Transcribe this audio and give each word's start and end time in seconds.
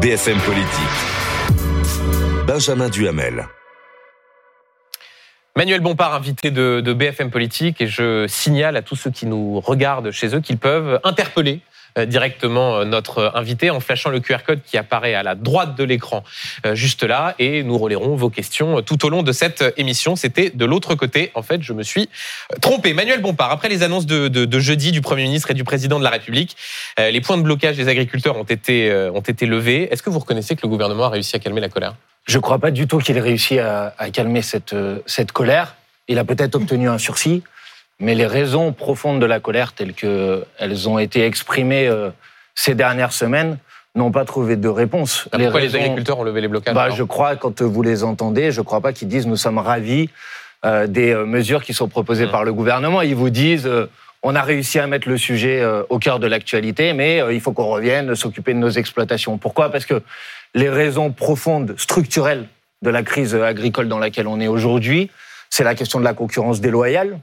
BFM 0.00 0.38
Politique. 0.40 0.66
Benjamin 2.46 2.90
Duhamel. 2.90 3.46
Manuel 5.56 5.80
Bompard, 5.80 6.12
invité 6.12 6.50
de, 6.50 6.92
BFM 6.92 7.30
Politique, 7.30 7.80
et 7.80 7.86
je 7.86 8.26
signale 8.28 8.76
à 8.76 8.82
tous 8.82 8.94
ceux 8.94 9.10
qui 9.10 9.24
nous 9.24 9.58
regardent 9.58 10.10
chez 10.10 10.36
eux 10.36 10.40
qu'ils 10.40 10.58
peuvent 10.58 11.00
interpeller 11.02 11.60
directement 12.04 12.78
euh, 12.78 12.84
notre 12.84 13.32
invité 13.34 13.70
en 13.70 13.80
flashant 13.80 14.10
le 14.10 14.20
QR 14.20 14.38
code 14.46 14.60
qui 14.64 14.76
apparaît 14.76 15.14
à 15.14 15.22
la 15.22 15.34
droite 15.34 15.76
de 15.76 15.84
l'écran 15.84 16.24
euh, 16.66 16.74
juste 16.74 17.02
là 17.02 17.34
et 17.38 17.62
nous 17.62 17.78
relayerons 17.78 18.16
vos 18.16 18.30
questions 18.30 18.82
tout 18.82 19.04
au 19.06 19.08
long 19.08 19.22
de 19.22 19.32
cette 19.32 19.64
émission. 19.76 20.16
C'était 20.16 20.50
de 20.50 20.64
l'autre 20.64 20.94
côté. 20.94 21.30
En 21.34 21.42
fait, 21.42 21.62
je 21.62 21.72
me 21.72 21.82
suis 21.82 22.08
trompé. 22.60 22.92
Manuel 22.92 23.20
Bompard, 23.22 23.50
après 23.50 23.68
les 23.68 23.82
annonces 23.82 24.06
de, 24.06 24.28
de, 24.28 24.58
jeudi 24.58 24.92
du 24.92 25.00
Premier 25.00 25.22
ministre 25.22 25.50
et 25.50 25.54
du 25.54 25.64
Président 25.64 25.98
de 25.98 26.04
la 26.04 26.10
République, 26.10 26.56
les 26.98 27.20
points 27.20 27.36
de 27.36 27.42
blocage 27.42 27.76
des 27.76 27.88
agriculteurs 27.88 28.36
ont 28.36 28.44
été, 28.44 28.92
ont 29.12 29.20
été 29.20 29.46
levés. 29.46 29.88
Est-ce 29.92 30.02
que 30.02 30.10
vous 30.10 30.18
reconnaissez 30.18 30.56
que 30.56 30.62
le 30.62 30.68
gouvernement 30.68 31.04
a 31.04 31.10
réussi 31.10 31.36
à 31.36 31.38
calmer 31.38 31.60
la 31.60 31.68
colère? 31.68 31.94
Je 32.26 32.36
ne 32.38 32.42
crois 32.42 32.58
pas 32.58 32.70
du 32.70 32.86
tout 32.86 32.98
qu'il 32.98 33.16
ait 33.16 33.20
réussi 33.20 33.58
à, 33.58 33.92
calmer 34.12 34.42
cette, 34.42 34.74
cette 35.06 35.32
colère. 35.32 35.76
Il 36.08 36.18
a 36.18 36.24
peut-être 36.24 36.54
obtenu 36.54 36.88
un 36.88 36.98
sursis, 36.98 37.42
mais 38.00 38.14
les 38.14 38.26
raisons 38.26 38.72
profondes 38.72 39.20
de 39.20 39.26
la 39.26 39.40
colère, 39.40 39.72
telles 39.72 39.94
qu'elles 39.94 40.88
ont 40.88 40.98
été 40.98 41.24
exprimées 41.24 41.88
euh, 41.88 42.10
ces 42.54 42.74
dernières 42.74 43.12
semaines, 43.12 43.58
n'ont 43.94 44.12
pas 44.12 44.26
trouvé 44.26 44.56
de 44.56 44.68
réponse. 44.68 45.28
Ah, 45.32 45.38
pourquoi 45.38 45.60
les, 45.60 45.74
agriculteurs 45.74 46.18
ont 46.18 46.24
levé 46.24 46.42
les 46.42 46.48
blocages 46.48 46.74
bah, 46.74 46.90
Je 46.90 47.02
crois, 47.02 47.36
quand 47.36 47.62
vous 47.62 47.82
les 47.82 48.04
entendez, 48.04 48.52
je 48.52 48.60
ne 48.60 48.64
crois 48.64 48.82
pas 48.82 48.92
qu'ils 48.92 49.08
disent 49.08 49.26
nous 49.26 49.36
sommes 49.36 49.58
ravis 49.58 50.10
euh, 50.66 50.86
des 50.86 51.14
euh, 51.14 51.24
mesures 51.24 51.64
qui 51.64 51.72
sont 51.72 51.88
proposées 51.88 52.26
mmh. 52.26 52.30
par 52.30 52.44
le 52.44 52.52
gouvernement. 52.52 53.00
Ils 53.00 53.16
vous 53.16 53.30
disent 53.30 53.68
on 54.22 54.34
a 54.34 54.42
réussi 54.42 54.78
à 54.78 54.86
mettre 54.86 55.08
le 55.08 55.16
sujet 55.16 55.64
au 55.88 55.98
cœur 55.98 56.18
de 56.18 56.26
l'actualité, 56.26 56.94
mais 56.94 57.22
il 57.30 57.40
faut 57.40 57.52
qu'on 57.52 57.66
revienne 57.66 58.14
s'occuper 58.16 58.54
de 58.54 58.58
nos 58.58 58.70
exploitations. 58.70 59.38
Pourquoi? 59.38 59.70
Parce 59.70 59.86
que 59.86 60.02
les 60.54 60.68
raisons 60.68 61.12
profondes, 61.12 61.74
structurelles 61.78 62.48
de 62.82 62.90
la 62.90 63.02
crise 63.04 63.36
agricole 63.36 63.88
dans 63.88 64.00
laquelle 64.00 64.26
on 64.26 64.40
est 64.40 64.48
aujourd'hui, 64.48 65.10
c'est 65.48 65.64
la 65.64 65.74
question 65.76 66.00
de 66.00 66.04
la 66.04 66.14
concurrence 66.14 66.60
déloyale. 66.60 67.20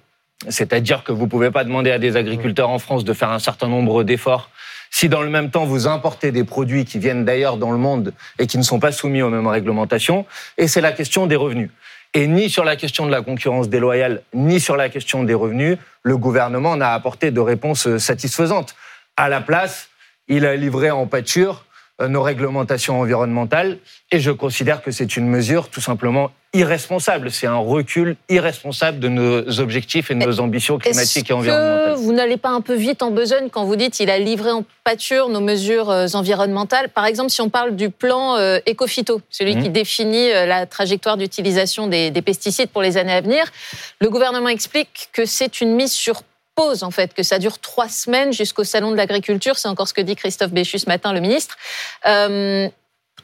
C'est-à-dire 0.50 1.04
que 1.04 1.12
vous 1.12 1.26
ne 1.26 1.30
pouvez 1.30 1.52
pas 1.52 1.64
demander 1.64 1.92
à 1.92 2.00
des 2.00 2.16
agriculteurs 2.16 2.70
en 2.70 2.80
France 2.80 3.04
de 3.04 3.14
faire 3.14 3.32
un 3.32 3.40
certain 3.40 3.68
nombre 3.68 4.04
d'efforts 4.04 4.50
si 4.94 5.10
dans 5.10 5.24
le 5.24 5.30
même 5.30 5.50
temps 5.50 5.66
vous 5.66 5.88
importez 5.88 6.32
des 6.32 6.44
produits 6.44 6.86
qui 6.86 7.00
viennent 7.00 7.26
d'ailleurs 7.26 7.58
dans 7.58 7.72
le 7.72 7.78
monde 7.78 8.14
et 8.38 8.46
qui 8.46 8.60
ne 8.60 8.64
sont 8.64 8.80
pas 8.80 8.92
soumis 8.92 9.24
aux 9.24 9.30
mêmes 9.30 9.48
réglementations. 9.48 10.28
Et 10.60 10.68
c'est 10.68 10.82
la 10.82 10.92
question 10.92 11.26
des 11.26 11.36
revenus. 11.36 11.72
Et 12.14 12.28
ni 12.28 12.48
sur 12.48 12.64
la 12.64 12.76
question 12.76 13.08
de 13.08 13.12
la 13.12 13.24
concurrence 13.24 13.70
déloyale, 13.70 14.22
ni 14.36 14.60
sur 14.60 14.78
la 14.78 14.90
question 14.90 15.24
des 15.24 15.34
revenus, 15.34 15.80
le 16.04 16.16
gouvernement 16.16 16.78
n'a 16.78 16.94
apporté 16.94 17.32
de 17.32 17.40
réponse 17.40 17.98
satisfaisante. 17.98 18.76
À 19.18 19.30
la 19.30 19.42
place, 19.42 19.90
il 20.28 20.46
a 20.46 20.56
livré 20.56 20.92
en 20.92 21.08
pâture 21.08 21.66
nos 22.08 22.22
réglementations 22.22 23.00
environnementales. 23.00 23.78
Et 24.12 24.20
je 24.20 24.32
considère 24.32 24.82
que 24.82 24.92
c'est 24.92 25.18
une 25.18 25.28
mesure 25.28 25.70
tout 25.70 25.82
simplement 25.82 26.32
irresponsable. 26.54 27.32
C'est 27.32 27.48
un 27.48 27.58
recul 27.58 28.16
irresponsable 28.30 29.00
de 29.00 29.08
nos 29.08 29.60
objectifs 29.60 30.12
et 30.12 30.16
de 30.16 30.24
nos 30.24 30.40
ambitions 30.40 30.78
climatiques 30.78 31.32
et 31.32 31.34
environnementales. 31.34 31.96
Que 31.96 32.00
vous 32.00 32.14
n'allez 32.14 32.38
pas 32.38 32.50
un 32.50 32.62
peu 32.62 32.76
vite 32.76 33.02
en 33.02 33.10
besogne 33.10 33.50
quand 33.50 33.66
vous 33.66 33.76
dites 33.76 33.94
qu'il 33.94 34.12
a 34.12 34.20
livré 34.20 34.52
en 34.52 34.64
pâture 34.84 35.30
nos 35.30 35.42
mesures 35.42 35.90
euh, 35.90 36.08
environnementales? 36.14 36.90
Par 36.90 37.06
exemple, 37.06 37.32
si 37.32 37.42
on 37.42 37.50
parle 37.50 37.76
du 37.76 37.90
plan 37.90 38.38
euh, 38.38 38.60
Ecofito, 38.70 39.22
celui 39.32 39.56
qui 39.56 39.70
mmh. 39.70 39.74
définit 39.74 40.30
la 40.30 40.66
trajectoire 40.68 41.18
d'utilisation 41.18 41.88
des, 41.88 42.12
des 42.12 42.22
pesticides 42.22 42.70
pour 42.70 42.84
les 42.84 42.98
années 42.98 43.14
à 43.14 43.22
venir, 43.22 43.46
le 44.00 44.10
gouvernement 44.10 44.50
explique 44.50 45.10
que 45.12 45.26
c'est 45.26 45.60
une 45.60 45.74
mise 45.74 45.92
sur 45.92 46.22
pause, 46.56 46.84
en 46.84 46.92
fait, 46.92 47.14
que 47.14 47.24
ça 47.24 47.40
dure 47.40 47.60
trois 47.60 47.90
semaines 47.90 48.34
jusqu'au 48.34 48.64
salon 48.64 48.92
de 48.92 48.96
l'agriculture. 48.96 49.58
C'est 49.58 49.68
encore 49.68 49.88
ce 49.88 49.94
que 49.94 50.02
dit 50.02 50.16
Christophe 50.16 50.52
Béchu 50.52 50.80
ce 50.80 50.88
matin, 50.88 51.14
le 51.14 51.20
ministre. 51.20 51.58
Euh, 52.06 52.68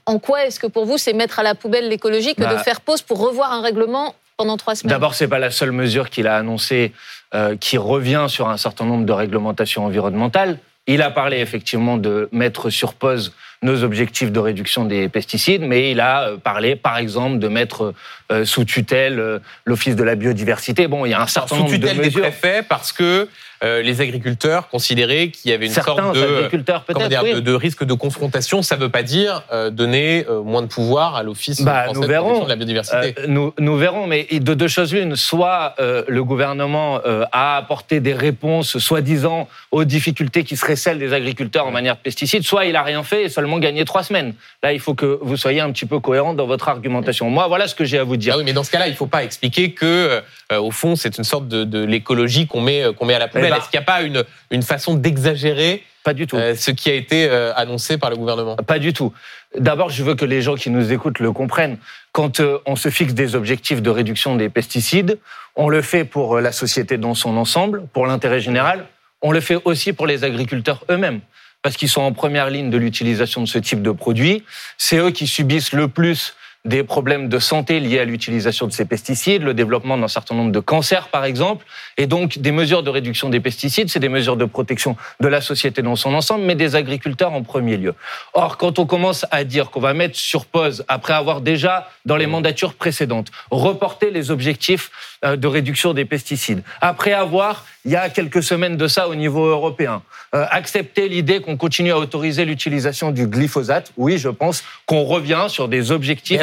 en 0.05 0.19
quoi 0.19 0.45
est-ce 0.45 0.59
que 0.59 0.67
pour 0.67 0.85
vous, 0.85 0.97
c'est 0.97 1.13
mettre 1.13 1.39
à 1.39 1.43
la 1.43 1.55
poubelle 1.55 1.87
l'écologie 1.87 2.35
que 2.35 2.41
de 2.41 2.45
bah, 2.45 2.63
faire 2.63 2.81
pause 2.81 3.01
pour 3.01 3.19
revoir 3.19 3.51
un 3.51 3.61
règlement 3.61 4.15
pendant 4.37 4.57
trois 4.57 4.75
semaines? 4.75 4.89
D'abord, 4.89 5.13
c'est 5.13 5.27
pas 5.27 5.39
la 5.39 5.51
seule 5.51 5.71
mesure 5.71 6.09
qu'il 6.09 6.27
a 6.27 6.37
annoncée 6.37 6.93
euh, 7.35 7.55
qui 7.55 7.77
revient 7.77 8.25
sur 8.27 8.49
un 8.49 8.57
certain 8.57 8.85
nombre 8.85 9.05
de 9.05 9.11
réglementations 9.11 9.85
environnementales. 9.85 10.57
Il 10.87 11.03
a 11.03 11.11
parlé 11.11 11.37
effectivement 11.37 11.97
de 11.97 12.27
mettre 12.31 12.71
sur 12.71 12.95
pause 12.95 13.33
nos 13.61 13.83
objectifs 13.83 14.31
de 14.31 14.39
réduction 14.39 14.85
des 14.85 15.09
pesticides, 15.09 15.61
mais 15.61 15.91
il 15.91 15.99
a 15.99 16.29
euh, 16.29 16.37
parlé, 16.37 16.75
par 16.75 16.97
exemple, 16.97 17.37
de 17.37 17.47
mettre 17.47 17.93
euh, 18.31 18.45
sous 18.45 18.63
tutelle 18.63 19.19
euh, 19.19 19.39
l'Office 19.65 19.95
de 19.95 20.03
la 20.03 20.13
biodiversité. 20.13 20.87
Bon, 20.87 21.03
il 21.03 21.09
y 21.09 21.13
a 21.15 21.21
un 21.21 21.25
certain 21.25 21.55
nombre 21.55 21.71
de 21.71 21.77
mesures. 21.77 21.89
Sous 21.89 21.95
tutelle 21.95 22.13
des 22.13 22.19
préfets 22.19 22.61
parce 22.61 22.91
que 22.91 23.27
les 23.61 23.99
agriculteurs 23.99 24.69
considéraient 24.69 25.31
qu'il 25.31 25.51
y 25.51 25.53
avait 25.53 25.65
une 25.65 25.73
sorte 25.73 26.15
de, 26.15 27.41
de, 27.41 27.53
risque 27.53 27.83
de 27.83 27.93
confrontation. 27.93 28.61
Ça 28.61 28.77
ne 28.77 28.81
veut 28.83 28.89
pas 28.89 29.03
dire 29.03 29.43
donner 29.73 30.25
moins 30.45 30.61
de 30.61 30.67
pouvoir 30.67 31.17
à 31.17 31.23
l'Office 31.23 31.61
bah, 31.61 31.87
nous 31.93 32.03
verrons. 32.03 32.45
de 32.45 32.47
la 32.47 32.55
biodiversité. 32.55 33.15
nous, 33.27 33.53
nous, 33.59 33.75
verrons, 33.75 34.07
mais 34.07 34.27
de 34.31 34.53
deux 34.53 34.69
choses 34.69 34.93
l'une. 34.93 35.17
Soit 35.17 35.75
le 35.77 36.23
gouvernement 36.23 37.01
a 37.33 37.57
apporté 37.57 37.99
des 37.99 38.13
réponses, 38.13 38.77
soi-disant, 38.77 39.49
aux 39.71 39.83
difficultés 39.83 40.45
qui 40.45 40.55
seraient 40.55 40.77
celles 40.77 40.99
des 40.99 41.11
agriculteurs 41.11 41.67
en 41.67 41.71
manière 41.71 41.97
de 41.97 42.01
pesticides, 42.01 42.43
soit 42.43 42.63
il 42.63 42.71
n'a 42.71 42.83
rien 42.83 43.03
fait 43.03 43.25
et 43.25 43.29
seulement 43.29 43.59
gagner 43.59 43.83
trois 43.83 44.03
semaines. 44.03 44.35
Là, 44.63 44.71
il 44.71 44.79
faut 44.79 44.93
que 44.93 45.19
vous 45.21 45.35
soyez 45.35 45.59
un 45.59 45.71
petit 45.73 45.85
peu 45.85 45.99
cohérent 45.99 46.33
dans 46.33 46.47
votre 46.47 46.69
argumentation. 46.69 47.29
Moi, 47.29 47.45
voilà 47.49 47.67
ce 47.67 47.75
que 47.75 47.83
j'ai 47.83 47.97
à 47.97 48.05
vous 48.05 48.15
dire. 48.15 48.18
Ah 48.31 48.37
oui, 48.37 48.43
mais 48.43 48.53
dans 48.53 48.63
ce 48.63 48.71
cas-là, 48.71 48.87
il 48.87 48.91
ne 48.91 48.95
faut 48.95 49.07
pas 49.07 49.23
expliquer 49.23 49.71
que, 49.71 50.21
euh, 50.51 50.59
au 50.59 50.71
fond, 50.71 50.95
c'est 50.95 51.17
une 51.17 51.23
sorte 51.23 51.47
de, 51.47 51.85
l'écologie 51.85 52.47
qu'on 52.47 52.61
met, 52.61 52.83
euh, 52.83 52.93
qu'on 52.93 53.05
met 53.05 53.13
à 53.13 53.19
la 53.19 53.27
poubelle. 53.27 53.45
Eh 53.47 53.49
ben, 53.49 53.57
Est-ce 53.57 53.69
qu'il 53.69 53.79
n'y 53.79 53.83
a 53.83 53.85
pas 53.85 54.01
une, 54.01 54.23
une 54.51 54.63
façon 54.63 54.95
d'exagérer 54.95 55.83
pas 56.01 56.13
du 56.13 56.27
tout. 56.27 56.37
Euh, 56.37 56.55
ce 56.55 56.71
qui 56.71 56.89
a 56.89 56.93
été 56.93 57.29
annoncé 57.29 57.97
par 57.97 58.09
le 58.09 58.15
gouvernement? 58.15 58.55
Pas 58.55 58.79
du 58.79 58.93
tout. 58.93 59.11
D'abord, 59.57 59.89
je 59.89 60.01
veux 60.01 60.15
que 60.15 60.23
les 60.23 60.41
gens 60.41 60.55
qui 60.55 60.69
nous 60.69 60.93
écoutent 60.93 61.19
le 61.19 61.33
comprennent. 61.33 61.77
Quand 62.13 62.41
on 62.65 62.75
se 62.77 62.89
fixe 62.89 63.13
des 63.13 63.35
objectifs 63.35 63.81
de 63.81 63.89
réduction 63.89 64.37
des 64.37 64.47
pesticides, 64.47 65.19
on 65.57 65.67
le 65.67 65.81
fait 65.81 66.05
pour 66.05 66.39
la 66.39 66.53
société 66.53 66.97
dans 66.97 67.15
son 67.15 67.35
ensemble, 67.35 67.83
pour 67.91 68.07
l'intérêt 68.07 68.39
général. 68.39 68.85
On 69.21 69.33
le 69.33 69.41
fait 69.41 69.57
aussi 69.65 69.91
pour 69.91 70.07
les 70.07 70.23
agriculteurs 70.23 70.85
eux-mêmes 70.89 71.19
parce 71.61 71.75
qu'ils 71.75 71.89
sont 71.89 72.01
en 72.01 72.13
première 72.13 72.49
ligne 72.49 72.69
de 72.69 72.77
l'utilisation 72.77 73.41
de 73.41 73.47
ce 73.47 73.59
type 73.59 73.81
de 73.81 73.91
produits. 73.91 74.43
C'est 74.77 74.97
eux 74.97 75.11
qui 75.11 75.27
subissent 75.27 75.73
le 75.73 75.87
plus 75.87 76.35
des 76.65 76.83
problèmes 76.83 77.29
de 77.29 77.39
santé 77.39 77.79
liés 77.79 77.99
à 77.99 78.05
l'utilisation 78.05 78.67
de 78.67 78.73
ces 78.73 78.83
pesticides, 78.83 79.43
le 79.43 79.53
développement 79.53 79.97
d'un 79.97 80.09
certain 80.09 80.35
nombre 80.35 80.51
de 80.51 80.59
cancers 80.59 81.07
par 81.07 81.23
exemple, 81.23 81.65
et 81.97 82.05
donc 82.05 82.39
des 82.39 82.51
mesures 82.51 82.83
de 82.83 82.89
réduction 82.89 83.29
des 83.29 83.39
pesticides, 83.39 83.89
c'est 83.89 83.99
des 83.99 84.09
mesures 84.09 84.35
de 84.35 84.43
protection 84.43 84.97
de 85.21 85.27
la 85.29 85.39
société 85.39 85.81
dans 85.81 85.95
son 85.95 86.13
ensemble, 86.13 86.43
mais 86.43 86.55
des 86.55 86.75
agriculteurs 86.75 87.31
en 87.31 87.43
premier 87.43 87.77
lieu. 87.77 87.95
Or, 88.33 88.57
quand 88.57 88.77
on 88.77 88.85
commence 88.85 89.25
à 89.31 89.45
dire 89.45 89.71
qu'on 89.71 89.79
va 89.79 89.93
mettre 89.93 90.17
sur 90.17 90.45
pause, 90.45 90.83
après 90.89 91.13
avoir 91.13 91.39
déjà, 91.39 91.89
dans 92.05 92.17
les 92.17 92.27
mandatures 92.27 92.73
précédentes, 92.73 93.31
reporté 93.51 94.11
les 94.11 94.29
objectifs 94.29 94.91
de 95.23 95.47
réduction 95.47 95.93
des 95.93 96.05
pesticides, 96.05 96.63
après 96.81 97.13
avoir, 97.13 97.65
il 97.85 97.91
y 97.91 97.95
a 97.95 98.09
quelques 98.09 98.43
semaines 98.43 98.77
de 98.77 98.87
ça 98.87 99.07
au 99.07 99.15
niveau 99.15 99.45
européen, 99.45 100.01
euh, 100.35 100.45
accepté 100.51 101.09
l'idée 101.09 101.39
qu'on 101.39 101.57
continue 101.57 101.91
à 101.91 101.97
autoriser 101.97 102.45
l'utilisation 102.45 103.11
du 103.11 103.25
glyphosate, 103.25 103.91
oui, 103.97 104.17
je 104.17 104.29
pense 104.29 104.63
qu'on 104.85 105.03
revient 105.03 105.47
sur 105.49 105.67
des 105.67 105.91
objectifs 105.91 106.41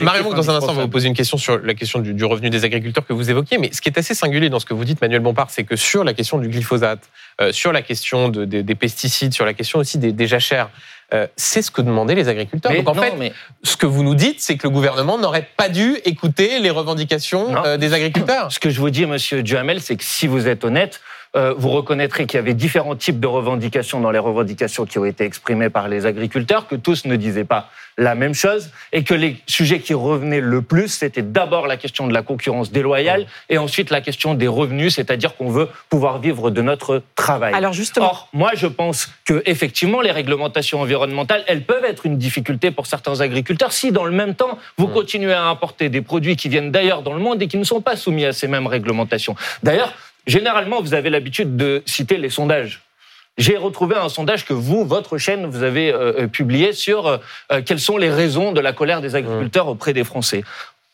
Mario, 0.00 0.34
dans 0.34 0.50
un 0.50 0.56
instant, 0.56 0.72
on 0.72 0.74
va 0.74 0.82
vous 0.82 0.88
poser 0.88 1.08
une 1.08 1.14
question 1.14 1.36
sur 1.36 1.58
la 1.58 1.74
question 1.74 1.98
du, 1.98 2.24
revenu 2.24 2.50
des 2.50 2.64
agriculteurs 2.64 3.04
que 3.04 3.12
vous 3.12 3.30
évoquiez. 3.30 3.58
Mais 3.58 3.70
ce 3.72 3.80
qui 3.80 3.88
est 3.88 3.98
assez 3.98 4.14
singulier 4.14 4.50
dans 4.50 4.60
ce 4.60 4.66
que 4.66 4.74
vous 4.74 4.84
dites, 4.84 5.00
Manuel 5.00 5.20
Bompard, 5.20 5.50
c'est 5.50 5.64
que 5.64 5.74
sur 5.74 6.04
la 6.04 6.14
question 6.14 6.38
du 6.38 6.48
glyphosate, 6.48 7.00
euh, 7.40 7.50
sur 7.50 7.72
la 7.72 7.82
question 7.82 8.28
des 8.28 8.74
pesticides, 8.74 9.34
sur 9.34 9.44
la 9.44 9.54
question 9.54 9.80
aussi 9.80 9.98
des, 9.98 10.26
jachères, 10.26 10.70
euh, 11.12 11.26
c'est 11.36 11.62
ce 11.62 11.70
que 11.70 11.82
demandaient 11.82 12.14
les 12.14 12.28
agriculteurs. 12.28 12.72
Donc 12.72 12.88
en 12.88 12.94
fait, 12.94 13.32
ce 13.62 13.76
que 13.76 13.86
vous 13.86 14.02
nous 14.02 14.14
dites, 14.14 14.40
c'est 14.40 14.56
que 14.56 14.66
le 14.66 14.72
gouvernement 14.72 15.18
n'aurait 15.18 15.48
pas 15.56 15.68
dû 15.68 15.96
écouter 16.04 16.58
les 16.58 16.70
revendications 16.70 17.64
euh, 17.64 17.76
des 17.76 17.92
agriculteurs. 17.92 18.50
Ce 18.50 18.58
que 18.58 18.70
je 18.70 18.80
vous 18.80 18.90
dis, 18.90 19.06
Monsieur 19.06 19.42
Duhamel, 19.42 19.80
c'est 19.80 19.96
que 19.96 20.04
si 20.04 20.26
vous 20.26 20.48
êtes 20.48 20.64
honnête, 20.64 21.00
vous 21.34 21.70
reconnaîtrez 21.70 22.26
qu'il 22.26 22.38
y 22.38 22.42
avait 22.42 22.54
différents 22.54 22.96
types 22.96 23.20
de 23.20 23.26
revendications 23.26 24.00
dans 24.00 24.10
les 24.10 24.18
revendications 24.18 24.86
qui 24.86 24.98
ont 24.98 25.04
été 25.04 25.24
exprimées 25.24 25.70
par 25.70 25.88
les 25.88 26.06
agriculteurs, 26.06 26.68
que 26.68 26.76
tous 26.76 27.04
ne 27.06 27.16
disaient 27.16 27.44
pas 27.44 27.70
la 27.96 28.14
même 28.14 28.34
chose 28.34 28.70
et 28.92 29.04
que 29.04 29.14
les 29.14 29.36
sujets 29.46 29.80
qui 29.80 29.94
revenaient 29.94 30.40
le 30.40 30.62
plus, 30.62 30.88
c'était 30.88 31.22
d'abord 31.22 31.66
la 31.66 31.76
question 31.76 32.06
de 32.06 32.12
la 32.12 32.22
concurrence 32.22 32.72
déloyale 32.72 33.26
et 33.48 33.58
ensuite 33.58 33.90
la 33.90 34.00
question 34.00 34.34
des 34.34 34.48
revenus, 34.48 34.94
c'est-à-dire 34.94 35.36
qu'on 35.36 35.48
veut 35.48 35.68
pouvoir 35.88 36.18
vivre 36.18 36.50
de 36.50 36.62
notre 36.62 37.02
travail. 37.14 37.54
Alors 37.54 37.72
justement, 37.72 38.06
Or, 38.06 38.28
moi 38.32 38.52
je 38.54 38.66
pense 38.66 39.10
que 39.24 39.42
effectivement 39.46 40.00
les 40.00 40.10
réglementations 40.10 40.80
environnementales, 40.80 41.44
elles 41.46 41.64
peuvent 41.64 41.84
être 41.84 42.06
une 42.06 42.18
difficulté 42.18 42.70
pour 42.70 42.86
certains 42.86 43.20
agriculteurs 43.20 43.72
si 43.72 43.92
dans 43.92 44.04
le 44.04 44.12
même 44.12 44.34
temps 44.34 44.58
vous 44.76 44.88
continuez 44.88 45.32
à 45.32 45.44
importer 45.44 45.88
des 45.88 46.02
produits 46.02 46.36
qui 46.36 46.48
viennent 46.48 46.70
d'ailleurs 46.72 47.02
dans 47.02 47.14
le 47.14 47.20
monde 47.20 47.42
et 47.42 47.48
qui 47.48 47.58
ne 47.58 47.64
sont 47.64 47.80
pas 47.80 47.96
soumis 47.96 48.24
à 48.24 48.32
ces 48.32 48.48
mêmes 48.48 48.66
réglementations. 48.66 49.36
D'ailleurs, 49.62 49.92
généralement 50.26 50.80
vous 50.80 50.94
avez 50.94 51.10
l'habitude 51.10 51.56
de 51.56 51.82
citer 51.86 52.16
les 52.16 52.30
sondages 52.30 52.84
j'ai 53.36 53.56
retrouvé 53.56 53.96
un 53.96 54.08
sondage 54.08 54.44
que 54.44 54.52
vous, 54.52 54.84
votre 54.84 55.18
chaîne, 55.18 55.46
vous 55.46 55.64
avez 55.64 55.92
euh, 55.92 56.12
euh, 56.20 56.26
publié 56.28 56.72
sur 56.72 57.08
euh, 57.08 57.18
quelles 57.66 57.80
sont 57.80 57.96
les 57.96 58.10
raisons 58.10 58.52
de 58.52 58.60
la 58.60 58.72
colère 58.72 59.00
des 59.00 59.16
agriculteurs 59.16 59.66
auprès 59.66 59.92
des 59.92 60.04
Français. 60.04 60.44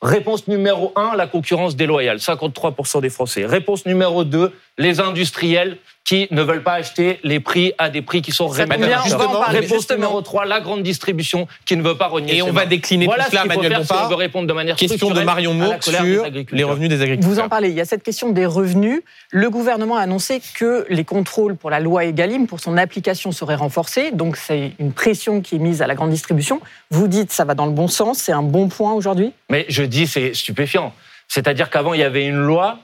Réponse 0.00 0.48
numéro 0.48 0.94
1, 0.96 1.16
la 1.16 1.26
concurrence 1.26 1.76
déloyale, 1.76 2.16
53% 2.16 3.02
des 3.02 3.10
Français. 3.10 3.44
Réponse 3.44 3.84
numéro 3.84 4.24
2, 4.24 4.50
les 4.80 4.98
industriels 5.00 5.76
qui 6.02 6.26
ne 6.32 6.42
veulent 6.42 6.62
pas 6.64 6.72
acheter 6.72 7.20
les 7.22 7.38
prix 7.38 7.72
à 7.78 7.88
des 7.90 8.02
prix 8.02 8.20
qui 8.22 8.32
sont 8.32 8.48
rémunérateurs. 8.48 9.30
parler, 9.30 9.60
Réponse 9.60 9.78
justement. 9.80 9.98
numéro 9.98 10.22
3, 10.22 10.46
la 10.46 10.60
grande 10.60 10.82
distribution 10.82 11.46
qui 11.66 11.76
ne 11.76 11.82
veut 11.82 11.96
pas 11.96 12.08
renier 12.08 12.38
Et 12.38 12.42
on 12.42 12.50
va 12.50 12.66
décliner 12.66 13.04
voilà 13.04 13.24
tout 13.26 13.30
cela, 13.30 13.44
Manuel 13.44 13.72
si 13.72 13.78
Bompard. 13.78 14.06
on 14.06 14.08
veut 14.08 14.14
répondre 14.16 14.48
de 14.48 14.52
manière 14.52 14.74
Question 14.74 15.10
de 15.10 15.20
Marion 15.20 15.54
des 15.54 15.76
sur 15.82 16.24
agriculteurs. 16.24 16.56
les 16.56 16.64
revenus 16.64 16.88
des 16.88 17.02
agriculteurs. 17.02 17.30
Vous 17.30 17.38
en 17.38 17.48
parlez, 17.48 17.68
il 17.68 17.76
y 17.76 17.80
a 17.80 17.84
cette 17.84 18.02
question 18.02 18.30
des 18.30 18.46
revenus. 18.46 19.02
Le 19.30 19.50
gouvernement 19.50 19.98
a 19.98 20.00
annoncé 20.00 20.40
que 20.54 20.84
les 20.88 21.04
contrôles 21.04 21.54
pour 21.54 21.70
la 21.70 21.78
loi 21.78 22.04
Egalim, 22.06 22.46
pour 22.48 22.58
son 22.58 22.76
application, 22.76 23.30
seraient 23.30 23.54
renforcés. 23.54 24.10
Donc 24.10 24.36
c'est 24.36 24.72
une 24.80 24.92
pression 24.92 25.42
qui 25.42 25.56
est 25.56 25.60
mise 25.60 25.80
à 25.82 25.86
la 25.86 25.94
grande 25.94 26.10
distribution. 26.10 26.60
Vous 26.90 27.06
dites 27.06 27.30
ça 27.30 27.44
va 27.44 27.54
dans 27.54 27.66
le 27.66 27.72
bon 27.72 27.86
sens, 27.88 28.18
c'est 28.18 28.32
un 28.32 28.42
bon 28.42 28.68
point 28.68 28.94
aujourd'hui? 28.94 29.32
Mais 29.50 29.64
je 29.68 29.82
dis, 29.84 30.06
c'est 30.08 30.34
stupéfiant. 30.34 30.92
C'est-à-dire 31.28 31.70
qu'avant, 31.70 31.94
il 31.94 32.00
y 32.00 32.04
avait 32.04 32.26
une 32.26 32.40
loi, 32.40 32.78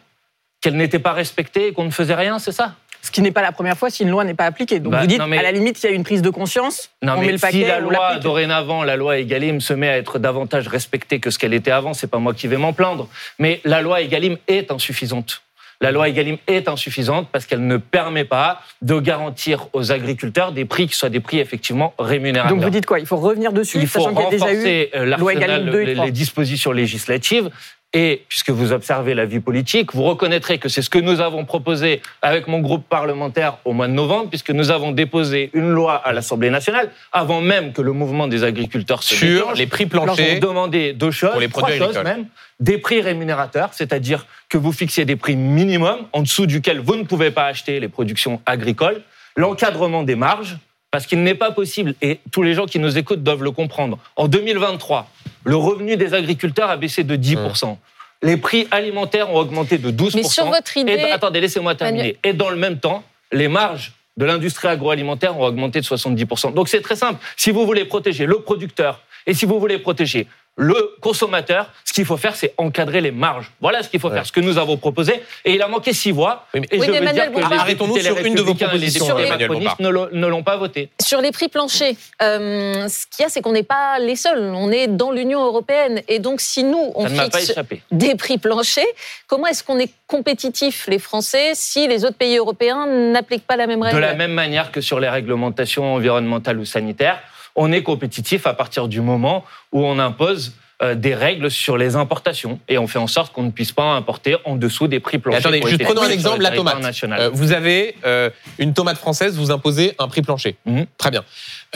qu'elle 0.67 0.77
n'était 0.77 0.99
pas 0.99 1.13
respectée 1.13 1.69
et 1.69 1.73
qu'on 1.73 1.85
ne 1.85 1.91
faisait 1.93 2.17
rien, 2.17 2.41
c'est 2.41 2.51
ça 2.51 2.75
Ce 3.01 3.13
qui 3.13 3.23
n'est 3.23 3.31
pas 3.31 3.41
la 3.43 3.53
première 3.53 3.77
fois 3.79 3.89
si 3.89 4.03
une 4.03 4.11
loi 4.11 4.25
n'est 4.25 4.35
pas 4.35 4.47
appliquée. 4.47 4.81
Donc 4.81 4.91
Bah, 4.93 5.01
vous 5.03 5.07
dites, 5.07 5.23
mais- 5.29 5.39
à 5.39 5.43
la 5.43 5.53
limite, 5.53 5.81
il 5.81 5.87
y 5.87 5.89
a 5.89 5.93
une 5.93 6.03
prise 6.03 6.23
de 6.23 6.31
conscience, 6.31 6.91
Non, 7.03 7.13
on 7.13 7.21
mais 7.21 7.27
met 7.27 7.33
le 7.35 7.39
paquet, 7.39 7.59
si 7.59 7.65
la 7.65 7.79
loi, 7.79 8.17
dorénavant, 8.17 8.83
la 8.83 8.97
loi 8.97 9.19
Egalim 9.19 9.61
se 9.61 9.73
met 9.75 9.89
à 9.89 9.97
être 9.97 10.19
davantage 10.19 10.67
respectée 10.67 11.21
que 11.21 11.31
ce 11.31 11.39
qu'elle 11.39 11.55
était 11.55 11.71
avant, 11.71 11.95
c'est 11.95 12.09
pas 12.09 12.19
moi 12.19 12.35
qui 12.35 12.49
vais 12.49 12.57
m'en 12.57 12.73
plaindre. 12.73 13.07
Mais 13.39 13.61
la 13.65 13.81
loi 13.81 14.01
Egalim 14.03 14.39
est 14.49 14.73
insuffisante. 14.73 15.43
La 15.81 15.93
loi 15.93 16.09
Egalim 16.09 16.39
est 16.49 16.69
insuffisante 16.69 17.29
parce 17.31 17.47
qu'elle 17.47 17.65
ne 17.65 17.77
permet 17.77 18.25
pas 18.25 18.61
de 18.83 18.99
garantir 18.99 19.69
aux 19.73 19.93
agriculteurs 19.93 20.51
des 20.51 20.65
prix 20.65 20.89
qui 20.89 20.97
soient 20.97 21.11
des 21.11 21.21
prix 21.21 21.39
effectivement 21.39 21.95
rémunérateurs. 21.99 22.57
Donc 22.57 22.65
vous 22.65 22.71
dites 22.71 22.87
quoi? 22.87 22.99
Il 22.99 23.07
faut 23.07 23.19
revenir 23.19 23.53
dessus, 23.53 23.79
Il 23.79 23.87
faut 23.87 24.01
sachant 24.01 24.15
qu'il 24.15 24.25
y 24.25 24.27
a 24.27 24.31
déjà 24.31 24.53
eu 24.53 24.89
euh, 24.97 25.05
loi 25.17 25.33
l'arsenal, 25.35 25.61
Egalim 25.61 25.71
2 25.71 25.81
et 25.83 25.87
les, 25.87 25.95
3. 25.95 26.07
les 26.07 26.13
dispositions 26.13 26.73
législatives. 26.73 27.51
Et 27.99 28.27
puisque 28.29 28.51
vous 28.51 28.73
observez 28.73 29.15
la 29.15 29.25
vie 29.25 29.41
politique, 29.41 29.95
vous 29.95 30.03
reconnaîtrez 30.03 30.59
que 30.59 30.69
c'est 30.69 30.83
ce 30.83 30.91
que 30.91 30.99
nous 30.99 31.23
avons 31.23 31.47
proposé 31.47 32.03
avec 32.21 32.47
mon 32.47 32.59
groupe 32.61 32.87
parlementaire 32.87 33.57
au 33.65 33.73
mois 33.73 33.89
de 33.89 33.95
novembre, 33.95 34.29
puisque 34.29 34.51
nous 34.51 34.71
avons 34.71 34.93
déposé 34.93 35.49
une 35.55 35.71
loi 35.71 35.95
à 35.95 36.13
l'Assemblée 36.13 36.51
nationale 36.51 36.91
avant 37.11 37.41
même 37.41 37.73
que 37.73 37.81
le 37.81 37.93
mouvement 37.93 38.29
des 38.29 38.45
agriculteurs 38.45 39.03
se 39.03 39.15
Sur 39.15 39.27
déclenche. 39.39 39.59
les 39.59 39.67
prix 39.67 39.85
Nous 39.85 39.89
planchers. 40.03 40.41
demandé 40.41 40.93
deux 40.93 41.11
choses, 41.11 41.31
pour 41.31 41.41
les 41.41 41.49
trois 41.49 41.71
choses 41.73 41.97
même, 42.05 42.27
des 42.61 42.77
prix 42.77 43.01
rémunérateurs, 43.01 43.71
c'est-à-dire 43.73 44.27
que 44.51 44.59
vous 44.59 44.73
fixiez 44.73 45.07
des 45.07 45.17
prix 45.17 45.37
minimums 45.37 46.07
en 46.13 46.21
dessous 46.21 46.45
duquel 46.45 46.81
vous 46.81 46.97
ne 46.97 47.05
pouvez 47.05 47.31
pas 47.31 47.47
acheter 47.47 47.81
les 47.81 47.89
productions 47.89 48.43
agricoles, 48.45 49.01
l'encadrement 49.37 50.03
des 50.03 50.17
marges, 50.17 50.59
parce 50.97 51.07
qu'il 51.07 51.23
n'est 51.23 51.35
pas 51.35 51.51
possible, 51.51 51.95
et 52.01 52.21
tous 52.33 52.43
les 52.43 52.55
gens 52.55 52.65
qui 52.65 52.79
nous 52.79 52.97
écoutent 52.97 53.23
doivent 53.23 53.43
le 53.43 53.51
comprendre, 53.51 53.99
en 54.17 54.29
2023, 54.29 55.07
le 55.45 55.55
revenu 55.55 55.99
des 55.99 56.15
agriculteurs 56.15 56.71
a 56.71 56.79
baissé 56.79 57.05
de 57.05 57.17
10%. 57.17 57.77
Les 58.23 58.39
prix 58.39 58.67
alimentaires 58.71 59.31
ont 59.31 59.37
augmenté 59.37 59.77
de 59.77 59.91
12%. 59.91 60.17
Mais 60.17 60.23
sur 60.23 60.47
votre 60.47 60.75
idée- 60.75 60.93
Et 60.93 61.03
dans- 61.03 61.13
attendez, 61.13 61.43
laissez-moi 61.43 61.75
terminer. 61.75 62.17
Et 62.25 62.33
dans 62.33 62.49
le 62.49 62.57
même 62.57 62.79
temps, 62.79 63.05
les 63.31 63.47
marges 63.47 63.93
de 64.17 64.25
l'industrie 64.25 64.69
agroalimentaire 64.69 65.39
ont 65.39 65.45
augmenté 65.45 65.81
de 65.81 65.85
70%. 65.85 66.51
Donc 66.53 66.71
c'est 66.71 66.81
très 66.81 66.97
simple. 66.97 67.23
Si 67.37 67.51
vous 67.51 67.67
voulez 67.67 67.85
protéger 67.85 68.25
le 68.25 68.39
producteur 68.39 69.03
et 69.27 69.35
si 69.35 69.45
vous 69.45 69.61
voulez 69.61 69.77
protéger 69.79 70.27
le 70.59 70.95
consommateur, 71.03 71.71
ce 71.85 71.93
qu'il 71.93 72.07
faut 72.07 72.17
faire, 72.17 72.35
c'est 72.35 72.55
encadrer 72.57 73.03
les 73.03 73.11
marges. 73.11 73.51
Voilà 73.61 73.83
ce 73.83 73.91
qu'il 73.91 74.01
faut 74.01 74.09
faire, 74.11 74.25
ce 74.25 74.33
que 74.33 74.41
nous 74.41 74.57
avons 74.57 74.79
proposé. 74.79 75.23
Et 75.45 75.53
il 75.55 75.61
a 75.63 75.69
manqué 75.69 75.93
six 75.93 76.13
voix. 76.13 76.47
Oui, 76.55 76.61
mais- 76.61 76.69
et 76.71 76.79
Oui, 76.81 76.87
je 76.87 76.91
mais 76.93 76.97
veux 76.99 77.03
Emmanuel 77.05 77.31
dire 77.31 77.33
que 77.43 77.49
les 77.53 77.59
Arrêtons-nous 77.59 77.99
sur 77.99 78.19
une 78.19 78.35
de 78.35 78.41
vos 78.41 78.53
les 78.53 78.59
propositions, 78.59 79.07
députés 79.07 79.27
Emmanuel 79.27 80.09
ne 80.13 80.27
l'ont- 80.29 80.43
pas 80.43 80.57
voté. 80.57 80.89
Sur 81.01 81.21
les 81.21 81.31
prix 81.31 81.49
planchers, 81.49 81.95
euh, 82.23 82.89
ce 82.89 83.05
qu'il 83.07 83.23
y 83.23 83.27
a, 83.27 83.29
c'est 83.29 83.43
qu'on 83.43 83.53
n'est 83.53 83.63
pas 83.65 83.99
les 83.99 84.17
seuls. 84.17 84.53
On 84.55 84.71
est 84.71 84.87
dans 84.87 85.11
l'Union 85.11 85.45
européenne. 85.45 86.01
Et 86.09 86.21
donc, 86.21 86.41
si 86.41 86.65
nous, 86.65 86.93
on 86.95 87.07
fixe 87.07 87.53
des 87.91 88.15
prix 88.15 88.39
planchers, 88.39 88.85
comment 89.27 89.47
est-ce 89.49 89.63
qu'on 89.63 89.79
est 89.79 89.93
compétitif, 90.07 90.87
les 90.89 90.99
Français, 90.99 91.51
si 91.55 91.87
les 91.87 92.05
autres 92.05 92.17
pays 92.17 92.37
européens 92.39 92.87
n'appliquent 92.87 93.47
pas 93.47 93.57
la 93.57 93.67
même 93.67 93.83
règle 93.83 93.97
De 93.97 94.01
la 94.01 94.15
même 94.15 94.33
manière 94.33 94.71
que 94.73 94.81
sur 94.81 95.01
les 95.01 95.09
réglementations 95.09 95.95
environnementales 95.95 96.59
ou 96.59 96.65
sanitaires, 96.65 97.21
on 97.57 97.73
est 97.73 97.83
compétitif 97.83 98.47
à 98.47 98.55
partir 98.55 98.89
du 98.89 99.01
moment 99.01 99.45
où 99.73 99.85
on 99.85 99.99
impose 99.99 100.55
euh, 100.83 100.95
des 100.95 101.15
règles 101.15 101.51
sur 101.51 101.79
les 101.79 101.97
importations 101.97 102.61
et 102.69 102.77
on 102.77 102.87
fait 102.87 102.99
en 102.99 103.07
sorte 103.07 103.33
qu'on 103.33 103.45
ne 103.45 103.51
puisse 103.51 103.73
pas 103.73 103.95
importer 103.95 104.37
en 104.45 104.57
dessous 104.57 104.89
des 104.89 105.01
prix 105.01 105.17
planchers. 105.17 105.41
attendez, 105.41 105.63
juste 105.67 105.83
prenons 105.83 106.03
un 106.03 106.11
exemple, 106.11 106.37
le 106.37 106.43
la 106.43 106.51
tomate. 106.51 107.03
Euh, 107.05 107.31
vous 107.33 107.53
avez 107.53 107.97
euh, 108.05 108.29
une 108.59 108.75
tomate 108.75 108.99
française, 108.99 109.39
vous 109.39 109.51
imposez 109.51 109.95
un 109.99 110.07
prix 110.07 110.21
plancher. 110.21 110.57
Mhm. 110.67 110.85
Très 110.99 111.11
bien. 111.11 111.25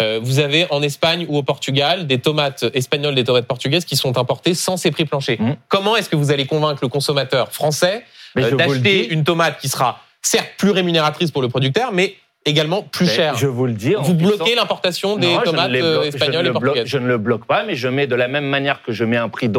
Euh, 0.01 0.21
vous 0.23 0.39
avez 0.39 0.67
en 0.69 0.83
Espagne 0.83 1.25
ou 1.31 1.39
au 1.39 1.43
Portugal 1.43 2.07
des 2.07 2.19
tomates 2.19 2.67
espagnoles, 2.75 3.15
des 3.15 3.25
tomates 3.25 3.47
portugaises 3.47 3.87
qui 3.87 3.97
sont 3.97 4.19
importées 4.19 4.53
sans 4.53 4.77
ces 4.77 4.91
prix 4.91 5.07
planchers. 5.07 5.41
Mhm. 5.41 5.57
Comment 5.69 5.97
est-ce 5.97 6.11
que 6.11 6.17
vous 6.17 6.31
allez 6.31 6.45
convaincre 6.45 6.81
le 6.83 6.89
consommateur 6.89 7.53
français 7.53 8.05
d'acheter 8.37 9.09
une 9.09 9.25
tomate 9.25 9.59
qui 9.61 9.71
sera 9.71 10.03
certes 10.21 10.51
plus 10.59 10.73
rémunératrice 10.73 11.31
pour 11.31 11.41
le 11.41 11.49
producteur, 11.49 11.93
mais 11.93 12.17
également 12.47 12.83
plus 12.83 13.07
Mais 13.07 13.13
chère 13.13 13.35
Je 13.37 13.47
vous 13.47 13.67
le 13.67 13.73
dis. 13.73 13.95
en 13.97 14.03
Vous 14.03 14.15
bloquez 14.15 14.55
l'importation 14.55 15.17
des 15.17 15.35
Non, 15.35 15.43
tomates 15.43 15.71
les 15.71 15.83
euh, 15.83 15.99
bloque- 16.01 16.07
espagnoles 16.15 16.33
je 16.33 16.39
ne 16.39 16.41
et 16.41 16.43
le 16.45 16.51
bloque- 16.53 16.63
portugaises. 16.65 16.87
Je 16.89 16.99
ne 16.99 17.07
le 17.07 17.19
bloque 17.19 17.45
pas, 17.45 17.65
mais 17.65 17.75
je 17.75 17.89
mets 17.89 18.07
de 18.07 18.15
la 18.15 18.29
même 18.29 18.47
manière 18.47 18.83
que 18.83 18.93
je 18.93 19.05
mets 19.05 19.17
un 19.19 19.29
prix 19.29 19.51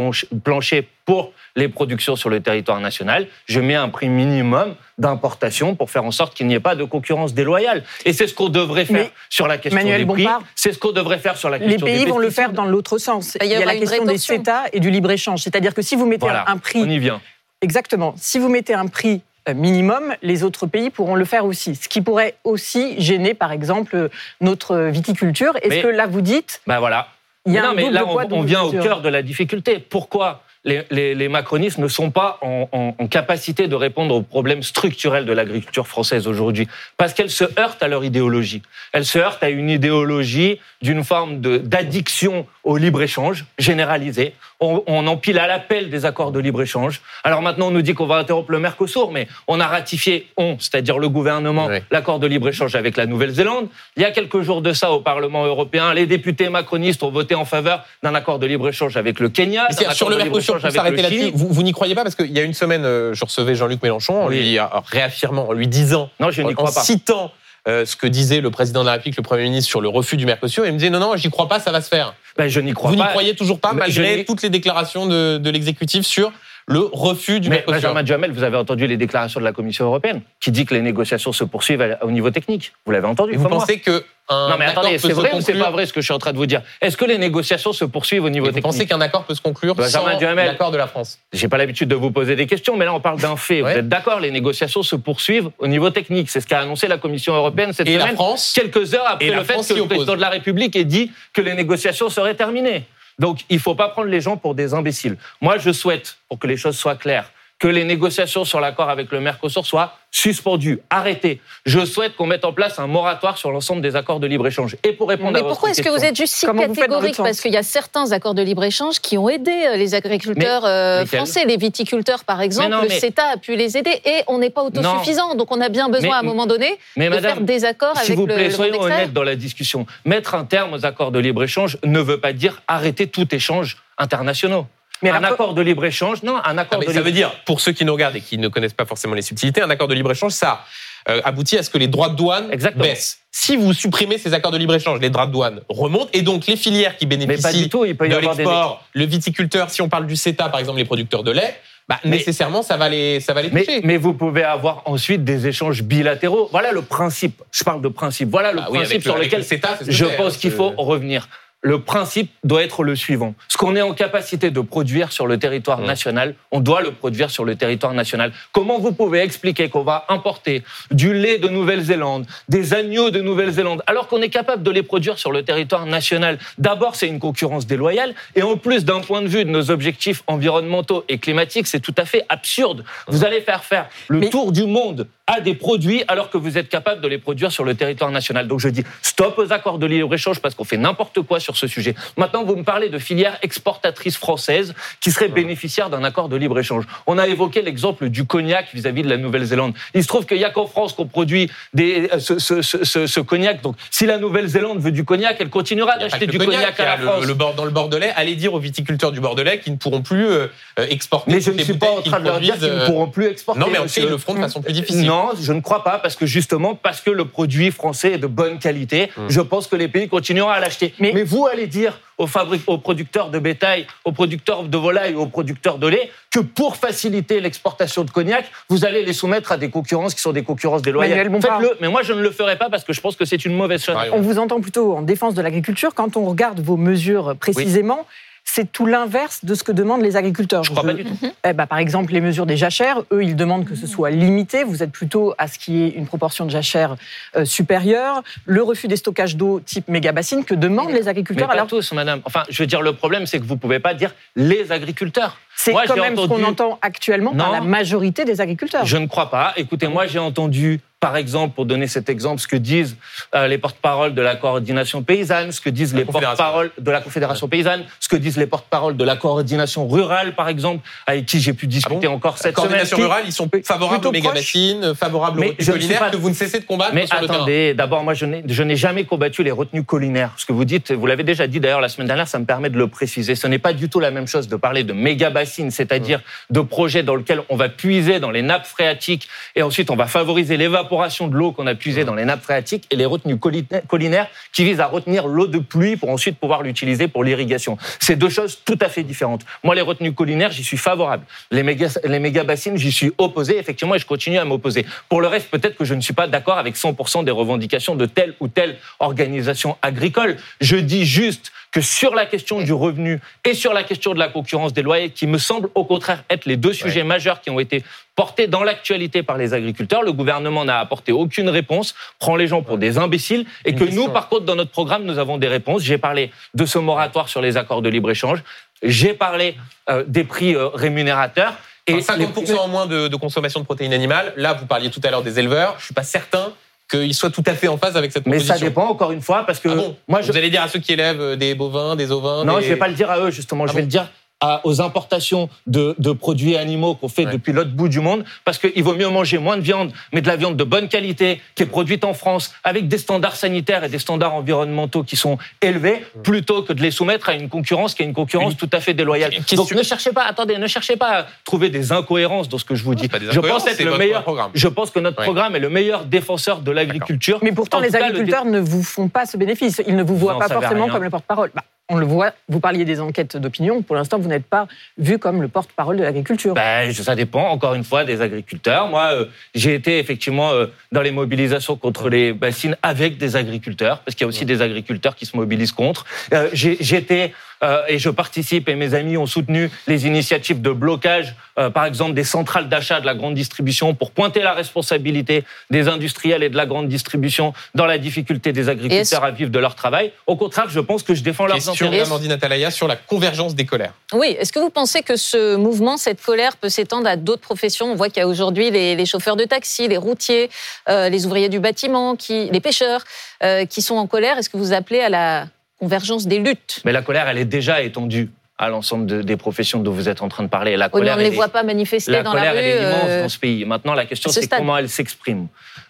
plancher 0.43 0.87
pour 1.05 1.31
les 1.55 1.67
productions 1.67 2.15
sur 2.15 2.29
le 2.29 2.39
territoire 2.39 2.79
national, 2.79 3.27
je 3.45 3.59
mets 3.59 3.75
un 3.75 3.89
prix 3.89 4.07
minimum 4.07 4.75
d'importation 4.97 5.75
pour 5.75 5.89
faire 5.91 6.05
en 6.05 6.11
sorte 6.11 6.33
qu'il 6.33 6.47
n'y 6.47 6.53
ait 6.53 6.59
pas 6.61 6.75
de 6.75 6.83
concurrence 6.85 7.33
déloyale. 7.33 7.83
Et 8.05 8.13
c'est 8.13 8.27
ce 8.27 8.33
qu'on 8.33 8.49
devrait 8.49 8.85
faire 8.85 9.05
Mais, 9.05 9.11
sur 9.29 9.47
la 9.47 9.57
question 9.57 9.79
Manuel 9.79 10.05
des 10.05 10.13
prix. 10.13 10.23
Bompard, 10.23 10.41
C'est 10.55 10.71
ce 10.71 10.79
qu'on 10.79 10.91
devrait 10.93 11.17
faire 11.19 11.35
sur 11.37 11.49
la 11.49 11.57
Les 11.57 11.65
question 11.67 11.85
des 11.87 11.91
pays 11.93 12.05
vont 12.05 12.19
le 12.19 12.29
faire 12.29 12.53
dans 12.53 12.65
l'autre 12.65 12.97
sens. 12.99 13.37
Il 13.41 13.47
y 13.47 13.49
Il 13.49 13.59
y 13.59 13.61
a 13.61 13.65
la 13.65 13.75
question 13.75 14.05
des. 14.05 14.17
CETA 14.17 14.65
et 14.71 14.79
du 14.79 14.89
libre-échange. 14.89 15.41
C'est-à-dire 15.41 15.73
que 15.73 15.81
si 15.81 15.95
vous 15.95 16.05
mettez 16.05 16.21
Voilà, 16.25 16.45
un 16.47 16.55
on 16.55 16.59
prix 16.59 16.79
y 16.79 16.99
vient. 16.99 17.19
Exactement. 17.61 18.13
Si 18.17 18.39
vous 18.39 18.47
mettez 18.49 18.73
un 18.73 18.87
prix 18.87 19.21
minimum, 19.53 20.13
les 20.21 20.43
autres 20.43 20.67
pays 20.67 20.89
pourront 20.89 21.15
le 21.15 21.25
faire 21.25 21.45
aussi. 21.45 21.75
Ce 21.75 21.87
qui 21.87 22.01
pourrait 22.01 22.35
aussi 22.43 22.95
gêner, 23.01 23.33
par 23.33 23.51
exemple, 23.51 24.09
notre 24.39 24.77
viticulture. 24.77 25.53
Est-ce 25.61 25.81
que 25.81 25.87
là, 25.87 26.07
vous 26.07 26.21
dites, 26.21 26.61
Ben 26.67 26.79
voilà. 26.79 27.07
il 27.45 27.53
y 27.53 27.57
a 27.57 27.63
non, 27.63 27.69
un 27.69 27.73
mais 27.73 27.89
là, 27.89 28.05
on, 28.07 28.17
on 28.33 28.41
vient 28.43 28.61
au 28.63 28.71
cœur 28.71 29.01
de 29.01 29.09
la 29.09 29.21
difficulté. 29.21 29.79
Pourquoi 29.79 30.43
les, 30.63 30.83
les- 30.91 31.15
les 31.15 31.27
macronistes 31.27 31.79
ne 31.79 31.87
sont 31.87 32.11
pas 32.11 32.37
en, 32.43 32.69
en- 32.71 32.95
en 32.99 33.07
capacité 33.07 33.67
de 33.67 33.73
répondre 33.73 34.13
aux 34.13 34.21
problèmes 34.21 34.61
structurels 34.61 35.25
de 35.25 35.33
l'agriculture 35.33 35.87
française 35.87 36.27
aujourd'hui? 36.27 36.67
Parce 36.97 37.15
qu'elle 37.15 37.31
se 37.31 37.45
heurte 37.59 37.81
à 37.81 37.87
leur 37.87 38.03
idéologie. 38.05 38.61
Elle 38.93 39.05
se 39.05 39.17
heurte 39.17 39.41
à 39.41 39.49
une 39.49 39.71
idéologie 39.71 40.59
d'une 40.83 41.03
forme 41.03 41.39
d'addiction 41.41 42.45
au 42.63 42.77
libre-échange 42.77 43.45
généralisée. 43.57 44.33
On, 44.59 44.83
on 44.85 45.07
empile 45.07 45.39
à 45.39 45.47
l'appel 45.47 45.89
des 45.89 46.05
accords 46.05 46.31
de 46.31 46.39
libre-échange. 46.39 47.01
Alors 47.23 47.41
maintenant, 47.41 47.67
on 47.67 47.71
nous 47.71 47.81
dit 47.81 47.93
qu'on 47.93 48.05
va 48.05 48.17
interrompre 48.17 48.51
le 48.51 48.59
Mercosur, 48.59 49.11
mais 49.11 49.27
on 49.47 49.59
a 49.59 49.65
ratifié, 49.67 50.27
on, 50.37 50.57
c'est-à-dire 50.59 50.99
le 50.99 51.09
gouvernement, 51.09 51.65
Oui. 51.67 51.79
l'accord 51.89 52.19
de 52.19 52.27
libre-échange 52.27 52.75
avec 52.75 52.97
la 52.97 53.05
Nouvelle-Zélande. 53.07 53.67
Il 53.97 54.03
y 54.03 54.05
a 54.05 54.11
quelques 54.11 54.41
jours 54.41 54.61
de 54.61 54.73
ça 54.73 54.91
au 54.91 54.99
Parlement 55.01 55.45
européen, 55.45 55.93
les 55.93 56.05
députés 56.05 56.49
macronistes 56.49 57.01
ont 57.03 57.09
voté 57.11 57.33
en 57.33 57.45
faveur 57.45 57.83
d'un 58.03 58.13
accord 58.13 58.37
de 58.37 58.45
libre-échange 58.45 58.97
avec 58.97 59.19
le 59.19 59.29
Kenya. 59.29 59.67
Sur 59.93 60.09
le 60.09 60.17
Mercosur, 60.17 60.59
pour 60.59 60.71
s'arrêter 60.71 61.01
là-dessus, 61.01 61.31
vous, 61.33 61.47
vous 61.49 61.63
n'y 61.63 61.71
croyez 61.71 61.95
pas 61.95 62.03
parce 62.03 62.15
qu'il 62.15 62.31
y 62.31 62.39
a 62.39 62.43
une 62.43 62.53
semaine, 62.53 62.85
euh, 62.85 63.13
je 63.13 63.25
recevais 63.25 63.55
Jean-Luc 63.55 63.81
Mélenchon 63.81 64.23
en 64.23 64.27
Oui. 64.27 64.39
lui 64.39 64.59
euh, 64.59 64.63
réaffirmant, 64.85 65.47
en 65.49 65.53
lui 65.53 65.67
disant, 65.67 66.09
Non, 66.19 66.29
je 66.29 66.41
en 66.43 66.53
crois 66.53 66.71
pas. 66.71 66.81
citant 66.81 67.31
euh, 67.67 67.85
ce 67.85 67.95
que 67.95 68.07
disait 68.07 68.41
le 68.41 68.49
président 68.49 68.81
de 68.81 68.87
la 68.87 68.93
République, 68.93 69.17
le 69.17 69.23
Premier 69.23 69.43
ministre, 69.43 69.69
sur 69.69 69.81
le 69.81 69.89
refus 69.89 70.17
du 70.17 70.25
Mercosur, 70.25 70.65
il 70.65 70.71
me 70.73 70.77
disait 70.77 70.89
non, 70.89 70.99
non, 70.99 71.15
j'y 71.15 71.29
crois 71.29 71.47
pas, 71.47 71.59
ça 71.59 71.71
va 71.71 71.81
se 71.81 71.89
faire. 71.89 72.15
Ben, 72.37 72.47
je 72.47 72.59
n'y 72.59 72.73
crois 72.73 72.89
Vous 72.89 72.95
n'y 72.95 73.01
pas. 73.01 73.09
croyez 73.09 73.35
toujours 73.35 73.59
pas, 73.59 73.73
malgré 73.73 74.25
toutes 74.25 74.41
les 74.41 74.49
déclarations 74.49 75.05
de, 75.05 75.37
de 75.37 75.49
l'exécutif 75.49 76.05
sur 76.05 76.31
le 76.71 76.89
refus 76.91 77.39
du 77.39 77.49
Mais 77.49 77.57
Mercosur. 77.57 77.81
Benjamin 77.81 78.03
Duhamel, 78.03 78.31
vous 78.31 78.43
avez 78.43 78.57
entendu 78.57 78.87
les 78.87 78.97
déclarations 78.97 79.39
de 79.39 79.45
la 79.45 79.51
Commission 79.51 79.85
européenne 79.85 80.21
qui 80.39 80.51
dit 80.51 80.65
que 80.65 80.73
les 80.73 80.81
négociations 80.81 81.33
se 81.33 81.43
poursuivent 81.43 81.97
au 82.01 82.11
niveau 82.11 82.31
technique. 82.31 82.73
Vous 82.85 82.91
l'avez 82.91 83.07
entendu 83.07 83.33
Et 83.33 83.37
vous 83.37 83.47
moi. 83.49 83.59
pensez 83.59 83.79
que 83.79 84.03
un 84.29 84.49
Non 84.51 84.55
mais 84.57 84.65
attendez, 84.65 84.97
c'est 84.97 85.11
vrai 85.11 85.31
ou 85.33 85.41
c'est 85.41 85.53
pas 85.57 85.71
vrai 85.71 85.85
ce 85.85 85.91
que 85.91 85.99
je 85.99 86.05
suis 86.05 86.13
en 86.13 86.19
train 86.19 86.31
de 86.31 86.37
vous 86.37 86.45
dire? 86.45 86.61
Est-ce 86.79 86.95
que 86.95 87.03
les 87.03 87.17
négociations 87.17 87.73
se 87.73 87.83
poursuivent 87.83 88.23
au 88.23 88.29
niveau 88.29 88.45
Et 88.45 88.49
Vous 88.49 88.55
technique? 88.55 88.63
pensez 88.71 88.85
qu'un 88.85 89.01
accord 89.01 89.25
peut 89.25 89.35
se 89.35 89.41
conclure 89.41 89.75
Benjamin 89.75 90.17
sans 90.19 90.35
l'accord 90.35 90.71
de 90.71 90.77
la 90.77 90.87
France? 90.87 91.19
J'ai 91.33 91.49
pas 91.49 91.57
l'habitude 91.57 91.89
de 91.89 91.95
vous 91.95 92.11
poser 92.11 92.35
des 92.37 92.47
questions, 92.47 92.77
mais 92.77 92.85
là 92.85 92.93
on 92.93 93.01
parle 93.01 93.19
d'un 93.19 93.35
fait. 93.35 93.61
Ouais. 93.61 93.73
Vous 93.73 93.79
êtes 93.79 93.89
d'accord 93.89 94.19
Les 94.21 94.31
négociations 94.31 94.83
se 94.83 94.95
poursuivent 94.95 95.49
au 95.59 95.67
niveau 95.67 95.89
technique. 95.89 96.29
C'est 96.29 96.39
ce 96.39 96.47
qu'a 96.47 96.59
annoncé 96.61 96.87
la 96.87 96.97
Commission 96.97 97.33
européenne 97.35 97.73
cette 97.73 97.87
Et 97.89 97.95
la 97.95 98.03
semaine. 98.03 98.15
France 98.15 98.53
quelques 98.55 98.93
heures 98.93 99.07
après 99.07 99.25
Et 99.25 99.29
la 99.31 99.37
le 99.39 99.43
fait 99.43 99.55
que 99.67 99.73
le 99.77 99.85
président 99.85 100.15
de 100.15 100.21
la 100.21 100.29
République 100.29 100.75
ait 100.77 100.85
dit 100.85 101.11
que 101.33 101.41
les 101.41 101.53
négociations 101.53 102.07
seraient 102.09 102.35
terminées. 102.35 102.83
Donc 103.19 103.41
il 103.49 103.55
ne 103.55 103.61
faut 103.61 103.75
pas 103.75 103.89
prendre 103.89 104.07
les 104.07 104.21
gens 104.21 104.37
pour 104.37 104.55
des 104.55 104.73
imbéciles. 104.73 105.17
Moi, 105.41 105.57
je 105.57 105.71
souhaite, 105.71 106.17
pour 106.27 106.39
que 106.39 106.47
les 106.47 106.57
choses 106.57 106.77
soient 106.77 106.95
claires, 106.95 107.31
que 107.61 107.67
les 107.67 107.83
négociations 107.83 108.43
sur 108.43 108.59
l'accord 108.59 108.89
avec 108.89 109.11
le 109.11 109.19
Mercosur 109.19 109.67
soient 109.67 109.93
suspendues, 110.09 110.79
arrêtées. 110.89 111.39
Je 111.67 111.85
souhaite 111.85 112.15
qu'on 112.15 112.25
mette 112.25 112.43
en 112.43 112.53
place 112.53 112.79
un 112.79 112.87
moratoire 112.87 113.37
sur 113.37 113.51
l'ensemble 113.51 113.83
des 113.83 113.95
accords 113.95 114.19
de 114.19 114.25
libre-échange. 114.25 114.77
Et 114.83 114.93
pour 114.93 115.07
répondre 115.09 115.33
Mais 115.33 115.39
à 115.39 115.43
votre 115.43 115.53
pourquoi 115.53 115.69
est-ce 115.69 115.83
que 115.83 115.89
vous 115.89 116.03
êtes 116.03 116.15
juste 116.17 116.33
si 116.33 116.47
vous 116.47 116.53
catégorique 116.53 117.17
Parce 117.17 117.39
qu'il 117.39 117.53
y 117.53 117.57
a 117.57 117.61
certains 117.63 118.11
accords 118.13 118.33
de 118.33 118.41
libre-échange 118.41 118.99
qui 118.99 119.15
ont 119.15 119.29
aidé 119.29 119.51
euh, 119.51 119.75
les 119.77 119.93
agriculteurs 119.93 120.65
euh, 120.65 121.05
français, 121.05 121.45
les 121.45 121.55
viticulteurs 121.55 122.23
par 122.23 122.41
exemple. 122.41 122.71
non, 122.71 122.81
le 122.81 122.87
mais- 122.89 122.99
CETA 122.99 123.25
a 123.35 123.37
pu 123.37 123.55
les 123.55 123.77
aider 123.77 124.01
et 124.05 124.23
on 124.27 124.39
n'est 124.39 124.49
pas 124.49 124.63
autosuffisant. 124.63 125.35
Donc 125.35 125.51
on 125.55 125.61
a 125.61 125.69
bien 125.69 125.87
besoin 125.87 126.09
Mais- 126.09 126.15
à 126.15 126.19
un 126.19 126.23
moment 126.23 126.47
donné 126.47 126.79
Mais 126.97 127.05
de 127.05 127.09
madame, 127.11 127.33
faire 127.35 127.41
des 127.41 127.63
accords 127.63 127.95
S'il 127.97 128.13
avec 128.13 128.17
vous 128.17 128.25
le, 128.25 128.33
plaît, 128.33 128.45
le 128.45 128.49
soyons 128.49 128.71
monde 128.73 128.81
extérieur. 128.81 129.03
honnêtes 129.03 129.13
dans 129.13 129.23
la 129.23 129.35
discussion. 129.35 129.85
Mettre 130.03 130.33
un 130.33 130.45
terme 130.45 130.73
aux 130.73 130.83
accords 130.83 131.11
de 131.11 131.19
libre-échange 131.19 131.77
ne 131.85 131.99
veut 132.01 132.19
pas 132.19 132.33
dire 132.33 132.63
arrêter 132.67 133.05
tout 133.05 133.33
échange 133.35 133.77
internationaux. 133.99 134.65
Mais 135.03 135.09
un 135.09 135.23
accord 135.23 135.53
de 135.53 135.61
libre-échange, 135.61 136.23
non, 136.23 136.37
un 136.43 136.57
accord 136.57 136.73
Ah, 136.73 136.77
mais 136.79 136.85
de 136.85 136.91
ça 136.91 136.97
libre 136.99 137.05
veut 137.05 137.11
dire, 137.11 137.31
pour 137.45 137.59
ceux 137.61 137.71
qui 137.71 137.85
nous 137.85 137.93
regardent 137.93 138.15
et 138.15 138.21
qui 138.21 138.37
ne 138.37 138.47
connaissent 138.47 138.73
pas 138.73 138.85
forcément 138.85 139.13
les 139.15 139.21
subtilités, 139.21 139.61
un 139.61 139.69
accord 139.69 139.87
de 139.87 139.93
libre-échange, 139.95 140.31
ça 140.33 140.63
euh, 141.09 141.21
aboutit 141.23 141.57
à 141.57 141.63
ce 141.63 141.69
que 141.71 141.77
les 141.79 141.87
droits 141.87 142.09
de 142.09 142.15
douane 142.15 142.49
Exactement. 142.51 142.83
baissent. 142.83 143.19
Si 143.31 143.55
vous 143.55 143.73
supprimez 143.73 144.17
ces 144.19 144.33
accords 144.35 144.51
de 144.51 144.57
libre-échange, 144.57 144.99
les 144.99 145.09
droits 145.09 145.25
de 145.25 145.31
douane 145.31 145.61
remontent 145.69 146.09
et 146.13 146.21
donc 146.21 146.45
les 146.45 146.55
filières 146.55 146.95
qui 146.97 147.07
Mais 147.07 147.17
pas 147.17 147.25
bénéficient 147.25 147.63
du 147.63 147.69
tout, 147.69 147.85
il 147.85 147.95
peut 147.97 148.05
y 148.05 148.09
de 148.09 148.15
des... 148.15 148.21
l'export, 148.21 148.83
le 148.93 149.05
viticulteur, 149.05 149.69
si 149.71 149.81
on 149.81 149.89
parle 149.89 150.05
du 150.05 150.15
CETA, 150.15 150.49
par 150.49 150.59
exemple, 150.59 150.77
les 150.77 150.85
producteurs 150.85 151.23
de 151.23 151.31
lait, 151.31 151.55
bah, 151.89 151.99
Mais- 152.03 152.11
nécessairement, 152.11 152.61
ça 152.61 152.77
va 152.77 152.87
les, 152.87 153.19
ça 153.19 153.33
va 153.33 153.41
les 153.41 153.49
toucher. 153.49 153.81
mais 153.83 153.97
vous 153.97 154.13
pouvez 154.13 154.43
avoir 154.43 154.83
ensuite 154.85 155.23
des 155.23 155.47
échanges 155.47 155.81
bilatéraux. 155.81 156.47
Voilà 156.51 156.71
le 156.71 156.83
principe. 156.83 157.41
Je 157.51 157.63
parle 157.63 157.81
de 157.81 157.87
principe. 157.87 158.29
Voilà 158.29 158.51
le 158.51 158.59
Bah 158.59 158.67
principe 158.71 159.01
sur 159.01 159.15
le- 159.17 159.23
lequel 159.23 159.39
le 159.39 159.45
CETA, 159.45 159.79
ce 159.83 159.89
je 159.89 160.05
pense 160.05 160.35
hein, 160.35 160.37
qu'il 160.39 160.51
faut 160.51 160.69
revenir. 160.77 161.27
Le 161.63 161.79
principe 161.81 162.31
doit 162.43 162.63
être 162.63 162.83
le 162.83 162.95
suivant. 162.95 163.35
Ce 163.47 163.55
qu'on 163.55 163.75
est 163.75 163.83
en 163.83 163.93
capacité 163.93 164.49
de 164.49 164.61
produire 164.61 165.11
sur 165.11 165.27
le 165.27 165.37
territoire 165.37 165.79
Mmh. 165.81 165.85
national, 165.85 166.35
on 166.49 166.59
doit 166.59 166.81
le 166.81 166.91
produire 166.91 167.29
sur 167.29 167.45
le 167.45 167.55
territoire 167.55 167.93
national. 167.93 168.31
Comment 168.51 168.79
vous 168.79 168.93
pouvez 168.93 169.19
expliquer 169.19 169.69
qu'on 169.69 169.83
va 169.83 170.05
importer 170.09 170.63
du 170.89 171.13
lait 171.13 171.37
de 171.37 171.47
Nouvelle-Zélande, 171.47 172.25
des 172.49 172.73
agneaux 172.73 173.11
de 173.11 173.21
Nouvelle-Zélande, 173.21 173.83
alors 173.85 174.07
qu'on 174.07 174.23
est 174.23 174.29
capable 174.29 174.63
de 174.63 174.71
les 174.71 174.81
produire 174.81 175.19
sur 175.19 175.31
le 175.31 175.43
territoire 175.43 175.85
national? 175.85 176.39
D'abord, 176.57 176.95
c'est 176.95 177.07
une 177.07 177.19
concurrence 177.19 177.67
déloyale, 177.67 178.15
et 178.35 178.41
en 178.41 178.57
plus, 178.57 178.83
d'un 178.83 179.01
point 179.01 179.21
de 179.21 179.27
vue 179.27 179.45
de 179.45 179.49
nos 179.51 179.69
objectifs 179.69 180.23
environnementaux 180.25 181.05
et 181.09 181.19
climatiques, 181.19 181.67
c'est 181.67 181.79
tout 181.79 181.95
à 181.97 182.05
fait 182.05 182.25
absurde. 182.29 182.83
Vous 183.07 183.23
allez 183.23 183.41
faire 183.41 183.63
faire 183.63 183.87
le 184.07 184.17
Mais- 184.19 184.29
tour 184.31 184.51
du 184.51 184.65
monde 184.65 185.07
à 185.31 185.39
des 185.41 185.53
produits 185.55 186.03
alors 186.07 186.29
que 186.29 186.37
vous 186.37 186.57
êtes 186.57 186.67
capable 186.69 187.01
de 187.01 187.07
les 187.07 187.17
produire 187.17 187.51
sur 187.51 187.63
le 187.63 187.73
territoire 187.75 188.11
national. 188.11 188.47
Donc 188.47 188.59
je 188.59 188.67
dis 188.69 188.83
stop 189.01 189.37
aux 189.37 189.53
accords 189.53 189.77
de 189.79 189.85
libre-échange 189.85 190.39
parce 190.39 190.55
qu'on 190.55 190.63
fait 190.65 190.77
n'importe 190.77 191.21
quoi 191.21 191.39
sur 191.39 191.55
ce 191.55 191.67
sujet. 191.67 191.95
Maintenant, 192.17 192.43
vous 192.43 192.55
me 192.55 192.63
parlez 192.63 192.89
de 192.89 192.97
filières 192.99 193.37
exportatrices 193.41 194.17
françaises 194.17 194.73
qui 194.99 195.11
seraient 195.11 195.29
bénéficiaires 195.29 195.89
d'un 195.89 196.03
accord 196.03 196.27
de 196.29 196.35
libre-échange. 196.35 196.85
On 197.07 197.17
a 197.17 197.27
évoqué 197.27 197.61
l'exemple 197.61 198.09
du 198.09 198.25
cognac 198.25 198.67
vis-à-vis 198.73 199.03
de 199.03 199.09
la 199.09 199.17
Nouvelle-Zélande. 199.17 199.73
Il 199.93 200.03
se 200.03 200.07
trouve 200.07 200.25
qu'il 200.25 200.37
n'y 200.37 200.43
a 200.43 200.49
qu'en 200.49 200.67
France 200.67 200.93
qu'on 200.93 201.05
produit 201.07 201.49
des, 201.73 202.09
euh, 202.11 202.19
ce, 202.19 202.39
ce- 202.39 202.61
ce- 202.61 202.83
ce- 202.83 203.07
ce 203.07 203.19
cognac. 203.21 203.61
Donc 203.61 203.75
si 203.89 204.05
la 204.05 204.17
Nouvelle-Zélande 204.17 204.79
veut 204.79 204.91
du 204.91 205.05
cognac, 205.05 205.37
elle 205.39 205.49
continuera 205.49 205.97
d'acheter 205.97 206.27
du 206.27 206.37
cognac, 206.37 206.79
à 206.79 206.85
la 206.85 206.95
le- 206.97 207.03
France. 207.03 207.25
le 207.25 207.33
bord- 207.33 207.53
dans 207.53 207.65
le 207.65 207.71
Bordelais, 207.71 208.11
allez 208.15 208.35
dire 208.35 208.53
aux 208.53 208.59
viticulteurs 208.59 209.11
du 209.11 209.19
Bordelais 209.21 209.59
qu'ils 209.59 209.73
ne 209.73 209.77
pourront 209.77 210.01
plus 210.01 210.25
euh, 210.25 210.47
euh, 210.79 210.85
exporter. 210.89 211.31
Mais 211.31 211.41
je 211.41 211.51
ne 211.51 211.61
suis 211.63 211.73
pas 211.77 211.91
en 211.91 212.01
train 212.01 212.19
de 212.19 212.25
leur 212.25 212.39
dire 212.39 212.57
qu'ils 212.57 212.67
ne 212.73 212.85
pourront 212.85 213.07
plus 213.07 213.27
exporter. 213.27 213.59
Non, 213.59 213.67
mais 213.67 213.73
cas, 213.77 213.83
monsieur. 213.83 214.03
ils 214.03 214.09
le 214.09 214.17
feront 214.17 214.33
de 214.33 214.39
façon 214.39 214.61
plus 214.61 214.73
difficile. 214.73 215.05
Non, 215.05 215.20
je 215.39 215.53
ne 215.53 215.61
crois 215.61 215.83
pas, 215.83 215.99
parce 215.99 216.15
que 216.15 216.25
justement, 216.25 216.75
parce 216.75 217.01
que 217.01 217.09
le 217.11 217.25
produit 217.25 217.71
français 217.71 218.13
est 218.13 218.17
de 218.17 218.27
bonne 218.27 218.59
qualité, 218.59 219.09
Hmm. 219.17 219.27
je 219.29 219.41
pense 219.41 219.67
que 219.67 219.75
les 219.75 219.87
pays 219.87 220.07
continueront 220.07 220.49
à 220.49 220.59
l'acheter. 220.59 220.93
Mais, 220.99 221.11
Mais- 221.13 221.23
vous 221.23 221.47
allez 221.47 221.67
dire 221.67 221.99
aux, 222.17 222.27
aux 222.67 222.77
producteurs 222.77 223.29
de 223.29 223.39
bétail, 223.39 223.87
aux 224.05 224.11
producteurs 224.11 224.63
de 224.63 224.77
volailles, 224.77 225.15
aux 225.15 225.25
producteurs 225.25 225.77
de 225.79 225.87
lait, 225.87 226.09
que 226.29 226.39
pour 226.39 226.75
faciliter 226.77 227.39
l'exportation 227.39 228.03
de 228.03 228.11
cognac, 228.11 228.45
vous 228.69 228.85
allez 228.85 229.03
les 229.03 229.13
soumettre 229.13 229.51
à 229.51 229.57
des 229.57 229.69
concurrences 229.69 230.13
qui 230.13 230.21
sont 230.21 230.31
des 230.31 230.43
concurrences 230.43 230.81
déloyales. 230.81 231.29
Faites-le, 231.41 231.77
mais 231.81 231.87
moi 231.89 232.03
je 232.03 232.13
ne 232.13 232.21
le 232.21 232.31
ferai 232.31 232.57
pas 232.57 232.69
parce 232.69 232.83
que 232.83 232.93
je 232.93 233.01
pense 233.01 233.15
que 233.15 233.25
c'est 233.25 233.43
une 233.45 233.55
mauvaise 233.55 233.83
chose. 233.83 233.95
On 234.13 234.21
vous 234.21 234.37
entend 234.39 234.61
plutôt 234.61 234.95
en 234.95 235.01
défense 235.01 235.33
de 235.33 235.41
l'agriculture. 235.41 235.93
Quand 235.95 236.15
on 236.17 236.25
regarde 236.25 236.59
vos 236.59 236.77
mesures 236.77 237.35
précisément, 237.39 238.05
c'est 238.53 238.69
tout 238.69 238.85
l'inverse 238.85 239.45
de 239.45 239.55
ce 239.55 239.63
que 239.63 239.71
demandent 239.71 240.01
les 240.01 240.17
agriculteurs. 240.17 240.63
Je 240.65 240.71
crois 240.71 240.83
pas 240.83 240.93
du 240.93 241.05
tout. 241.05 241.17
Eh 241.47 241.53
ben, 241.53 241.65
par 241.67 241.77
exemple, 241.79 242.11
les 242.11 242.19
mesures 242.19 242.45
des 242.45 242.57
jachères, 242.57 243.01
eux, 243.13 243.23
ils 243.23 243.35
demandent 243.37 243.63
que 243.65 243.75
ce 243.75 243.87
soit 243.87 244.09
limité. 244.09 244.65
Vous 244.65 244.83
êtes 244.83 244.91
plutôt 244.91 245.33
à 245.37 245.47
ce 245.47 245.57
qui 245.57 245.83
est 245.83 245.89
une 245.89 246.05
proportion 246.05 246.45
de 246.45 246.51
jachères 246.51 246.95
euh, 247.37 247.45
supérieure. 247.45 248.23
Le 248.45 248.61
refus 248.61 248.89
des 248.89 248.97
stockages 248.97 249.37
d'eau 249.37 249.61
type 249.61 249.87
méga-bassine 249.87 250.43
que 250.43 250.53
demandent 250.53 250.89
les 250.91 251.03
Mais 251.03 251.07
agriculteurs. 251.07 251.47
pas 251.47 251.53
Alors, 251.53 251.67
tous, 251.67 251.93
madame. 251.93 252.19
Enfin, 252.25 252.43
je 252.49 252.61
veux 252.61 252.67
dire, 252.67 252.81
le 252.81 252.91
problème, 252.93 253.25
c'est 253.25 253.39
que 253.39 253.45
vous 253.45 253.57
pouvez 253.57 253.79
pas 253.79 253.93
dire 253.93 254.13
les 254.35 254.71
agriculteurs. 254.73 255.37
c'est 255.55 255.71
quand 255.73 255.95
même 255.95 256.17
ce 256.17 256.27
qu'on 256.27 256.43
entend 256.43 256.77
actuellement 256.81 257.33
par 257.33 257.47
Non. 257.47 257.53
la 257.53 257.61
majorité 257.61 258.25
des 258.25 258.41
agriculteurs. 258.41 258.85
Je 258.85 258.97
ne 258.97 259.07
crois 259.07 259.29
pas. 259.29 259.53
Écoutez, 259.55 259.87
moi 259.87 260.07
j'ai 260.07 260.19
entendu, 260.19 260.81
par 261.01 261.17
exemple, 261.17 261.55
pour 261.55 261.65
donner 261.65 261.87
cet 261.87 262.09
exemple, 262.09 262.39
ce 262.39 262.47
que 262.47 262.55
disent 262.55 262.95
euh, 263.35 263.47
les 263.47 263.57
porte-paroles 263.57 264.13
de 264.13 264.21
la 264.21 264.35
coordination 264.35 265.01
paysanne, 265.01 265.51
ce 265.51 265.59
que 265.59 265.69
disent 265.71 265.95
les 265.95 266.05
porte-paroles 266.05 266.71
de 266.77 266.91
la 266.91 267.01
Confédération 267.01 267.47
paysanne, 267.49 267.83
ce 267.99 268.07
que 268.07 268.15
disent 268.15 268.37
les 268.37 268.45
porte-paroles 268.45 268.95
de 268.95 269.03
la 269.03 269.15
coordination 269.15 269.87
rurale, 269.87 270.35
par 270.35 270.47
exemple, 270.47 270.87
avec 271.07 271.25
qui 271.25 271.41
j'ai 271.41 271.53
pu 271.53 271.65
discuter 271.65 272.05
Ah 272.05 272.09
bon 272.09 272.15
encore 272.15 272.37
cette 272.37 272.53
coordination 272.53 272.97
semaine. 272.97 273.07
qui- 273.07 273.11
rurale, 273.11 273.23
ils 273.25 273.31
sont 273.33 273.49
favorables 273.65 274.07
aux 274.07 274.11
méga-bassines, 274.11 274.93
favorables 274.93 275.39
aux 275.39 275.41
retenues 275.43 275.55
je 275.57 275.71
ne 275.71 275.77
suis 275.77 275.87
collinaires 275.87 275.99
pas- 275.99 276.09
que 276.11 276.17
vous 276.17 276.29
ne 276.29 276.35
cessez 276.35 276.59
de 276.59 276.65
combattre 276.65 276.93
Mais 276.93 277.07
sur 277.07 277.15
attendez, 277.17 277.73
d'abord, 277.73 278.03
moi, 278.03 278.13
je 278.13 278.27
n'ai, 278.27 278.43
je 278.47 278.61
n'ai 278.61 278.75
jamais 278.75 279.03
combattu 279.03 279.41
les 279.43 279.49
retenues 279.51 279.83
collinaires. 279.83 280.33
Ce 280.37 280.45
que 280.45 280.53
vous 280.53 280.65
dites, 280.65 280.91
vous 280.91 281.07
l'avez 281.07 281.23
déjà 281.23 281.47
dit 281.47 281.59
d'ailleurs 281.59 281.81
la 281.81 281.89
semaine 281.89 282.07
dernière, 282.07 282.27
ça 282.27 282.37
me 282.37 282.45
permet 282.45 282.69
de 282.69 282.77
le 282.77 282.87
préciser. 282.87 283.33
Ce 283.33 283.47
n'est 283.47 283.57
pas 283.57 283.73
du 283.73 283.89
tout 283.89 283.99
la 283.99 284.11
même 284.11 284.27
chose 284.27 284.47
de 284.47 284.55
parler 284.55 284.83
de 284.83 284.93
méga 284.93 285.31
bassines, 285.31 285.71
c'est-à-dire 285.71 286.21
de 286.51 286.61
projets 286.61 287.01
dans 287.01 287.15
lesquels 287.15 287.41
on 287.49 287.55
va 287.55 287.69
puiser 287.69 288.19
dans 288.19 288.29
les 288.29 288.43
nappes 288.43 288.67
phréatiques 288.67 289.27
et 289.55 289.63
ensuite 289.63 289.89
on 289.89 289.95
va 289.95 290.05
favoriser 290.05 290.57
l'évaporation 290.57 290.90
de 290.91 291.35
l'eau 291.35 291.51
qu'on 291.53 291.67
a 291.67 291.75
puisée 291.75 292.03
dans 292.03 292.15
les 292.15 292.25
nappes 292.25 292.43
phréatiques 292.43 292.85
et 292.91 292.95
les 292.95 293.05
retenues 293.05 293.37
colli- 293.37 293.65
collinaires 293.87 294.27
qui 294.51 294.65
visent 294.65 294.81
à 294.81 294.87
retenir 294.87 295.27
l'eau 295.27 295.47
de 295.47 295.59
pluie 295.59 295.95
pour 295.95 296.09
ensuite 296.09 296.37
pouvoir 296.37 296.63
l'utiliser 296.63 297.07
pour 297.07 297.23
l'irrigation. 297.23 297.77
C'est 297.99 298.17
deux 298.17 298.29
choses 298.29 298.59
tout 298.65 298.77
à 298.81 298.89
fait 298.89 299.03
différentes. 299.03 299.41
Moi, 299.63 299.73
les 299.73 299.81
retenues 299.81 300.13
collinaires, 300.13 300.51
j'y 300.51 300.63
suis 300.63 300.77
favorable. 300.77 301.23
Les 301.49 301.63
méga, 301.63 301.87
les 302.03 302.19
méga 302.19 302.43
bassines, 302.43 302.77
j'y 302.77 302.91
suis 302.91 303.13
opposé, 303.17 303.57
effectivement, 303.57 303.95
et 303.95 303.99
je 303.99 304.05
continue 304.05 304.37
à 304.37 304.45
m'opposer. 304.45 304.85
Pour 305.07 305.21
le 305.21 305.27
reste, 305.27 305.49
peut-être 305.49 305.77
que 305.77 305.85
je 305.85 305.93
ne 305.93 306.01
suis 306.01 306.13
pas 306.13 306.27
d'accord 306.27 306.57
avec 306.57 306.75
100% 306.75 307.23
des 307.23 307.31
revendications 307.31 307.95
de 307.95 308.05
telle 308.05 308.35
ou 308.39 308.47
telle 308.49 308.77
organisation 308.99 309.77
agricole. 309.81 310.37
Je 310.59 310.75
dis 310.75 311.05
juste 311.05 311.51
que 311.71 311.79
sur 311.81 312.13
la 312.13 312.25
question 312.25 312.61
du 312.61 312.73
revenu 312.73 313.19
et 313.45 313.53
sur 313.53 313.73
la 313.73 313.83
question 313.83 314.13
de 314.13 314.19
la 314.19 314.27
concurrence 314.27 314.73
des 314.73 314.81
loyers, 314.81 315.09
qui 315.09 315.25
me 315.25 315.37
semblent 315.37 315.69
au 315.73 315.85
contraire 315.85 316.23
être 316.29 316.45
les 316.45 316.57
deux 316.57 316.73
sujets 316.73 317.03
majeurs 317.03 317.39
qui 317.41 317.49
ont 317.49 317.59
été 317.59 317.83
portés 318.15 318.47
dans 318.47 318.63
l'actualité 318.63 319.23
par 319.23 319.37
les 319.37 319.53
agriculteurs, 319.53 320.03
le 320.03 320.11
gouvernement 320.11 320.65
n'a 320.65 320.79
apporté 320.79 321.11
aucune 321.13 321.47
réponse, 321.49 321.95
prend 322.19 322.35
les 322.35 322.47
gens 322.47 322.61
pour 322.61 322.77
des 322.77 322.97
imbéciles, 322.97 323.45
et 323.63 323.71
Une 323.71 323.79
que 323.79 323.85
question. 323.85 324.07
nous, 324.07 324.09
par 324.11 324.27
contre, 324.27 324.43
dans 324.45 324.55
notre 324.55 324.71
programme, 324.71 325.03
nous 325.05 325.17
avons 325.17 325.37
des 325.37 325.47
réponses. 325.47 325.81
J'ai 325.81 325.97
parlé 325.97 326.31
de 326.53 326.65
ce 326.65 326.77
moratoire 326.77 327.29
sur 327.29 327.41
les 327.41 327.55
accords 327.55 327.81
de 327.81 327.89
libre-échange, 327.89 328.43
j'ai 328.83 329.13
parlé 329.13 329.55
euh, 329.89 330.03
des 330.07 330.23
prix 330.25 330.55
euh, 330.55 330.67
rémunérateurs. 330.67 331.53
Et 331.87 331.93
les- 331.93 332.01
50% 332.01 332.57
en 332.57 332.67
moins 332.67 332.85
de, 332.85 333.07
de 333.07 333.15
consommation 333.15 333.59
de 333.59 333.65
protéines 333.65 333.93
animales. 333.93 334.33
Là, 334.35 334.53
vous 334.53 334.65
parliez 334.65 334.89
tout 334.91 335.01
à 335.03 335.09
l'heure 335.09 335.23
des 335.23 335.39
éleveurs. 335.39 335.75
Je 335.79 335.85
suis 335.85 335.93
pas 335.93 336.03
certain 336.03 336.51
qu'ils 336.91 337.13
soient 337.15 337.29
tout 337.31 337.43
à 337.47 337.53
fait 337.55 337.67
en 337.67 337.77
phase 337.77 337.95
avec 337.97 338.11
cette 338.11 338.25
Mais 338.25 338.33
proposition. 338.33 338.55
ça 338.55 338.63
dépend, 338.63 338.87
encore 338.89 339.11
une 339.11 339.21
fois, 339.21 339.45
parce 339.45 339.59
que 339.59 339.69
Ah 339.69 339.75
bon 339.75 339.95
moi, 340.07 340.21
je, 340.21 340.31
Vous 340.31 340.37
allez 340.37 340.49
dire 340.49 340.61
à 340.61 340.67
ceux 340.67 340.79
qui 340.79 340.91
élèvent 340.93 341.21
euh, 341.21 341.35
des 341.35 341.55
bovins, 341.55 341.95
des 341.95 342.11
ovins 342.11 342.43
Non, 342.43 342.57
des- 342.57 342.63
je 342.65 342.69
vais 342.69 342.75
pas 342.75 342.87
le 342.89 342.93
dire 342.93 343.09
à 343.09 343.19
eux, 343.19 343.31
justement. 343.31 343.65
je 343.65 343.71
Ah 343.71 343.75
vais 343.75 343.81
bon 343.81 343.85
le 343.87 343.89
dire 343.91 344.09
à- 344.41 344.61
aux 344.65 344.81
importations 344.81 345.49
de, 345.67 345.95
de 345.99 346.11
produits 346.11 346.57
animaux 346.57 346.95
qu'on 346.95 347.07
fait 347.07 347.25
Ouais. 347.25 347.31
depuis 347.33 347.53
l'autre 347.53 347.69
bout 347.71 347.87
du 347.89 347.99
monde, 347.99 348.25
parce 348.43 348.57
qu'il 348.57 348.83
vaut 348.83 348.95
mieux 348.95 349.07
manger 349.07 349.37
moins 349.37 349.55
de 349.57 349.61
viande, 349.61 349.91
mais 350.11 350.21
de 350.21 350.27
la 350.27 350.35
viande 350.35 350.57
de 350.57 350.63
bonne 350.63 350.87
qualité, 350.89 351.39
qui 351.55 351.63
est 351.63 351.67
produite 351.67 352.03
en 352.03 352.13
France, 352.13 352.53
avec 352.63 352.87
des 352.87 352.97
standards 352.97 353.35
sanitaires 353.35 353.83
et 353.83 353.89
des 353.89 353.99
standards 353.99 354.33
environnementaux 354.33 355.03
qui 355.03 355.15
sont 355.15 355.37
élevés, 355.61 356.03
plutôt 356.23 356.63
que 356.63 356.73
de 356.73 356.81
les 356.81 356.89
soumettre 356.91 357.29
à 357.29 357.33
une 357.35 357.49
concurrence 357.49 357.93
qui 357.93 358.01
est 358.01 358.05
une 358.05 358.13
concurrence 358.13 358.53
Une- 358.53 358.57
tout 358.57 358.69
à 358.73 358.79
fait 358.79 358.93
déloyale. 358.95 359.31
Question- 359.31 359.57
Donc 359.57 359.71
ne 359.73 359.83
cherchez 359.83 360.11
pas, 360.11 360.23
attendez, 360.23 360.57
ne 360.57 360.67
cherchez 360.67 360.95
pas 360.97 361.19
à 361.19 361.25
trouver 361.45 361.69
des 361.69 361.91
incohérences 361.91 362.49
dans 362.49 362.57
ce 362.57 362.65
que 362.65 362.73
je 362.75 362.83
vous 362.83 362.95
dis. 362.95 363.03
c'est 363.03 363.09
pas 363.09 363.19
des 363.19 363.31
Je 363.31 363.39
pense 363.39 363.67
être 363.67 363.75
c'est 363.75 363.83
le 363.83 363.91
votre 363.91 363.99
meilleur. 364.03 364.23
programme. 364.23 364.51
Je 364.55 364.67
pense 364.67 364.89
que 364.89 364.99
notre 364.99 365.19
Ouais. 365.19 365.25
programme 365.25 365.55
est 365.55 365.59
le 365.59 365.69
meilleur 365.69 366.05
défenseur 366.05 366.61
de 366.61 366.71
l'agriculture. 366.71 367.39
Mais 367.43 367.51
pourtant, 367.51 367.77
En 367.77 367.81
les 367.81 367.89
le 367.89 367.95
agriculteurs 368.03 368.45
ne 368.45 368.59
vous 368.59 368.81
font 368.83 369.07
pas 369.07 369.25
ce 369.27 369.37
bénéfice. 369.37 369.81
Ils 369.87 369.95
ne 369.95 370.03
vous 370.03 370.17
voient 370.17 370.35
en 370.35 370.39
pas 370.39 370.47
forcément 370.49 370.87
comme 370.87 371.03
le 371.03 371.09
porte-parole. 371.11 371.51
Bah, 371.53 371.63
on 371.91 371.97
le 371.97 372.05
voit, 372.05 372.31
vous 372.47 372.59
parliez 372.61 372.85
des 372.85 373.01
enquêtes 373.01 373.35
d'opinion. 373.35 373.81
Pour 373.81 373.95
l'instant, 373.97 374.17
vous 374.17 374.29
n'êtes 374.29 374.45
pas 374.45 374.67
vu 374.97 375.19
comme 375.19 375.41
le 375.41 375.47
porte-parole 375.49 375.97
de 375.97 376.03
l'agriculture. 376.03 376.53
Ben, 376.53 376.91
ça 376.93 377.15
dépend, 377.15 377.49
encore 377.49 377.73
une 377.73 377.83
fois, 377.83 378.05
des 378.05 378.21
agriculteurs. 378.21 378.87
Moi, 378.87 379.09
euh, 379.13 379.25
j'ai 379.53 379.75
été 379.75 379.99
effectivement 379.99 380.51
euh, 380.51 380.67
dans 380.91 381.01
les 381.01 381.11
mobilisations 381.11 381.75
contre 381.75 382.09
les 382.09 382.31
bassines 382.31 382.77
avec 382.81 383.17
des 383.17 383.35
agriculteurs, 383.35 383.99
parce 383.99 384.15
qu'il 384.15 384.23
y 384.23 384.25
a 384.25 384.29
aussi 384.29 384.45
des 384.45 384.61
agriculteurs 384.61 385.15
qui 385.15 385.25
se 385.25 385.35
mobilisent 385.35 385.73
contre. 385.73 386.05
Euh, 386.33 386.49
j'ai- 386.53 386.77
J'étais 386.79 387.33
euh, 387.63 387.83
et 387.87 387.99
je 387.99 388.09
participe, 388.09 388.69
et 388.69 388.75
mes 388.75 388.93
amis 388.93 389.17
ont 389.17 389.25
soutenu 389.25 389.69
les 389.87 390.07
initiatives 390.07 390.61
de 390.61 390.71
blocage, 390.71 391.35
euh, 391.57 391.69
par 391.69 391.85
exemple, 391.85 392.13
des 392.13 392.23
centrales 392.23 392.69
d'achat 392.69 393.01
de 393.01 393.05
la 393.05 393.13
grande 393.13 393.35
distribution 393.35 393.93
pour 393.93 394.11
pointer 394.11 394.41
la 394.41 394.53
responsabilité 394.53 395.43
des 395.69 395.87
industriels 395.87 396.43
et 396.43 396.49
de 396.49 396.57
la 396.57 396.65
grande 396.65 396.87
distribution 396.87 397.53
dans 397.75 397.85
la 397.85 397.97
difficulté 397.97 398.53
des 398.53 398.69
agriculteurs 398.69 399.23
à 399.23 399.31
vivre 399.31 399.51
de 399.51 399.59
leur 399.59 399.75
travail. 399.75 400.11
Au 400.27 400.35
contraire, 400.35 400.69
je 400.69 400.79
pense 400.79 401.03
que 401.03 401.13
je 401.13 401.23
défends 401.23 401.45
leurs 401.45 401.55
Question 401.55 401.73
intérêts. 401.87 402.03
d'Amandine 402.03 402.31
Atalaya 402.31 402.71
sur 402.71 402.87
la 402.87 402.95
convergence 402.95 403.55
des 403.55 403.65
colères. 403.65 403.93
Oui, 404.13 404.35
est-ce 404.39 404.51
que 404.51 404.59
vous 404.59 404.69
pensez 404.69 405.03
que 405.03 405.15
ce 405.15 405.55
mouvement, 405.55 405.97
cette 405.97 406.21
colère 406.21 406.57
peut 406.57 406.69
s'étendre 406.69 407.07
à 407.07 407.15
d'autres 407.15 407.41
professions? 407.41 407.91
On 407.91 407.95
voit 407.95 408.09
qu'il 408.09 408.21
y 408.21 408.23
a 408.23 408.27
aujourd'hui 408.27 408.71
les, 408.71 408.95
les 408.95 409.05
chauffeurs 409.05 409.35
de 409.35 409.43
taxi, 409.43 409.87
les 409.87 409.97
routiers, 409.97 410.49
euh, 410.89 411.09
les 411.09 411.25
ouvriers 411.25 411.49
du 411.49 411.59
bâtiment, 411.59 412.15
qui, 412.15 412.49
les 412.49 412.59
pêcheurs 412.59 413.03
euh, 413.43 413.65
qui 413.65 413.81
sont 413.81 413.95
en 413.95 414.07
colère. 414.07 414.37
Est-ce 414.37 414.49
que 414.49 414.57
vous 414.57 414.73
appelez 414.73 415.01
à 415.01 415.09
la 415.09 415.45
convergence 415.85 416.27
des 416.27 416.37
luttes 416.39 416.79
Mais 416.85 416.91
la 416.91 417.01
colère, 417.01 417.27
elle 417.27 417.39
est 417.39 417.45
déjà 417.59 417.81
étendue 417.81 418.29
à 418.59 418.69
l'ensemble 418.69 419.07
de- 419.07 419.21
des 419.23 419.35
professions 419.37 419.79
dont 419.79 419.91
vous 419.91 420.07
êtes 420.07 420.21
en 420.21 420.29
train 420.29 420.43
de 420.43 420.47
parler. 420.47 420.77
La 420.77 420.85
Oui, 420.85 420.91
colère, 420.91 421.15
on 421.15 421.17
ne 421.17 421.23
les 421.23 421.29
est- 421.29 421.35
voit 421.35 421.49
pas 421.49 421.63
manifester 421.63 422.11
La 422.11 422.21
dans 422.21 422.31
colère, 422.33 422.45
la 422.45 422.51
rue. 422.51 422.57
elle 422.59 422.65
est 422.65 422.83
immense 422.89 423.03
euh, 423.09 423.21
dans 423.23 423.29
ce 423.29 423.39
pays. 423.39 423.65
Maintenant, 423.65 423.95
la 423.95 424.05
question, 424.05 424.29
ce 424.29 424.39
c'est 424.39 424.45
stade. 424.45 424.59
comment 424.59 424.77
elle 424.77 424.89
s'exprime. 424.89 425.47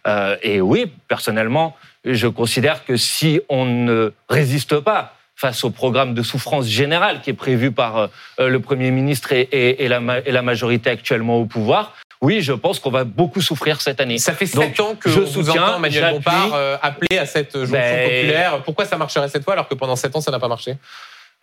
Euh, 0.08 0.38
et 0.42 0.62
oui, 0.62 0.90
personnellement, 1.10 1.76
je 2.06 2.28
considère 2.28 2.86
que 2.86 2.96
si 2.96 3.42
on 3.50 3.66
ne 3.66 4.14
résiste 4.30 4.80
pas 4.80 5.16
face 5.36 5.66
au 5.66 5.72
programme 5.72 6.14
de 6.14 6.24
souffrance 6.24 6.68
générale 6.68 7.20
qui 7.22 7.32
est 7.32 7.34
prévu 7.34 7.72
par 7.72 8.10
le 8.40 8.60
Premier 8.60 8.92
ministre 8.92 9.34
et, 9.34 9.88
la, 9.90 10.42
majorité 10.42 10.90
actuellement 10.92 11.38
au 11.40 11.46
pouvoir, 11.46 11.96
oui, 12.22 12.42
je 12.42 12.54
pense 12.54 12.80
qu'on 12.80 12.92
va 12.92 13.04
beaucoup 13.04 13.42
souffrir 13.42 13.82
cette 13.82 14.00
année. 14.00 14.20
Ça 14.20 14.34
fait 14.34 14.46
sept 14.46 14.80
ans 14.80 14.96
que 14.96 15.10
je 15.10 15.20
vous 15.20 15.50
entends 15.50 15.78
Emmanuel 15.78 16.14
Bompard 16.14 16.78
appeler 16.82 17.18
à 17.18 17.26
cette 17.26 17.54
jonction 17.58 17.72
ben, 17.72 18.04
populaire. 18.04 18.62
Pourquoi 18.64 18.86
ça 18.86 18.98
marcherait 18.98 19.30
cette 19.30 19.44
fois 19.44 19.54
alors 19.54 19.68
que 19.68 19.76
pendant 19.76 19.96
sept 19.96 20.16
ans, 20.16 20.22
ça 20.22 20.32
n'a 20.32 20.40
pas 20.40 20.48
marché? 20.48 20.78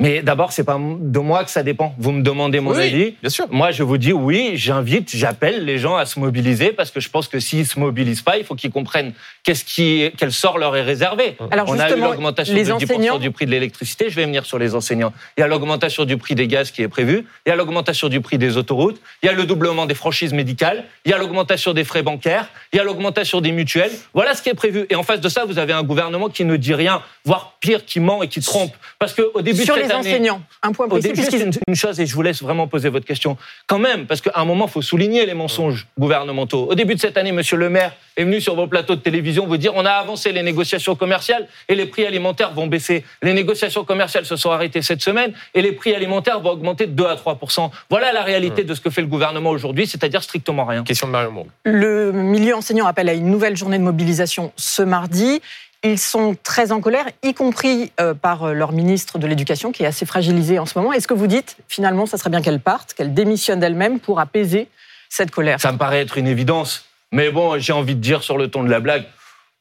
Mais 0.01 0.23
d'abord, 0.23 0.53
c'est 0.53 0.63
pas 0.63 0.79
de 0.79 1.19
moi 1.19 1.43
que 1.43 1.51
ça 1.51 1.65
dépend. 1.65 1.93
Vous 1.99 2.13
me 2.13 2.23
demandez 2.23 2.61
mon 2.61 2.73
avis. 2.73 3.17
Bien 3.21 3.31
sûr. 3.31 3.47
Moi, 3.51 3.73
je 3.73 3.83
vous 3.83 3.99
dis 3.99 4.13
oui, 4.13 4.53
j'invite, 4.55 5.11
j'appelle 5.17 5.65
les 5.65 5.79
gens 5.79 5.97
à 5.97 6.07
se 6.07 6.21
mobiliser 6.21 6.71
parce 6.71 6.93
que 6.93 7.01
je 7.01 7.09
pense 7.09 7.27
que 7.27 7.41
s'ils 7.41 7.67
se 7.67 7.81
mobilisent 7.81 8.23
pas, 8.23 8.39
il 8.39 8.45
faut 8.45 8.55
qu'ils 8.55 8.71
comprennent 8.71 9.13
qu'est-ce 9.43 9.65
qui, 9.65 10.09
quel 10.17 10.31
sort 10.31 10.59
leur 10.59 10.77
est 10.77 10.83
réservé. 10.83 11.37
Alors 11.51 11.69
On 11.69 11.79
a 11.81 11.91
eu 11.91 12.01
l'augmentation 12.01 12.55
de 12.55 12.61
10% 12.61 13.19
du 13.19 13.33
prix 13.33 13.47
de 13.47 13.51
l'électricité. 13.51 14.09
Je 14.09 14.15
vais 14.15 14.25
venir 14.25 14.47
sur 14.47 14.61
les 14.61 14.77
enseignants. 14.77 15.13
Il 15.37 15.41
y 15.41 15.43
a 15.43 15.49
l'augmentation 15.49 16.05
du 16.05 16.17
prix 16.17 16.37
des 16.37 16.47
gaz 16.47 16.71
qui 16.71 16.83
est 16.83 16.89
prévu. 16.89 17.27
Il 17.45 17.49
y 17.49 17.53
a 17.53 17.57
l'augmentation 17.57 18.09
du 18.09 18.21
prix 18.21 18.39
des 18.39 18.57
autoroutes. 18.57 19.01
Il 19.25 19.27
y 19.27 19.29
a 19.29 19.33
le 19.33 19.47
doublement 19.47 19.87
des 19.87 19.95
franchises 19.95 20.33
médicales. 20.33 20.85
Il 21.07 21.11
y 21.11 21.15
a 21.15 21.19
l'augmentation 21.19 21.73
des 21.73 21.83
frais 21.83 22.05
bancaires. 22.05 22.51
Il 22.73 22.77
y 22.77 22.79
a 22.79 22.85
l'augmentation 22.85 23.41
des 23.41 23.51
mutuelles. 23.51 23.93
Voilà 24.15 24.35
ce 24.35 24.43
qui 24.43 24.49
est 24.49 24.55
prévu. 24.55 24.87
Et 24.91 24.95
en 24.95 25.03
face 25.03 25.21
de 25.21 25.29
ça, 25.29 25.45
vous 25.45 25.59
avez 25.59 25.73
un 25.73 25.83
gouvernement 25.83 26.29
qui 26.29 26.45
ne 26.45 26.55
dit 26.55 26.75
rien, 26.75 27.03
voire 27.25 27.57
pire, 27.59 27.85
qui 27.85 27.99
ment 27.99 28.23
et 28.23 28.29
qui 28.29 28.41
trompe. 28.41 28.73
Parce 29.01 29.17
début 29.43 29.65
sur 29.65 29.75
de 29.75 29.83
cette 29.83 29.88
les 29.89 29.95
enseignants 29.95 30.43
un 30.63 30.73
point 30.73 30.89
précis. 30.89 31.13
Juste 31.15 31.33
une, 31.33 31.53
une, 31.67 31.75
chose, 31.75 32.01
et 32.01 32.07
je 32.07 32.15
vous 32.15 32.23
laisse 32.23 32.43
vraiment 32.43 32.67
poser 32.67 32.89
votre 32.89 33.07
question. 33.07 33.37
Quand 33.67 33.79
même, 33.79 34.07
parce 34.07 34.21
qu'à 34.21 34.33
un 34.35 34.45
moment, 34.45 34.67
il 34.67 34.71
faut 34.71 34.83
souligner 34.83 35.27
les 35.27 35.35
mensonges 35.35 35.87
gouvernementaux. 35.99 36.67
Au 36.69 36.75
début 36.75 36.95
de 36.95 37.01
cette 37.01 37.17
année, 37.17 37.33
Monsieur 37.33 37.57
le 37.57 37.71
maire 37.71 37.93
est 38.17 38.25
venu 38.25 38.41
sur 38.41 38.57
vos 38.57 38.67
plateaux 38.67 38.97
de 38.97 39.01
télévision 39.01 39.47
vous 39.47 39.57
dire 39.57 39.73
on 39.77 39.87
a 39.87 39.93
avancé 39.93 40.33
les 40.33 40.43
négociations 40.43 40.97
commerciales 40.97 41.47
et 41.69 41.75
les 41.75 41.87
prix 41.87 42.05
alimentaires 42.05 42.53
vont 42.53 42.67
baisser. 42.67 43.05
Les 43.23 43.33
négociations 43.33 43.85
commerciales 43.85 44.27
se 44.27 44.37
sont 44.37 44.51
arrêtées 44.51 44.83
cette 44.83 45.03
semaine 45.03 45.33
et 45.55 45.63
les 45.63 45.73
prix 45.73 45.95
alimentaires 45.95 46.41
vont 46.41 46.51
augmenter 46.51 46.87
de 46.87 46.93
2 46.93 47.07
à 47.07 47.15
3% 47.15 47.71
Voilà 47.91 48.13
la 48.13 48.23
réalité 48.23 48.65
de 48.65 48.75
ce 48.75 48.81
que 48.81 48.91
fait 48.91 49.01
le 49.01 49.07
gouvernement 49.07 49.51
aujourd'hui, 49.51 49.87
c'est-à-dire 49.87 50.23
strictement 50.23 50.65
rien. 50.65 50.83
Question 50.83 51.07
de 51.07 51.13
Mario 51.13 51.31
Monde. 51.31 51.47
Le 51.65 52.13
milieu 52.13 52.57
enseignant 52.57 52.87
appelle 52.87 53.09
à 53.09 53.15
une 53.15 53.31
nouvelle 53.31 53.57
journée 53.57 53.79
de 53.79 53.85
mobilisation 53.85 54.53
ce 54.57 54.83
mardi. 54.83 55.41
Ils 55.85 55.99
sont 55.99 56.37
très 56.43 56.73
en 56.73 56.81
colère, 56.81 57.07
y 57.23 57.35
compris 57.35 57.93
euh, 58.01 58.13
par 58.13 58.45
euh, 58.45 58.53
leur 58.53 58.73
ministre 58.73 59.19
de 59.19 59.29
l'Éducation, 59.29 59.71
qui 59.71 59.85
est 59.85 59.87
assez 59.87 60.07
fragilisé 60.07 60.59
en 60.59 60.67
ce 60.67 60.77
moment. 60.77 60.93
Est-ce 60.93 61.07
que 61.07 61.15
vous 61.15 61.29
dites, 61.29 61.57
finalement, 61.69 62.05
ça 62.05 62.19
serait 62.19 62.31
bien 62.31 62.43
qu'elle 62.43 62.59
parte, 62.59 62.95
qu'elle 62.95 63.15
démissionne 63.15 63.61
d'elle-même 63.61 64.01
pour 64.01 64.19
apaiser 64.19 64.67
cette 65.09 65.31
colère? 65.31 65.61
Ça 65.61 65.71
me 65.71 65.79
paraît 65.79 66.01
être 66.01 66.19
une 66.19 66.27
évidence. 66.27 66.87
Mais 67.13 67.31
bon, 67.31 67.61
j'ai 67.61 67.73
envie 67.73 67.95
de 67.95 68.01
dire 68.01 68.25
sur 68.25 68.39
le 68.39 68.49
ton 68.49 68.65
de 68.65 68.71
la 68.71 68.81
blague, 68.81 69.05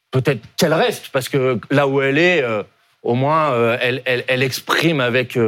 peut-être 0.09 0.41
qu'elle 0.57 0.73
reste, 0.73 1.09
parce 1.09 1.29
que 1.29 1.59
là 1.69 1.87
où 1.87 2.01
elle 2.01 2.17
est, 2.17 2.41
euh, 2.41 2.63
au 3.03 3.13
moins, 3.13 3.53
elle, 3.79 4.43
exprime 4.43 4.99
avec 4.99 5.39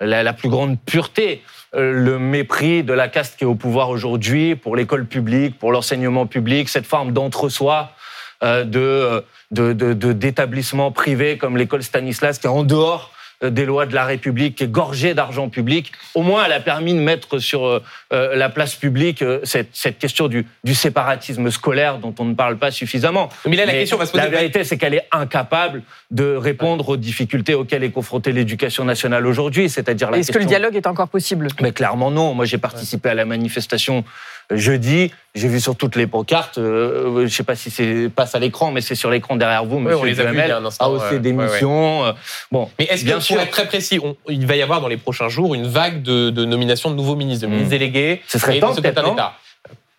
la, 0.00 0.32
plus 0.32 0.48
grande 0.48 0.80
pureté 0.80 1.42
le 1.74 2.18
mépris 2.18 2.84
de 2.84 2.94
la 2.94 3.08
caste 3.08 3.36
qui 3.36 3.44
est 3.44 3.46
au 3.46 3.54
pouvoir 3.54 3.90
aujourd'hui 3.90 4.54
pour 4.54 4.76
l'école 4.76 5.04
publique, 5.04 5.58
pour 5.58 5.72
l'enseignement 5.72 6.26
public, 6.26 6.70
cette 6.70 6.86
forme 6.86 7.12
d'entre-soi 7.12 7.92
de 8.42 9.24
d'établissements 9.52 10.90
de, 10.90 10.94
privés 10.94 11.38
comme 11.38 11.56
l'école 11.56 11.82
Stanislas, 11.82 12.38
qui 12.38 12.46
est 12.46 12.50
en 12.50 12.64
dehors 12.64 13.12
euh, 13.42 13.50
des 13.50 13.64
lois 13.64 13.86
de 13.86 13.94
la 13.94 14.04
République, 14.04 14.56
qui 14.56 14.64
est 14.64 14.68
gorgée 14.68 15.14
d'argent 15.14 15.48
public, 15.48 15.92
au 16.14 16.22
moins 16.22 16.44
elle 16.44 16.52
a 16.52 16.60
permis 16.60 16.94
de 16.94 17.00
mettre 17.00 17.38
sur 17.38 17.66
euh, 17.66 17.82
euh, 18.12 18.36
la 18.36 18.48
place 18.48 18.74
publique 18.74 19.24
cette, 19.42 19.70
cette 19.72 19.98
question 19.98 20.28
du, 20.28 20.46
du, 20.64 20.74
séparatisme 20.74 21.50
scolaire 21.50 21.98
dont 21.98 22.14
on 22.18 22.24
ne 22.24 22.34
parle 22.34 22.56
pas 22.56 22.70
suffisamment. 22.70 23.28
Mais 23.46 23.56
là, 23.56 23.66
la 23.66 23.72
question 23.72 23.96
va 23.96 24.06
se 24.06 24.12
poser. 24.12 24.24
La 24.24 24.30
vérité, 24.30 24.64
c'est 24.64 24.78
qu'elle 24.78 24.94
est 24.94 25.06
incapable 25.10 25.82
de 26.10 26.36
répondre 26.36 26.88
aux 26.88 26.96
difficultés 26.96 27.54
auxquelles 27.54 27.84
est 27.84 27.90
confrontée 27.90 28.32
l'éducation 28.32 28.84
nationale 28.84 29.26
aujourd'hui, 29.26 29.68
c'est-à-dire 29.68 30.10
la 30.10 30.18
Est-ce 30.18 30.32
que 30.32 30.38
le 30.38 30.44
dialogue 30.44 30.76
est 30.76 30.86
encore 30.86 31.08
possible? 31.08 31.48
Mais 31.60 31.72
clairement 31.72 32.10
non. 32.10 32.34
Moi, 32.34 32.44
j'ai 32.44 32.58
participé 32.58 33.08
à 33.10 33.14
la 33.14 33.24
manifestation 33.24 34.04
jeudi. 34.56 35.12
J'ai 35.34 35.48
vu 35.48 35.60
sur 35.60 35.76
toutes 35.76 35.96
les 35.96 36.06
pancartes, 36.06 36.58
euh, 36.58 37.16
je 37.16 37.22
ne 37.22 37.28
sais 37.28 37.42
pas 37.42 37.56
si 37.56 37.70
c'est 37.70 38.10
passe 38.14 38.34
à 38.34 38.38
l'écran, 38.38 38.70
mais 38.70 38.82
c'est 38.82 38.94
sur 38.94 39.10
l'écran 39.10 39.36
derrière 39.36 39.64
vous, 39.64 39.78
monsieur 39.78 39.98
on 39.98 40.04
les 40.04 40.16
y 40.16 40.20
a 40.20 40.60
AOC 40.78 41.14
d'émission. 41.20 42.04
Euh, 42.04 42.12
bon, 42.50 42.68
mais 42.78 42.84
est-ce 42.84 43.04
que, 43.04 43.32
pour 43.32 43.40
être 43.40 43.50
très 43.50 43.66
précis, 43.66 43.98
il 44.28 44.46
va 44.46 44.56
y 44.56 44.62
avoir 44.62 44.82
dans 44.82 44.88
les 44.88 44.98
prochains 44.98 45.30
jours 45.30 45.54
une 45.54 45.66
vague 45.66 46.02
de, 46.02 46.28
de 46.28 46.44
nominations 46.44 46.90
de 46.90 46.96
nouveaux 46.96 47.16
ministres, 47.16 47.46
de 47.46 47.50
ministres 47.50 47.68
hmm. 47.68 47.78
délégués 47.78 48.22
Ce 48.28 48.38
serait 48.38 48.60
temps, 48.60 48.74
d'État? 48.74 49.34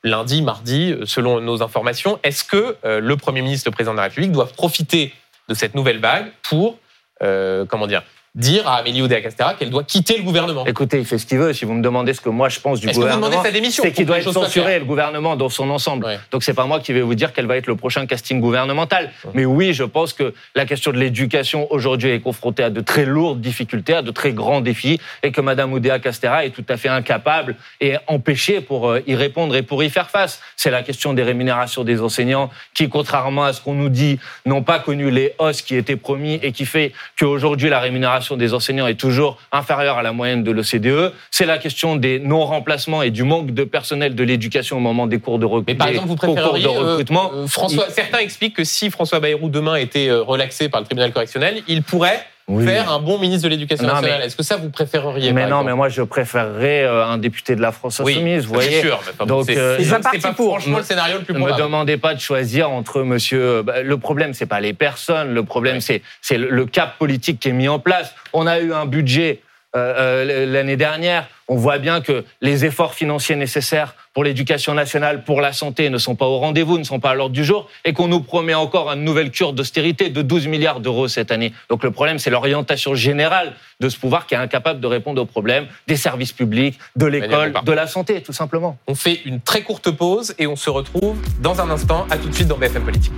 Lundi, 0.04 0.42
mardi, 0.42 0.96
selon 1.06 1.40
nos 1.40 1.64
informations. 1.64 2.20
Est-ce 2.24 2.44
que 2.44 2.76
euh, 2.86 3.00
le 3.00 3.18
Premier 3.18 3.42
ministre, 3.42 3.70
le 3.70 3.74
Président 3.74 3.94
de 3.94 3.98
la 3.98 4.04
République 4.04 4.34
doivent 4.34 4.54
profiter 4.54 5.14
de 5.50 5.56
cette 5.56 5.74
nouvelle 5.74 6.00
vague 6.00 6.28
pour, 6.44 6.78
comment 7.20 7.88
dire, 7.88 8.04
dire 8.36 8.68
à 8.68 8.78
Amélie 8.78 9.04
Oudéa-Castéra 9.04 9.54
qu'elle 9.54 9.70
doit 9.70 9.84
quitter 9.84 10.18
le 10.18 10.24
gouvernement. 10.24 10.66
Écoutez, 10.66 10.98
il 10.98 11.06
fait 11.06 11.20
ce 11.20 11.26
qu'il 11.28 11.38
veut. 11.38 11.54
Si 11.54 11.66
vous 11.66 11.74
me 11.74 11.84
demandez 11.84 12.16
ce 12.16 12.22
que 12.22 12.30
moi 12.30 12.50
je 12.50 12.60
pense 12.60 12.80
du 12.80 12.88
gouvernement, 12.88 13.44
c'est 13.70 13.92
qu'il 13.92 14.08
doit 14.08 14.18
être 14.18 14.32
censuré, 14.32 14.80
le 14.80 14.86
gouvernement 14.86 15.36
dans 15.36 15.50
son 15.50 15.70
ensemble. 15.70 16.20
Donc 16.32 16.44
c'est 16.44 16.56
pas 16.56 16.66
moi 16.66 16.80
qui 16.80 16.94
vais 16.94 17.02
vous 17.02 17.14
dire 17.14 17.32
quel 17.32 17.46
va 17.46 17.58
être 17.58 17.68
le 17.68 17.76
prochain 17.76 18.08
casting 18.08 18.40
gouvernemental. 18.40 19.12
Mais 19.36 19.46
oui, 19.46 19.74
je 19.74 19.84
pense 19.84 20.14
que 20.14 20.34
la 20.56 20.66
question 20.66 20.92
de 20.92 20.98
l'éducation 20.98 21.72
aujourd'hui 21.72 22.10
est 22.10 22.22
confrontée 22.22 22.64
à 22.64 22.70
de 22.72 22.82
très 22.82 23.06
lourdes 23.06 23.40
difficultés, 23.40 23.94
à 23.94 24.02
de 24.02 24.10
très 24.10 24.34
grands 24.34 24.62
défis, 24.62 25.00
et 25.22 25.32
que 25.32 25.42
Madame 25.42 25.72
Oudéa-Castéra 25.74 26.46
est 26.46 26.52
tout 26.52 26.66
à 26.70 26.78
fait 26.78 26.90
incapable 26.90 27.56
et 27.82 27.98
empêchée 28.08 28.62
pour 28.62 28.90
euh, 28.90 29.02
y 29.06 29.16
répondre 29.16 29.56
et 29.56 29.62
pour 29.62 29.84
y 29.84 29.90
faire 29.90 30.10
face. 30.10 30.42
C'est 30.56 30.72
la 30.72 30.82
question 30.82 31.14
des 31.14 31.24
rémunérations 31.24 31.84
des 31.84 32.02
enseignants 32.02 32.50
qui, 32.74 32.90
contrairement 32.90 33.44
à 33.44 33.54
ce 33.54 33.62
qu'on 33.62 33.74
nous 33.76 33.90
dit, 33.90 34.20
n'ont 34.46 34.64
pas 34.64 34.80
connu 34.80 35.12
les 35.12 35.36
hausses 35.38 35.62
qui 35.62 35.76
étaient 35.76 35.96
promis 35.96 36.40
et 36.42 36.52
qui 36.52 36.66
fait 36.66 36.94
qu'aujourd'hui 37.20 37.70
la 37.70 37.80
rémunération 37.80 38.23
des 38.38 38.54
enseignants 38.54 38.88
est 38.88 39.00
toujours 39.00 39.38
inférieure 39.52 39.98
à 39.98 40.04
la 40.04 40.12
moyenne 40.12 40.44
de 40.44 40.52
l'OCDE. 40.52 41.14
C'est 41.32 41.46
la 41.46 41.58
question 41.58 41.96
des 41.96 42.20
non-remplacements 42.20 43.02
et 43.02 43.12
du 43.12 43.24
manque 43.24 43.52
de 43.52 43.64
personnel 43.64 44.16
de 44.16 44.24
l'éducation 44.24 44.78
au 44.78 44.80
moment 44.80 45.08
des 45.08 45.20
cours 45.20 45.40
de, 45.40 45.46
recrutement. 45.46 45.66
Mais 45.68 45.76
par 45.76 45.88
exemple, 45.88 46.08
vous 46.08 46.16
préféreriez, 46.16 46.64
de 46.64 46.70
euh, 46.70 46.92
recrutement. 46.92 47.32
Euh, 47.34 47.48
François, 47.48 47.90
certains 47.90 48.20
expliquent 48.20 48.56
que 48.56 48.64
si 48.64 48.90
François 48.90 49.20
Bayrou 49.20 49.50
demain 49.50 49.76
était 49.76 50.10
euh, 50.10 50.22
relaxé 50.22 50.70
par 50.70 50.82
le 50.82 50.86
tribunal 50.86 51.12
correctionnel, 51.12 51.62
il 51.68 51.84
pourrait 51.84 52.26
faire 52.48 52.92
un 52.92 53.00
bon 53.00 53.18
ministre 53.20 53.46
de 53.46 53.50
l'Éducation 53.50 53.88
nationale. 53.88 54.22
Est-ce 54.24 54.36
que 54.36 54.44
ça, 54.44 54.58
vous 54.58 54.70
préféreriez 54.70 55.32
Mais 55.34 55.48
non, 55.48 55.64
mais 55.64 55.74
moi, 55.74 55.90
je 55.90 56.02
préférerais 56.02 56.86
un 56.86 57.18
député 57.18 57.56
de 57.56 57.62
la 57.62 57.72
France 57.72 58.00
Insoumise, 58.00 58.46
vous 58.46 58.54
voyez. 58.54 58.82
sûr. 58.82 59.02
Donc, 59.26 59.46
c'est 59.48 60.22
pas 60.22 60.34
pour. 60.34 60.58
franchement 60.58 60.78
le 60.78 60.84
scénario 60.84 61.18
le 61.18 61.24
plus 61.24 61.34
probable. 61.34 61.52
Ne 61.52 61.58
me 61.58 61.64
demandez 61.64 61.98
pas 61.98 62.14
de 62.14 62.20
choisir 62.20 62.70
entre 62.70 63.04
monsieur... 63.04 63.62
Bah, 63.62 63.82
le 63.82 63.98
problème, 63.98 64.34
c'est 64.34 64.46
pas 64.46 64.60
les 64.60 64.74
personnes. 64.74 65.34
Le 65.34 65.44
problème, 65.44 65.80
c'est 65.82 66.02
le 66.32 66.66
cap 66.66 66.98
politique 66.98 67.40
qui 67.40 67.50
est 67.50 67.54
mis 67.54 67.68
en 67.68 67.80
place. 67.80 68.14
On 68.34 68.48
a 68.48 68.60
eu 68.60 68.74
un 68.74 68.86
budget 68.86 69.42
euh, 69.76 70.24
euh, 70.30 70.46
l'année 70.46 70.78
dernière. 70.78 71.28
On 71.48 71.56
voit 71.56 71.80
bien 71.80 72.00
que 72.00 72.24
les 72.42 72.64
efforts 72.64 72.94
financiers 72.94 73.36
nécessaires 73.36 73.96
pour 74.14 74.24
l'éducation 74.24 74.74
nationale, 74.74 75.24
pour 75.24 75.42
la 75.42 75.54
santé, 75.54 75.90
ne 75.90 75.98
sont 75.98 76.16
pas 76.16 76.26
au 76.26 76.38
rendez-vous, 76.38 76.78
ne 76.78 76.84
sont 76.84 77.00
pas 77.00 77.12
à 77.12 77.16
l'ordre 77.16 77.34
du 77.34 77.44
jour, 77.44 77.70
et 77.84 77.94
qu'on 77.94 78.08
nous 78.08 78.22
promet 78.22 78.54
encore 78.54 78.92
une 78.92 79.04
nouvelle 79.04 79.32
cure 79.32 79.54
d'austérité 79.54 80.10
de 80.10 80.22
12 80.22 80.48
milliards 80.48 80.80
d'euros 80.80 81.08
cette 81.08 81.32
année. 81.32 81.54
Donc 81.70 81.84
le 81.84 81.92
problème, 81.92 82.20
c'est 82.20 82.30
l'orientation 82.30 82.96
générale 82.96 83.54
de 83.80 83.90
ce 83.90 83.98
pouvoir 83.98 84.28
qui 84.28 84.36
est 84.36 84.38
incapable 84.38 84.80
de 84.80 84.88
répondre 84.88 85.22
aux 85.22 85.26
problèmes 85.26 85.68
des 85.88 85.96
services 85.96 86.32
publics, 86.32 86.78
de 86.96 87.06
l'école, 87.06 87.54
de 87.66 87.72
la 87.72 87.88
santé, 87.88 88.22
tout 88.22 88.34
simplement. 88.34 88.78
On 88.88 88.96
fait 88.96 89.22
une 89.26 89.42
très 89.42 89.62
courte 89.62 89.90
pause 89.92 90.36
et 90.38 90.48
on 90.48 90.56
se 90.56 90.70
retrouve 90.70 91.18
dans 91.42 91.60
un 91.60 91.70
instant. 91.70 92.06
À 92.10 92.18
tout 92.18 92.30
de 92.30 92.36
suite 92.36 92.48
dans 92.48 92.58
BFM 92.58 92.84
Politique. 92.84 93.14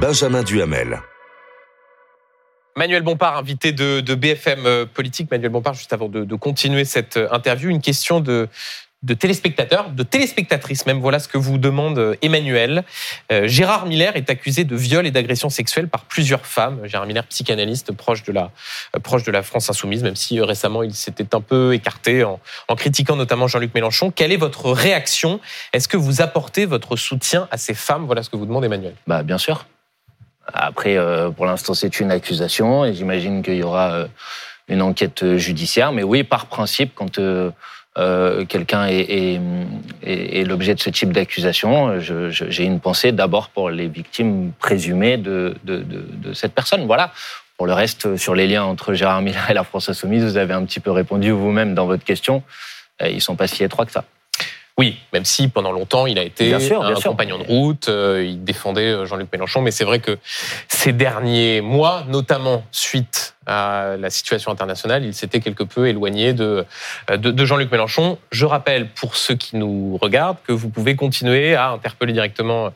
Benjamin 0.00 0.42
Duhamel. 0.42 0.98
Manuel 2.76 3.02
Bompard, 3.02 3.36
invité 3.36 3.72
de, 3.72 4.14
BFM 4.14 4.66
euh, 4.66 4.86
Politique. 4.86 5.30
Manuel 5.30 5.50
Bompard, 5.50 5.74
juste 5.74 5.92
avant 5.92 6.08
de, 6.08 6.34
continuer 6.36 6.84
cette 6.84 7.16
euh, 7.16 7.28
interview, 7.30 7.70
une 7.70 7.80
question 7.80 8.20
de, 8.20 8.48
téléspectateurs, 9.18 9.90
de 9.90 10.02
téléspectatrices 10.02 10.86
même. 10.86 11.00
Voilà 11.00 11.18
ce 11.18 11.28
que 11.28 11.38
vous 11.38 11.58
demande 11.58 11.98
euh, 11.98 12.14
Emmanuel. 12.22 12.84
Gérard 13.44 13.86
Miller 13.86 14.16
est 14.16 14.30
accusé 14.30 14.64
de 14.64 14.76
viol 14.76 15.06
et 15.06 15.10
d'agression 15.10 15.48
sexuelle 15.48 15.88
par 15.88 16.04
plusieurs 16.04 16.46
femmes. 16.46 16.80
Gérard 16.84 17.06
Miller, 17.06 17.24
psychanalyste 17.24 17.92
proche 17.92 18.22
de 18.24 18.32
la, 18.32 18.50
proche 19.02 19.24
de 19.24 19.32
la 19.32 19.42
France 19.42 19.70
insoumise, 19.70 20.02
même 20.02 20.16
si 20.16 20.40
récemment 20.40 20.82
il 20.82 20.94
s'était 20.94 21.34
un 21.34 21.40
peu 21.40 21.74
écarté 21.74 22.24
en, 22.24 22.40
en 22.68 22.76
critiquant 22.76 23.16
notamment 23.16 23.46
Jean-Luc 23.46 23.74
Mélenchon. 23.74 24.10
Quelle 24.10 24.32
est 24.32 24.36
votre 24.36 24.70
réaction? 24.70 25.40
Est-ce 25.72 25.88
que 25.88 25.96
vous 25.96 26.20
apportez 26.20 26.66
votre 26.66 26.96
soutien 26.96 27.48
à 27.50 27.56
ces 27.56 27.74
femmes? 27.74 28.04
Voilà 28.06 28.22
ce 28.22 28.30
que 28.30 28.36
vous 28.36 28.46
demande 28.46 28.64
Emmanuel. 28.64 28.94
Bah, 29.06 29.22
bien 29.22 29.38
sûr. 29.38 29.64
Après, 30.52 30.96
euh, 30.96 31.30
pour 31.30 31.46
l'instant, 31.46 31.74
c'est 31.74 32.00
une 32.00 32.10
accusation 32.10 32.84
et 32.84 32.94
j'imagine 32.94 33.42
qu'il 33.42 33.56
y 33.56 33.62
aura 33.62 33.92
euh, 33.92 34.06
une 34.68 34.82
enquête 34.82 35.36
judiciaire. 35.36 35.92
Mais 35.92 36.02
oui, 36.02 36.22
par 36.22 36.46
principe, 36.46 36.92
quand 36.94 37.18
euh, 37.18 37.50
quelqu'un 38.48 38.86
est, 38.86 39.40
l'objet 40.44 40.74
de 40.74 40.80
ce 40.80 40.90
type 40.90 41.12
d'accusation, 41.12 42.00
j'ai 42.00 42.64
une 42.64 42.80
pensée 42.80 43.12
d'abord 43.12 43.48
pour 43.48 43.70
les 43.70 43.88
victimes 43.88 44.52
présumées 44.58 45.16
de, 45.16 45.54
cette 46.34 46.54
personne. 46.54 46.86
Voilà. 46.86 47.12
Pour 47.56 47.66
le 47.66 47.74
reste, 47.74 48.16
sur 48.16 48.34
les 48.34 48.46
liens 48.46 48.64
entre 48.64 48.94
Gérard 48.94 49.20
Miller 49.20 49.50
et 49.50 49.54
la 49.54 49.64
France 49.64 49.90
Insoumise, 49.90 50.24
vous 50.24 50.36
avez 50.38 50.54
un 50.54 50.64
petit 50.64 50.80
peu 50.80 50.90
répondu 50.90 51.30
vous-même 51.30 51.74
dans 51.74 51.86
votre 51.86 52.04
question. 52.04 52.42
Ils 53.04 53.20
sont 53.20 53.36
pas 53.36 53.46
si 53.46 53.64
étroits 53.64 53.84
que 53.84 53.92
ça. 53.92 54.04
Oui, 54.80 54.96
même 55.12 55.26
si 55.26 55.48
pendant 55.48 55.72
longtemps 55.72 56.06
il 56.06 56.18
a 56.18 56.22
été 56.22 56.46
Bien 56.46 56.58
sûr, 56.58 56.82
un 56.82 56.96
sûr. 56.96 57.10
compagnon 57.10 57.36
de 57.36 57.42
route, 57.42 57.90
euh, 57.90 58.24
il 58.26 58.42
défendait 58.42 58.92
euh, 58.92 59.04
Jean-Luc 59.04 59.28
Mélenchon, 59.30 59.60
mais 59.60 59.72
c'est 59.72 59.84
vrai 59.84 59.98
que 59.98 60.16
ces 60.68 60.94
derniers 60.94 61.60
mois, 61.60 62.04
notamment 62.08 62.64
suite 62.72 63.34
à 63.44 63.96
la 63.98 64.08
situation 64.08 64.50
internationale, 64.50 65.04
il 65.04 65.12
s'était 65.12 65.40
quelque 65.40 65.64
peu 65.64 65.86
éloigné 65.86 66.32
de, 66.32 66.64
de, 67.10 67.30
de 67.30 67.44
Jean-Luc 67.44 67.70
Mélenchon. 67.70 68.16
Je 68.32 68.46
rappelle 68.46 68.88
pour 68.88 69.16
ceux 69.16 69.34
qui 69.34 69.56
nous 69.56 69.98
regardent 70.00 70.38
que 70.46 70.52
vous 70.52 70.70
pouvez 70.70 70.96
continuer 70.96 71.54
à 71.54 71.68
interpeller 71.72 72.14
directement 72.14 72.70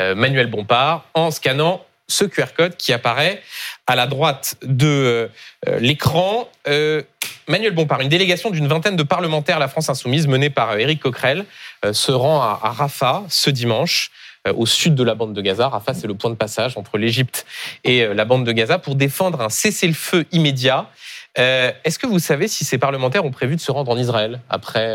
euh, 0.00 0.14
Manuel 0.14 0.46
Bompard 0.46 1.06
en 1.14 1.32
scannant 1.32 1.84
ce 2.08 2.24
QR 2.24 2.54
code 2.56 2.76
qui 2.76 2.92
apparaît 2.92 3.42
à 3.86 3.94
la 3.94 4.06
droite 4.06 4.56
de 4.62 4.86
euh, 4.86 5.78
l'écran. 5.78 6.48
Euh, 6.66 7.02
Manuel 7.48 7.72
Bompard, 7.72 8.02
une 8.02 8.10
délégation 8.10 8.50
d'une 8.50 8.68
vingtaine 8.68 8.96
de 8.96 9.02
parlementaires 9.02 9.58
la 9.58 9.68
France 9.68 9.88
Insoumise 9.88 10.26
menée 10.26 10.50
par 10.50 10.72
euh, 10.72 10.76
Éric 10.76 11.00
Coquerel 11.00 11.46
euh, 11.82 11.94
se 11.94 12.12
rend 12.12 12.42
à, 12.42 12.60
Rafah 12.62 13.22
ce 13.28 13.48
dimanche 13.48 14.10
euh, 14.46 14.52
au 14.54 14.66
sud 14.66 14.94
de 14.94 15.02
la 15.02 15.14
bande 15.14 15.32
de 15.32 15.40
Gaza. 15.40 15.66
Rafah, 15.68 15.94
c'est 15.94 16.06
le 16.06 16.14
point 16.14 16.28
de 16.28 16.34
passage 16.34 16.76
entre 16.76 16.98
l'Égypte 16.98 17.46
et 17.84 18.06
la 18.06 18.26
bande 18.26 18.44
de 18.44 18.52
Gaza 18.52 18.78
pour 18.78 18.96
défendre 18.96 19.40
un 19.40 19.48
cessez-le-feu 19.48 20.26
immédiat. 20.30 20.86
Est-ce 21.36 22.00
que 22.00 22.06
vous 22.08 22.18
savez 22.18 22.48
si 22.48 22.64
ces 22.64 22.78
parlementaires 22.78 23.24
ont 23.24 23.30
prévu 23.30 23.54
de 23.54 23.60
se 23.60 23.70
rendre 23.70 23.92
en 23.92 23.96
Israël 23.96 24.40
après 24.50 24.88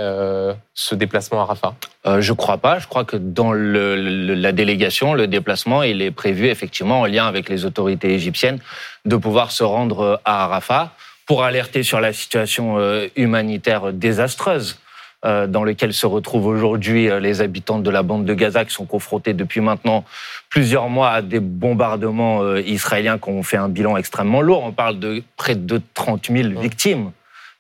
ce 0.74 0.94
déplacement 0.94 1.40
à 1.40 1.46
Rafah? 1.46 1.76
Je 2.20 2.34
crois 2.34 2.58
pas. 2.58 2.80
Je 2.80 2.88
crois 2.88 3.06
que 3.06 3.16
dans 3.16 3.54
la 3.54 4.52
délégation, 4.52 5.14
le 5.14 5.28
déplacement, 5.28 5.84
il 5.84 6.02
est 6.02 6.12
prévu 6.12 6.48
effectivement 6.48 7.02
en 7.02 7.06
lien 7.06 7.28
avec 7.28 7.48
les 7.48 7.64
autorités 7.64 8.14
égyptiennes 8.14 8.60
de 9.06 9.16
pouvoir 9.16 9.52
se 9.52 9.64
rendre 9.64 10.20
à 10.26 10.48
Rafah 10.48 10.92
pour 11.26 11.44
alerter 11.44 11.84
sur 11.84 12.00
la 12.00 12.14
situation 12.14 12.78
euh, 12.78 13.08
humanitaire 13.16 13.94
désastreuse 13.94 14.80
euh, 15.26 15.48
dans 15.48 15.64
laquelle 15.64 15.94
se 15.94 16.06
retrouvent 16.06 16.48
aujourd'hui 16.48 17.10
euh, 17.10 17.20
les 17.20 17.42
habitants 17.42 17.80
de 17.80 17.90
la 17.90 18.04
bande 18.04 18.26
de 18.26 18.34
Gaza 18.34 18.66
qui 18.66 18.74
sont 18.74 18.86
confrontés 18.86 19.34
depuis 19.34 19.62
maintenant 19.62 20.04
plusieurs 20.50 20.90
mois 20.90 21.12
à 21.12 21.22
des 21.22 21.40
bombardements 21.40 22.56
israéliens 22.58 23.18
qui 23.18 23.30
ont 23.30 23.44
fait 23.44 23.58
un 23.58 23.70
bilan 23.70 23.98
extrêmement 23.98 24.42
lourd. 24.42 24.64
On 24.64 24.72
parle 24.72 25.00
de 25.00 25.24
près 25.38 25.56
de 25.56 25.82
30 25.94 26.28
000 26.30 26.60
victimes. 26.60 27.12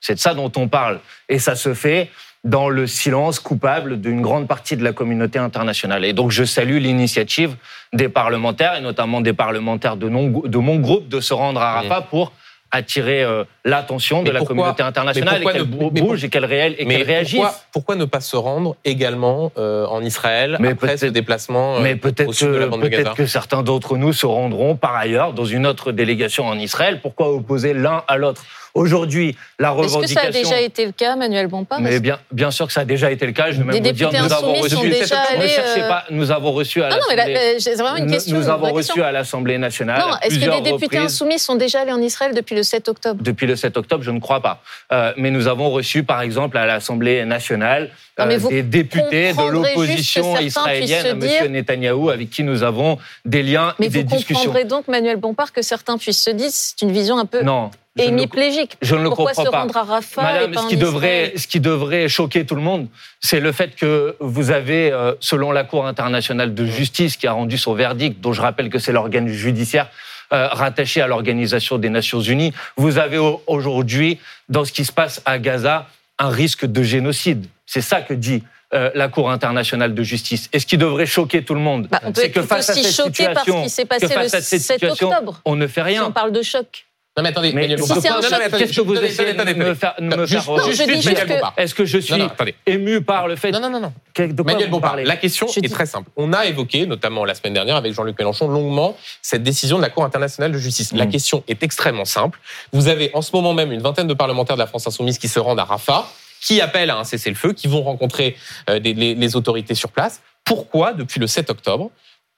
C'est 0.01 0.15
de 0.15 0.19
ça 0.19 0.33
dont 0.33 0.51
on 0.57 0.67
parle. 0.67 0.99
Et 1.29 1.39
ça 1.39 1.55
se 1.55 1.73
fait 1.73 2.09
dans 2.43 2.67
le 2.67 2.85
silence 2.87 3.39
coupable 3.39 4.01
d'une 4.01 4.21
grande 4.21 4.49
partie 4.49 4.75
de 4.75 4.83
la 4.83 4.91
communauté 4.91 5.39
internationale. 5.39 6.03
Et 6.03 6.11
donc 6.11 6.29
je 6.31 6.43
salue 6.43 6.77
l'initiative 6.79 7.55
des 7.93 8.09
parlementaires, 8.09 8.75
et 8.75 8.81
notamment 8.81 9.21
des 9.21 9.31
parlementaires 9.31 9.95
de, 9.95 10.09
non- 10.09 10.27
de 10.45 10.57
mon 10.57 10.75
groupe, 10.75 11.07
de 11.07 11.21
se 11.21 11.33
rendre 11.33 11.61
à 11.61 11.71
Rafah 11.75 12.01
pour 12.01 12.33
attirer 12.69 13.23
l'attention 13.65 14.23
de 14.23 14.27
Mais 14.27 14.33
la 14.33 14.39
pourquoi- 14.39 14.55
communauté 14.55 14.83
internationale 14.83 15.41
et 15.41 15.45
qu'elle 15.45 15.63
bouge 15.63 16.23
et 16.25 16.29
qu'elle 16.29 16.45
réelle 16.45 16.75
et 16.77 16.85
qu'elle 16.85 17.03
réagisse. 17.03 17.39
pourquoi, 17.39 17.55
pourquoi 17.71 17.95
ne 17.95 18.05
pas 18.05 18.19
se 18.21 18.35
rendre 18.35 18.75
également 18.83 19.51
euh, 19.57 19.85
en 19.87 20.03
Israël 20.03 20.57
Mais 20.59 20.69
après 20.71 20.97
ce 20.97 21.01
peut-être- 21.05 21.13
déplacement 21.13 21.77
euh, 21.77 21.79
Mais 21.81 21.95
peut-être 21.95 22.29
au 22.29 22.33
sud 22.33 22.49
de 22.49 22.55
la 22.55 22.65
que, 22.65 22.69
bande 22.71 22.81
de 22.81 22.87
Gaza 22.89 23.03
peut-être 23.03 23.15
que 23.15 23.25
certains 23.25 23.63
d'entre 23.63 23.95
nous 23.97 24.11
se 24.13 24.25
rendront 24.25 24.75
par 24.75 24.95
ailleurs 24.95 25.33
dans 25.33 25.45
une 25.45 25.65
autre 25.65 25.91
délégation 25.91 26.45
en 26.45 26.59
Israël. 26.59 26.99
Pourquoi 27.01 27.31
opposer 27.31 27.73
l'un 27.73 28.03
à 28.07 28.17
l'autre? 28.17 28.43
Aujourd'hui, 28.75 29.37
la 29.59 29.67
Est-ce 29.69 29.75
que 29.77 29.81
revendication. 29.83 30.19
ça 30.19 30.27
a 30.27 30.31
déjà 30.31 30.59
été 30.61 30.83
le 30.87 30.93
cas, 30.93 31.15
Manuel 31.15 31.45
Bompard? 31.45 31.79
Mais 31.79 31.99
bien, 31.99 32.17
bien 32.31 32.49
sûr 32.49 32.65
que 32.65 32.73
ça 32.73 32.81
a 32.81 32.85
déjà 32.85 33.11
été 33.11 33.27
le 33.27 33.31
cas. 33.31 33.51
Je 33.51 33.59
vais 33.59 33.65
même 33.65 33.75
vous 33.83 33.91
dire, 33.91 34.09
nous 34.11 34.33
avons 34.33 34.53
reçu. 34.55 34.75
euh, 34.75 35.87
pas. 35.87 36.03
Nous 36.09 36.31
avons 36.31 36.51
reçu 36.53 36.81
à 36.81 36.89
Non, 36.89 36.95
non, 36.95 37.01
mais 37.15 37.59
c'est 37.59 37.75
vraiment 37.75 37.97
une 37.97 38.09
question. 38.09 38.35
Nous 38.35 38.49
avons 38.49 38.71
reçu 38.73 38.87
question. 38.87 39.03
à 39.05 39.11
l'Assemblée 39.11 39.59
nationale. 39.59 39.99
Non, 39.99 40.15
est-ce 40.15 40.21
que 40.23 40.27
plusieurs 40.29 40.55
les 40.55 40.61
députés 40.61 40.85
reprises. 40.97 41.01
insoumis 41.13 41.37
sont 41.37 41.53
déjà 41.55 41.81
allés 41.81 41.91
en 41.91 42.01
Israël 42.01 42.33
depuis 42.33 42.55
le 42.55 42.63
7 42.63 42.87
octobre? 42.89 43.21
Depuis 43.23 43.45
le 43.45 43.52
7 43.55 43.77
octobre, 43.77 44.03
je 44.03 44.11
ne 44.11 44.19
crois 44.19 44.41
pas. 44.41 44.61
Euh, 44.91 45.13
mais 45.17 45.31
nous 45.31 45.47
avons 45.47 45.69
reçu, 45.69 46.03
par 46.03 46.21
exemple, 46.21 46.57
à 46.57 46.65
l'Assemblée 46.65 47.23
nationale, 47.25 47.89
Non, 48.19 48.25
mais 48.25 48.35
euh, 48.35 48.37
vous 48.39 48.49
des 48.49 48.63
députés 48.63 49.33
de 49.33 49.49
l'opposition 49.51 50.37
israélienne, 50.39 51.19
dire- 51.19 51.43
M. 51.43 51.51
Netanyahou, 51.51 52.09
avec 52.09 52.29
qui 52.29 52.43
nous 52.43 52.63
avons 52.63 52.97
des 53.25 53.43
liens 53.43 53.73
Mais 53.79 53.87
et 53.87 53.89
des 53.89 54.03
vous 54.03 54.15
discussions. 54.15 54.45
comprendrez 54.45 54.65
donc, 54.65 54.87
Manuel 54.87 55.17
Bompard, 55.17 55.51
que 55.51 55.61
certains 55.61 55.97
puissent 55.97 56.23
se 56.23 56.29
dire 56.29 56.49
c'est 56.51 56.81
une 56.81 56.91
vision 56.91 57.17
un 57.17 57.25
peu 57.25 57.41
Non. 57.43 57.71
je 57.95 58.03
le- 58.03 58.09
hémiplégique. 58.09 58.77
je 58.81 58.95
ne 58.95 59.01
le 59.03 59.09
Pourquoi 59.09 59.31
comprends 59.31 59.45
se 59.45 59.49
pas. 59.49 59.59
rendre 59.61 59.77
à 59.77 59.83
Rafah 59.83 60.21
Madame, 60.23 60.53
ce 60.55 60.67
qui, 60.67 60.77
devrait, 60.77 61.21
Israël 61.25 61.39
ce 61.39 61.47
qui 61.47 61.59
devrait 61.59 62.09
choquer 62.09 62.45
tout 62.45 62.55
le 62.55 62.61
monde, 62.61 62.87
c'est 63.19 63.39
le 63.39 63.51
fait 63.51 63.75
que 63.75 64.15
vous 64.19 64.51
avez, 64.51 64.91
euh, 64.91 65.13
selon 65.19 65.51
la 65.51 65.63
Cour 65.63 65.85
internationale 65.87 66.53
de 66.53 66.65
justice 66.65 67.17
qui 67.17 67.27
a 67.27 67.31
rendu 67.33 67.57
son 67.57 67.73
verdict, 67.73 68.19
dont 68.21 68.33
je 68.33 68.41
rappelle 68.41 68.69
que 68.69 68.79
c'est 68.79 68.91
l'organe 68.91 69.27
judiciaire 69.27 69.89
rattaché 70.37 71.01
à 71.01 71.07
l'Organisation 71.07 71.77
des 71.77 71.89
Nations 71.89 72.21
Unies, 72.21 72.53
vous 72.77 72.97
avez 72.97 73.17
au- 73.17 73.41
aujourd'hui, 73.47 74.19
dans 74.49 74.65
ce 74.65 74.71
qui 74.71 74.85
se 74.85 74.91
passe 74.91 75.21
à 75.25 75.39
Gaza, 75.39 75.87
un 76.19 76.29
risque 76.29 76.65
de 76.65 76.83
génocide. 76.83 77.45
C'est 77.65 77.81
ça 77.81 78.01
que 78.01 78.13
dit 78.13 78.43
euh, 78.73 78.89
la 78.95 79.07
Cour 79.07 79.29
internationale 79.29 79.93
de 79.93 80.01
justice. 80.03 80.49
Et 80.51 80.59
ce 80.59 80.65
qui 80.65 80.77
devrait 80.77 81.05
choquer 81.05 81.43
tout 81.43 81.53
le 81.53 81.59
monde, 81.59 81.87
Bah, 81.91 82.01
c'est 82.15 82.31
que 82.31 82.41
face 82.41 82.69
à 82.69 82.73
aussi 82.73 82.83
cette 82.83 82.95
par 82.95 83.05
ce 83.05 83.11
situation, 83.13 83.63
qui 83.63 83.69
s'est 83.69 83.85
passé 83.85 84.07
le 84.07 84.13
face 84.13 84.33
à 84.33 84.41
cette 84.41 84.61
7 84.61 84.73
situation, 84.79 85.09
octobre. 85.09 85.41
on 85.45 85.55
ne 85.55 85.67
fait 85.67 85.81
Si 85.81 85.85
rien. 85.87 86.05
on 86.05 86.11
parle 86.11 86.31
de 86.31 86.41
choc. 86.41 86.85
Non 87.15 87.21
mais 87.21 87.29
attendez, 87.29 87.51
Mais 87.53 87.61
Manuel 87.61 87.79
on 87.83 87.85
Bompard. 87.87 88.19
Qu'est-ce 88.57 88.73
que 88.75 88.81
vous 88.81 88.95
essayez 88.95 89.33
de 89.33 89.53
me 89.53 89.75
faire, 89.75 89.93
me 90.01 90.25
faire. 90.25 91.53
Est-ce 91.57 91.75
que 91.75 91.85
je 91.85 91.99
suis 91.99 92.13
Non, 92.15 92.25
non, 92.25 92.45
ému 92.65 93.01
par 93.01 93.27
le 93.27 93.35
fait 93.35 93.51
Non, 93.51 93.59
non, 93.59 93.69
non, 93.69 93.79
non. 93.79 93.93
de 94.17 94.41
Manuel 94.41 94.69
Bompard, 94.71 94.95
la 94.97 95.15
question 95.15 95.45
Je 95.47 95.59
est 95.59 95.61
dis- 95.61 95.69
très 95.69 95.85
simple. 95.85 96.09
On 96.15 96.33
a 96.33 96.47
évoqué, 96.47 96.87
notamment 96.87 97.23
la 97.23 97.35
semaine 97.35 97.53
dernière 97.53 97.75
avec 97.75 97.93
Jean-Luc 97.93 98.17
Mélenchon, 98.17 98.47
longuement 98.47 98.97
cette 99.21 99.43
décision 99.43 99.77
de 99.77 99.83
la 99.83 99.89
Cour 99.91 100.03
internationale 100.05 100.51
de 100.51 100.57
justice. 100.57 100.91
La 100.93 101.05
Mm. 101.05 101.09
question 101.11 101.43
est 101.47 101.61
extrêmement 101.61 102.05
simple. 102.05 102.39
Vous 102.71 102.87
avez 102.87 103.11
en 103.13 103.21
ce 103.21 103.31
moment 103.35 103.53
même 103.53 103.71
une 103.71 103.81
vingtaine 103.81 104.07
de 104.07 104.13
parlementaires 104.15 104.55
de 104.55 104.61
la 104.61 104.67
France 104.67 104.87
insoumise 104.87 105.19
qui 105.19 105.27
se 105.27 105.39
rendent 105.39 105.59
à 105.59 105.65
Rafah, 105.65 106.07
qui 106.41 106.61
appellent 106.61 106.89
à 106.89 106.97
un 106.97 107.03
cessez-le-feu, 107.03 107.53
qui 107.53 107.67
vont 107.67 107.83
rencontrer 107.83 108.35
euh, 108.71 108.79
des- 108.79 108.95
les, 108.95 109.13
les 109.13 109.35
autorités 109.35 109.75
sur 109.75 109.91
place. 109.91 110.21
Pourquoi, 110.45 110.93
depuis 110.93 111.19
le 111.19 111.27
7 111.27 111.51
octobre, 111.51 111.91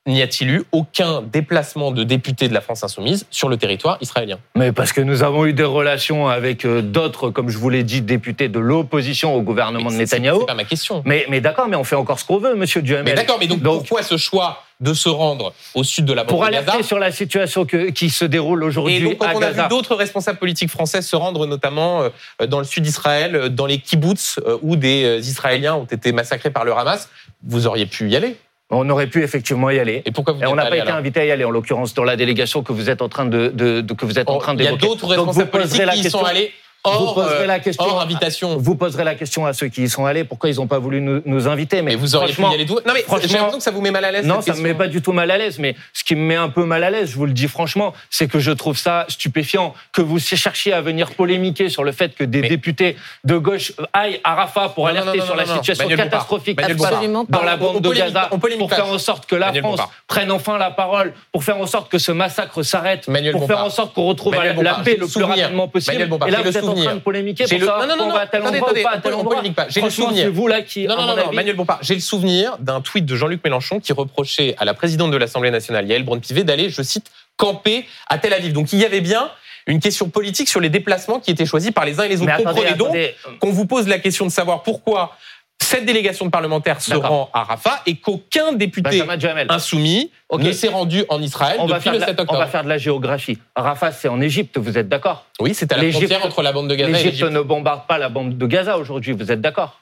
n'y 0.07 0.21
a-t-il 0.21 0.49
eu 0.51 0.63
aucun 0.71 1.21
déplacement 1.21 1.91
de 1.91 2.03
députés 2.03 2.47
de 2.47 2.53
la 2.53 2.61
France 2.61 2.83
insoumise 2.83 3.25
sur 3.31 3.49
le 3.49 3.57
territoire 3.57 3.97
israélien 4.01 4.37
Mais 4.55 4.71
parce 4.71 4.93
que 4.93 5.01
nous 5.01 5.23
avons 5.23 5.45
eu 5.45 5.53
des 5.53 5.63
relations 5.63 6.27
avec 6.27 6.63
euh, 6.65 6.81
d'autres, 6.81 7.31
comme 7.31 7.49
je 7.49 7.57
vous 7.57 7.69
l'ai 7.69 7.83
dit, 7.83 8.01
députés 8.01 8.47
de 8.47 8.59
l'opposition 8.59 9.33
au 9.35 9.41
gouvernement 9.41 9.89
de 9.89 9.95
Mais 9.95 10.03
Netanyahou. 10.03 10.41
C'est 10.41 10.45
pas 10.45 10.53
ma 10.53 10.63
question. 10.63 11.01
Mais, 11.05 11.25
mais 11.29 11.41
d'accord, 11.41 11.67
mais 11.67 11.75
on 11.75 11.83
fait 11.83 11.95
encore 11.95 12.19
ce 12.19 12.25
qu'on 12.25 12.37
veut, 12.37 12.55
monsieur 12.55 12.81
Duhamel. 12.81 13.05
Mais 13.05 13.13
d'accord, 13.15 13.37
mais 13.39 13.47
donc, 13.47 13.61
pourquoi 13.63 14.03
ce 14.03 14.17
choix 14.17 14.61
de 14.81 14.93
se 14.93 15.07
rendre 15.09 15.53
au 15.73 15.83
sud 15.83 16.05
de 16.05 16.13
la 16.13 16.23
bande 16.23 16.29
Pour 16.29 16.45
de 16.45 16.51
Gaza 16.51 16.57
alerter 16.73 16.83
sur 16.83 16.99
la 16.99 17.11
situation 17.11 17.65
que- 17.65 17.89
qui 17.91 18.09
se 18.09 18.25
déroule 18.25 18.61
Et 18.63 18.65
aujourd'hui 18.67 19.01
donc, 19.01 19.17
quand 19.19 19.27
à 19.27 19.33
on 19.33 19.37
a 19.37 19.47
Gaza. 19.47 19.63
vu 19.63 19.69
d'autres 19.69 19.95
responsables 19.95 20.37
politiques 20.37 20.69
français 20.69 21.01
se 21.01 21.15
rendre 21.15 21.47
notamment 21.47 22.01
euh, 22.41 22.45
dans 22.47 22.59
le 22.59 22.65
sud 22.65 22.83
d'Israël, 22.83 23.35
euh, 23.35 23.49
dans 23.49 23.65
les 23.65 23.79
kibbutz 23.79 24.39
où 24.61 24.75
des 24.75 25.19
Israéliens 25.27 25.75
ont 25.75 25.85
été 25.85 26.11
massacrés 26.11 26.51
par 26.51 26.65
le 26.65 26.73
Hamas, 26.73 27.09
vous 27.43 27.67
auriez 27.67 27.85
pu 27.85 28.09
y 28.09 28.15
aller. 28.17 28.35
On 28.71 28.89
aurait 28.89 29.07
pu 29.07 29.23
effectivement 29.23 29.69
y 29.69 29.77
aller. 29.79 30.01
Et 30.05 30.11
pourquoi 30.11 30.33
vous 30.33 30.41
Et 30.41 30.47
on 30.47 30.55
n'a 30.55 30.65
pas 30.65 30.77
été 30.77 30.89
invité 30.89 31.19
à 31.19 31.25
y 31.25 31.31
aller, 31.31 31.43
en 31.45 31.51
l'occurrence, 31.51 31.93
dans 31.93 32.03
la 32.03 32.15
délégation 32.15 32.63
que 32.63 32.73
vous 32.73 32.89
êtes 32.89 33.01
en 33.03 33.09
train 33.09 33.25
de, 33.25 33.49
de- 33.49 33.81
de- 33.81 33.93
que 33.93 34.05
vous 34.05 34.17
êtes 34.17 34.29
en 34.29 34.39
train 34.39 34.53
Oh, 34.53 34.59
Il 34.59 34.63
y 34.63 34.67
a 34.67 34.71
d'évoquer. 34.71 34.87
d'autres 34.87 35.07
responsables 35.07 35.49
politiques 35.51 35.81
qui 35.91 36.01
question- 36.01 36.19
sont 36.19 36.25
allés 36.25 36.51
vous 36.91 37.05
hors, 37.05 37.15
poserez 37.15 37.43
euh, 37.43 37.45
la 37.47 37.59
question, 37.59 37.85
hors 37.85 38.01
invitation. 38.01 38.57
Vous 38.57 38.75
poserez 38.75 39.03
la 39.03 39.15
question 39.15 39.45
à 39.45 39.53
ceux 39.53 39.67
qui 39.67 39.83
y 39.83 39.89
sont 39.89 40.05
allés, 40.05 40.23
pourquoi 40.23 40.49
ils 40.49 40.55
n'ont 40.57 40.67
pas 40.67 40.79
voulu 40.79 41.01
nous, 41.01 41.21
nous 41.25 41.47
inviter? 41.47 41.81
Mais, 41.81 41.91
Mais 41.91 41.95
vous 41.95 42.15
auriez 42.15 42.27
pu 42.29 42.33
franchement, 42.35 42.51
y 42.51 42.55
aller 42.55 42.65
tout. 42.65 42.79
Non, 42.85 42.93
mais 42.93 43.03
j'ai 43.21 43.27
l'impression 43.33 43.57
que 43.57 43.63
ça 43.63 43.71
vous 43.71 43.81
met 43.81 43.91
mal 43.91 44.05
à 44.05 44.11
l'aise. 44.11 44.25
Non, 44.25 44.41
cette 44.41 44.53
ça 44.55 44.59
me 44.59 44.63
met 44.67 44.73
pas 44.73 44.87
du 44.87 45.01
tout 45.01 45.11
mal 45.11 45.29
à 45.31 45.37
l'aise, 45.37 45.59
mais 45.59 45.75
ce 45.93 46.03
qui 46.03 46.15
me 46.15 46.21
met 46.21 46.35
un 46.35 46.49
peu 46.49 46.65
mal 46.65 46.83
à 46.83 46.89
l'aise, 46.89 47.09
je 47.11 47.15
vous 47.15 47.25
le 47.25 47.33
dis 47.33 47.47
franchement, 47.47 47.93
c'est 48.09 48.27
que 48.27 48.39
je 48.39 48.51
trouve 48.51 48.77
ça 48.77 49.05
stupéfiant 49.09 49.73
que 49.91 50.01
vous 50.01 50.19
cherchiez 50.19 50.73
à 50.73 50.81
venir 50.81 51.11
polémiquer 51.11 51.69
sur 51.69 51.83
le 51.83 51.91
fait 51.91 52.15
que 52.15 52.23
des 52.23 52.41
Mais- 52.41 52.49
députés 52.49 52.95
de 53.23 53.37
gauche 53.37 53.73
aillent 53.93 54.19
à 54.23 54.35
Rafah 54.35 54.69
pour 54.69 54.85
Non, 54.85 54.91
alerter 54.91 55.19
non, 55.19 55.25
sur 55.25 55.35
la 55.35 55.45
situation 55.45 55.85
Manuel 55.85 55.97
catastrophique 56.09 56.59
Absolument 56.61 57.25
dans 57.27 57.43
la 57.43 57.57
bande 57.57 57.77
on 57.77 57.79
de 57.79 57.89
Gaza 57.93 58.29
on 58.31 58.39
pour 58.39 58.69
faire 58.73 58.87
en 58.87 58.97
sorte 58.97 59.25
que 59.25 59.35
la 59.35 59.47
Manuel 59.47 59.63
France 59.63 59.77
Bompard. 59.77 59.91
prenne 60.07 60.31
enfin 60.31 60.57
la 60.57 60.71
parole, 60.71 61.13
pour 61.31 61.43
faire 61.43 61.57
en 61.57 61.65
sorte 61.67 61.91
que 61.91 61.97
ce 61.97 62.11
massacre 62.11 62.63
s'arrête, 62.63 63.05
pour 63.05 63.13
Bompard. 63.13 63.47
faire 63.47 63.65
en 63.65 63.69
sorte 63.69 63.93
qu'on 63.93 64.05
retrouve 64.05 64.33
Manuel 64.35 64.55
la 64.57 64.71
Bompard, 64.71 64.83
paix 64.83 64.97
le 64.99 65.07
plus 65.07 65.23
rapidement 65.23 65.67
possible. 65.67 66.01
Et 66.27 66.31
là, 66.31 66.41
vous 66.43 66.57
êtes 66.57 66.63
en 66.63 66.74
train 66.75 66.83
souvenir. 66.83 66.95
de 66.95 67.03
polémiquer 67.03 67.43
pour 67.45 67.59
le- 67.59 67.65
savoir 67.65 67.87
non, 67.87 67.95
non, 67.97 68.05
non, 68.07 68.13
va 68.13 68.19
à 68.21 68.27
tel 68.27 68.41
attendez, 68.41 68.57
endroit 68.59 68.67
ou 68.69 68.71
attendez, 68.71 68.83
pas 68.83 68.91
à 68.91 68.97
tel 68.99 69.13
endroit. 69.13 69.43
J'ai 69.69 69.81
le 69.81 69.89
souvenir. 69.89 70.23
c'est 70.25 70.29
vous 70.29 70.47
là 70.47 70.61
qui, 70.61 70.85
Non, 70.87 70.95
non, 70.95 71.07
mon 71.07 71.15
non, 71.15 71.31
Manuel 71.33 71.55
Bompard. 71.55 71.79
J'ai 71.81 71.95
le 71.95 71.99
souvenir 72.01 72.57
d'un 72.59 72.81
tweet 72.81 73.05
de 73.05 73.15
Jean-Luc 73.15 73.43
Mélenchon 73.43 73.79
qui 73.79 73.93
reprochait 73.93 74.55
à 74.57 74.65
la 74.65 74.73
présidente 74.73 75.11
de 75.11 75.17
l'Assemblée 75.17 75.51
nationale, 75.51 75.87
Yael 75.87 76.03
Braun-Pivet, 76.03 76.43
d'aller, 76.43 76.69
je 76.69 76.81
cite, 76.81 77.09
camper 77.37 77.85
à 78.09 78.17
Tel 78.17 78.33
Aviv. 78.33 78.53
Donc 78.53 78.71
il 78.73 78.79
y 78.79 78.85
avait 78.85 79.01
bien 79.01 79.29
une 79.67 79.79
question 79.79 80.09
politique 80.09 80.47
sur 80.47 80.59
les 80.59 80.69
déplacements 80.69 81.19
qui 81.19 81.31
étaient 81.31 81.45
choisis 81.45 81.71
par 81.71 81.85
les 81.85 81.99
uns 81.99 82.03
et 82.03 82.09
les 82.09 82.17
autres. 82.21 82.25
Mais 82.27 82.33
attendez, 82.33 82.61
Comprenez 82.77 83.13
donc 83.25 83.39
qu'on 83.39 83.51
vous 83.51 83.65
pose 83.65 83.87
la 83.87 83.97
question 83.99 84.25
de 84.25 84.31
savoir 84.31 84.61
pourquoi 84.63 85.17
cette 85.61 85.85
délégation 85.85 86.25
de 86.25 86.31
parlementaires 86.31 86.79
se 86.81 86.93
rend 86.93 87.29
à 87.33 87.43
Rafah 87.43 87.81
et 87.85 87.95
qu'aucun 87.95 88.53
député 88.53 89.01
insoumis 89.49 90.11
ne 90.37 90.51
s'est 90.51 90.67
rendu 90.67 91.03
en 91.09 91.21
Israël 91.21 91.57
On 91.59 91.65
va, 91.65 91.75
depuis 91.75 91.83
faire 91.85 91.93
le 91.93 91.97
de 91.99 92.01
la, 92.01 92.07
7 92.07 92.19
on 92.19 92.23
octobre. 92.23 92.39
va 92.39 92.47
faire 92.47 92.63
de 92.63 92.69
la 92.69 92.77
géographie. 92.77 93.37
Rafah, 93.55 93.91
c'est 93.91 94.07
en 94.07 94.21
Égypte, 94.21 94.57
vous 94.57 94.77
êtes 94.77 94.87
d'accord? 94.89 95.25
Oui, 95.39 95.53
c'est 95.53 95.71
à 95.71 95.77
la 95.77 95.83
L'Égypte- 95.83 96.05
frontière 96.07 96.25
entre 96.25 96.41
la 96.43 96.51
bande 96.51 96.67
de 96.67 96.75
Gaza 96.75 96.89
et 96.89 96.93
L'Égypte 96.93 97.13
l'Égypte. 97.13 97.31
ne 97.31 97.41
bombarde 97.41 97.87
pas 97.87 97.97
la 97.97 98.09
bande 98.09 98.37
de 98.37 98.45
Gaza 98.45 98.77
aujourd'hui, 98.77 99.13
vous 99.13 99.31
êtes 99.31 99.41
d'accord? 99.41 99.79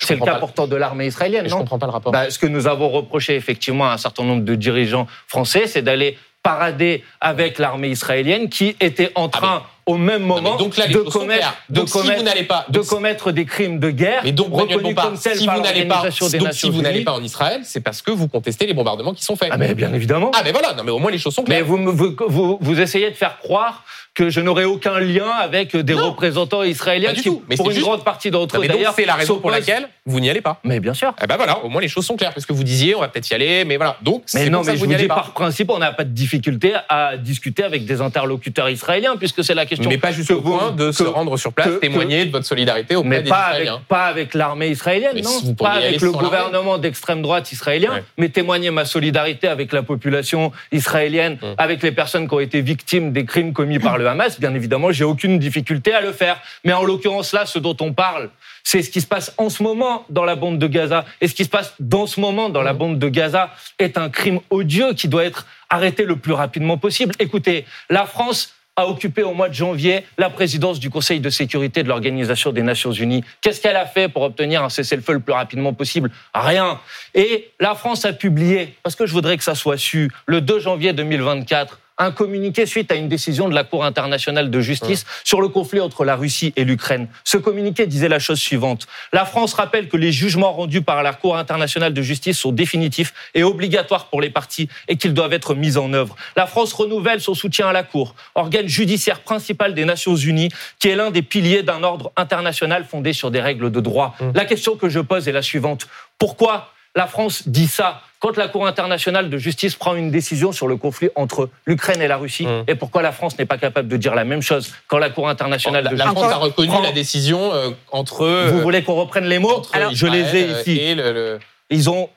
C'est 0.00 0.16
le 0.16 0.24
cas 0.24 0.34
pourtant 0.36 0.66
de 0.66 0.74
l'armée 0.76 1.06
israélienne, 1.06 1.44
Je 1.46 1.50
non? 1.52 1.58
comprends 1.58 1.78
pas 1.78 1.86
le 1.86 1.92
rapport. 1.92 2.12
Bah, 2.12 2.28
Ce 2.28 2.38
que 2.38 2.46
nous 2.46 2.66
avons 2.66 2.88
reproché 2.90 3.36
effectivement 3.36 3.86
à 3.88 3.92
un 3.92 3.98
certain 3.98 4.24
nombre 4.24 4.42
de 4.44 4.54
dirigeants 4.56 5.06
français, 5.28 5.66
c'est 5.66 5.82
d'aller 5.82 6.18
parader 6.42 7.04
avec 7.20 7.58
l'armée 7.58 7.88
israélienne 7.88 8.48
qui 8.50 8.76
était 8.80 9.12
en 9.14 9.28
train 9.28 9.62
au 9.86 9.96
même 9.96 10.22
mais 10.22 10.26
moment 10.28 10.56
donc 10.56 10.76
là, 10.76 10.86
de 10.86 10.98
commettre, 10.98 11.38
claires. 11.40 11.56
de 11.68 11.74
Donc 11.74 11.88
si 11.88 11.98
vous 11.98 12.02
commettre, 12.04 12.22
n'allez 12.24 12.44
pas, 12.44 12.64
de 12.68 12.78
donc, 12.78 12.86
commettre 12.86 13.32
des 13.32 13.44
crimes 13.44 13.78
de 13.78 13.90
guerre 13.90 14.22
mais 14.24 14.32
donc 14.32 14.52
reconnus 14.52 14.94
comme 14.94 15.18
tels 15.18 15.36
si 15.38 15.46
par 15.46 15.56
vous 15.56 15.62
n'allez 15.62 15.84
pas, 15.84 15.94
l'Organisation 15.96 16.28
des 16.28 16.38
donc, 16.38 16.46
Nations 16.48 16.68
si 16.68 16.74
vous 16.74 16.82
n'allez 16.82 17.04
pas 17.04 17.12
en 17.12 17.22
Israël, 17.22 17.60
c'est 17.64 17.80
parce 17.80 18.00
que 18.02 18.10
vous 18.10 18.28
contestez 18.28 18.66
les 18.66 18.74
bombardements 18.74 19.12
qui 19.14 19.24
sont 19.24 19.36
faits. 19.36 19.50
Ah 19.52 19.56
mais 19.58 19.74
bien 19.74 19.92
évidemment. 19.92 20.30
Ah, 20.34 20.40
mais 20.44 20.52
voilà, 20.52 20.72
non 20.74 20.84
mais 20.84 20.90
au 20.90 20.98
moins 20.98 21.10
les 21.10 21.18
choses 21.18 21.34
sont 21.34 21.42
Mais 21.42 21.56
claires. 21.56 21.64
vous, 21.66 21.76
me- 21.76 21.90
vous, 21.90 22.14
vous, 22.28 22.58
vous 22.60 22.80
essayez 22.80 23.10
de 23.10 23.14
faire 23.16 23.38
croire 23.38 23.84
que 24.14 24.30
je 24.30 24.40
n'aurais 24.40 24.62
aucun 24.64 25.00
lien 25.00 25.26
avec 25.28 25.76
des 25.76 25.94
Non. 25.94 26.10
représentants 26.10 26.62
israéliens 26.62 27.12
du 27.12 27.20
qui, 27.22 27.28
tout. 27.28 27.42
Mais 27.48 27.56
pour 27.56 27.66
une 27.66 27.72
juste- 27.74 27.84
grande 27.84 28.04
partie 28.04 28.30
d'entre 28.30 28.56
eux 28.56 28.60
mais 28.60 28.68
d'ailleurs, 28.68 28.92
c'est 28.94 29.04
la 29.04 29.14
raison 29.16 29.38
pour 29.40 29.50
laquelle 29.50 29.88
vous 30.06 30.20
n'y 30.20 30.30
allez 30.30 30.40
pas. 30.40 30.60
Mais 30.62 30.78
bien 30.78 30.94
sûr. 30.94 31.12
Eh 31.20 31.26
ben 31.26 31.36
voilà, 31.36 31.58
au 31.64 31.68
moins 31.68 31.80
les 31.80 31.88
choses 31.88 32.06
sont 32.06 32.16
claires, 32.16 32.32
parce 32.32 32.46
que 32.46 32.52
vous 32.52 32.62
disiez 32.62 32.94
on 32.94 33.00
va 33.00 33.08
peut-être 33.08 33.28
y 33.28 33.34
aller, 33.34 33.64
mais 33.64 33.76
voilà. 33.76 33.96
Donc 34.02 34.22
Mais 34.32 34.44
c'est 34.44 34.50
non, 34.50 34.62
ça 34.62 34.70
mais 34.70 34.76
je 34.78 34.84
vous 34.84 34.90
vous 34.90 34.96
dis 34.96 35.08
par 35.08 35.32
principe, 35.32 35.68
on 35.68 35.78
n'a 35.78 35.90
pas 35.90 36.04
de 36.04 36.10
difficulté 36.10 36.74
à 36.88 37.16
discuter 37.16 37.64
avec 37.64 37.86
des 37.86 38.00
interlocuteurs 38.00 38.70
israéliens, 38.70 39.16
puisque 39.16 39.42
c'est 39.42 39.52
la 39.54 39.66
question. 39.66 39.73
Mais 39.88 39.98
pas 39.98 40.08
que 40.08 40.14
jusqu'au 40.14 40.40
point 40.40 40.70
de 40.72 40.92
se 40.92 41.02
rendre 41.02 41.36
sur 41.36 41.52
place, 41.52 41.68
que- 41.68 41.72
témoigner 41.78 42.24
de 42.26 42.30
votre 42.32 42.46
solidarité 42.46 42.96
auprès 42.96 43.08
Mais 43.08 43.22
des 43.22 43.30
pas 43.30 43.36
avec, 43.36 43.62
Israéliens. 43.64 43.82
pas 43.88 44.04
avec 44.06 44.34
l'armée 44.34 44.68
israélienne, 44.68 45.12
Mais 45.14 45.22
non. 45.22 45.30
si 45.30 45.54
Pas 45.54 45.70
avec 45.72 46.00
le 46.00 46.10
gouvernement 46.12 46.78
d'extrême 46.78 47.22
droite 47.22 47.50
israélien, 47.52 47.92
Ouais. 47.92 48.04
mais 48.18 48.28
témoigner 48.28 48.70
ma 48.70 48.84
solidarité 48.84 49.48
avec 49.48 49.72
la 49.72 49.82
population 49.82 50.52
israélienne, 50.72 51.38
Hum. 51.42 51.54
avec 51.58 51.82
les 51.82 51.92
personnes 51.92 52.28
qui 52.28 52.34
ont 52.34 52.40
été 52.40 52.60
victimes 52.60 53.12
des 53.12 53.24
crimes 53.24 53.52
commis 53.52 53.78
par 53.78 53.98
le 53.98 54.08
Hamas. 54.08 54.38
Bien 54.40 54.54
évidemment, 54.54 54.92
j'ai 54.92 55.04
aucune 55.04 55.38
difficulté 55.38 55.92
à 55.94 56.00
le 56.00 56.12
faire. 56.12 56.40
Mais 56.64 56.72
en 56.72 56.84
l'occurrence, 56.84 57.32
là, 57.32 57.46
ce 57.46 57.58
dont 57.58 57.76
on 57.80 57.92
parle, 57.92 58.30
c'est 58.62 58.82
ce 58.82 58.90
qui 58.90 59.00
se 59.00 59.06
passe 59.06 59.32
en 59.36 59.50
ce 59.50 59.62
moment 59.62 60.04
dans 60.10 60.24
la 60.24 60.36
bande 60.36 60.58
de 60.58 60.66
Gaza. 60.66 61.04
Et 61.20 61.28
ce 61.28 61.34
qui 61.34 61.44
se 61.44 61.50
passe 61.50 61.74
dans 61.80 62.06
ce 62.06 62.20
moment 62.20 62.48
dans 62.48 62.62
la 62.62 62.70
Hum. 62.72 62.76
bande 62.78 62.98
de 62.98 63.08
Gaza 63.08 63.50
est 63.78 63.98
un 63.98 64.08
crime 64.08 64.40
odieux 64.50 64.92
qui 64.94 65.08
doit 65.08 65.24
être 65.24 65.46
arrêté 65.70 66.04
le 66.04 66.16
plus 66.16 66.32
rapidement 66.32 66.78
possible. 66.78 67.14
Écoutez, 67.18 67.64
la 67.90 68.06
France 68.06 68.54
a 68.76 68.86
occupé 68.86 69.22
au 69.22 69.34
mois 69.34 69.48
de 69.48 69.54
janvier 69.54 70.04
la 70.18 70.30
présidence 70.30 70.80
du 70.80 70.90
Conseil 70.90 71.20
de 71.20 71.30
sécurité 71.30 71.82
de 71.82 71.88
l'Organisation 71.88 72.52
des 72.52 72.62
Nations 72.62 72.92
Unies. 72.92 73.24
Qu'est-ce 73.40 73.60
qu'elle 73.60 73.76
a 73.76 73.86
fait 73.86 74.08
pour 74.08 74.22
obtenir 74.22 74.62
un 74.64 74.68
cessez-le-feu 74.68 75.14
le 75.14 75.20
plus 75.20 75.32
rapidement 75.32 75.72
possible? 75.72 76.10
Rien. 76.34 76.80
Et 77.14 77.50
la 77.60 77.74
France 77.74 78.04
a 78.04 78.12
publié, 78.12 78.74
parce 78.82 78.96
que 78.96 79.06
je 79.06 79.12
voudrais 79.12 79.36
que 79.36 79.44
ça 79.44 79.54
soit 79.54 79.78
su, 79.78 80.10
le 80.26 80.40
2 80.40 80.58
janvier 80.58 80.92
2024, 80.92 81.78
un 81.98 82.10
communiqué 82.10 82.66
suite 82.66 82.90
à 82.90 82.96
une 82.96 83.08
décision 83.08 83.48
de 83.48 83.54
la 83.54 83.64
Cour 83.64 83.84
internationale 83.84 84.50
de 84.50 84.60
justice 84.60 85.04
sur 85.22 85.40
le 85.40 85.48
conflit 85.48 85.80
entre 85.80 86.04
la 86.04 86.16
Russie 86.16 86.52
et 86.56 86.64
l'Ukraine. 86.64 87.08
Ce 87.22 87.36
communiqué 87.36 87.86
disait 87.86 88.08
la 88.08 88.18
chose 88.18 88.38
suivante. 88.40 88.86
La 89.12 89.24
France 89.24 89.54
rappelle 89.54 89.88
que 89.88 89.96
les 89.96 90.10
jugements 90.10 90.52
rendus 90.52 90.82
par 90.82 91.02
la 91.02 91.12
Cour 91.12 91.36
internationale 91.36 91.94
de 91.94 92.02
justice 92.02 92.38
sont 92.38 92.52
définitifs 92.52 93.14
et 93.34 93.44
obligatoires 93.44 94.06
pour 94.06 94.20
les 94.20 94.30
parties 94.30 94.68
et 94.88 94.96
qu'ils 94.96 95.14
doivent 95.14 95.32
être 95.32 95.54
mis 95.54 95.76
en 95.76 95.92
œuvre. 95.92 96.16
La 96.36 96.46
France 96.46 96.72
renouvelle 96.72 97.20
son 97.20 97.34
soutien 97.34 97.68
à 97.68 97.72
la 97.72 97.84
Cour, 97.84 98.14
organe 98.34 98.66
judiciaire 98.66 99.20
principal 99.20 99.74
des 99.74 99.84
Nations 99.84 100.16
Unies, 100.16 100.50
qui 100.80 100.88
est 100.88 100.96
l'un 100.96 101.10
des 101.10 101.22
piliers 101.22 101.62
d'un 101.62 101.82
ordre 101.82 102.12
international 102.16 102.84
fondé 102.84 103.12
sur 103.12 103.30
des 103.30 103.40
règles 103.40 103.70
de 103.70 103.80
droit. 103.80 104.16
La 104.34 104.44
question 104.44 104.76
que 104.76 104.88
je 104.88 105.00
pose 105.00 105.28
est 105.28 105.32
la 105.32 105.42
suivante. 105.42 105.86
Pourquoi 106.18 106.72
la 106.96 107.06
France 107.06 107.48
dit 107.48 107.66
ça 107.66 108.02
quand 108.24 108.36
la 108.38 108.48
Cour 108.48 108.66
internationale 108.66 109.28
de 109.28 109.36
justice 109.38 109.76
prend 109.76 109.94
une 109.94 110.10
décision 110.10 110.50
sur 110.52 110.66
le 110.66 110.76
conflit 110.78 111.10
entre 111.14 111.50
l'Ukraine 111.66 112.00
et 112.00 112.08
la 112.08 112.16
Russie 112.16 112.46
Mm. 112.46 112.64
Et 112.68 112.74
pourquoi 112.74 113.02
la 113.02 113.12
France 113.12 113.38
n'est 113.38 113.44
pas 113.44 113.58
capable 113.58 113.86
de 113.88 113.96
dire 113.98 114.14
la 114.14 114.24
même 114.24 114.40
chose 114.42 114.72
quand 114.88 114.98
la 114.98 115.10
Cour 115.10 115.28
internationale 115.28 115.84
la, 115.84 115.90
de 115.90 115.96
la 115.96 116.04
justice 116.04 116.20
France 116.22 116.32
a 116.32 116.36
reconnu 116.36 116.68
prend- 116.68 116.80
la 116.82 116.92
décision 116.92 117.52
euh, 117.52 117.70
entre. 117.92 118.20
Vous 118.24 118.58
euh, 118.58 118.62
voulez 118.62 118.82
qu'on 118.82 118.94
reprenne 118.94 119.26
les 119.26 119.38
mots 119.38 119.62
Je 119.92 120.06
les 120.06 120.36
ai 120.36 120.60
ici. 120.60 120.78
Et 120.78 120.94
le, 120.94 121.12
le- 121.12 121.38
Ils 121.70 121.90
ont 121.90 122.08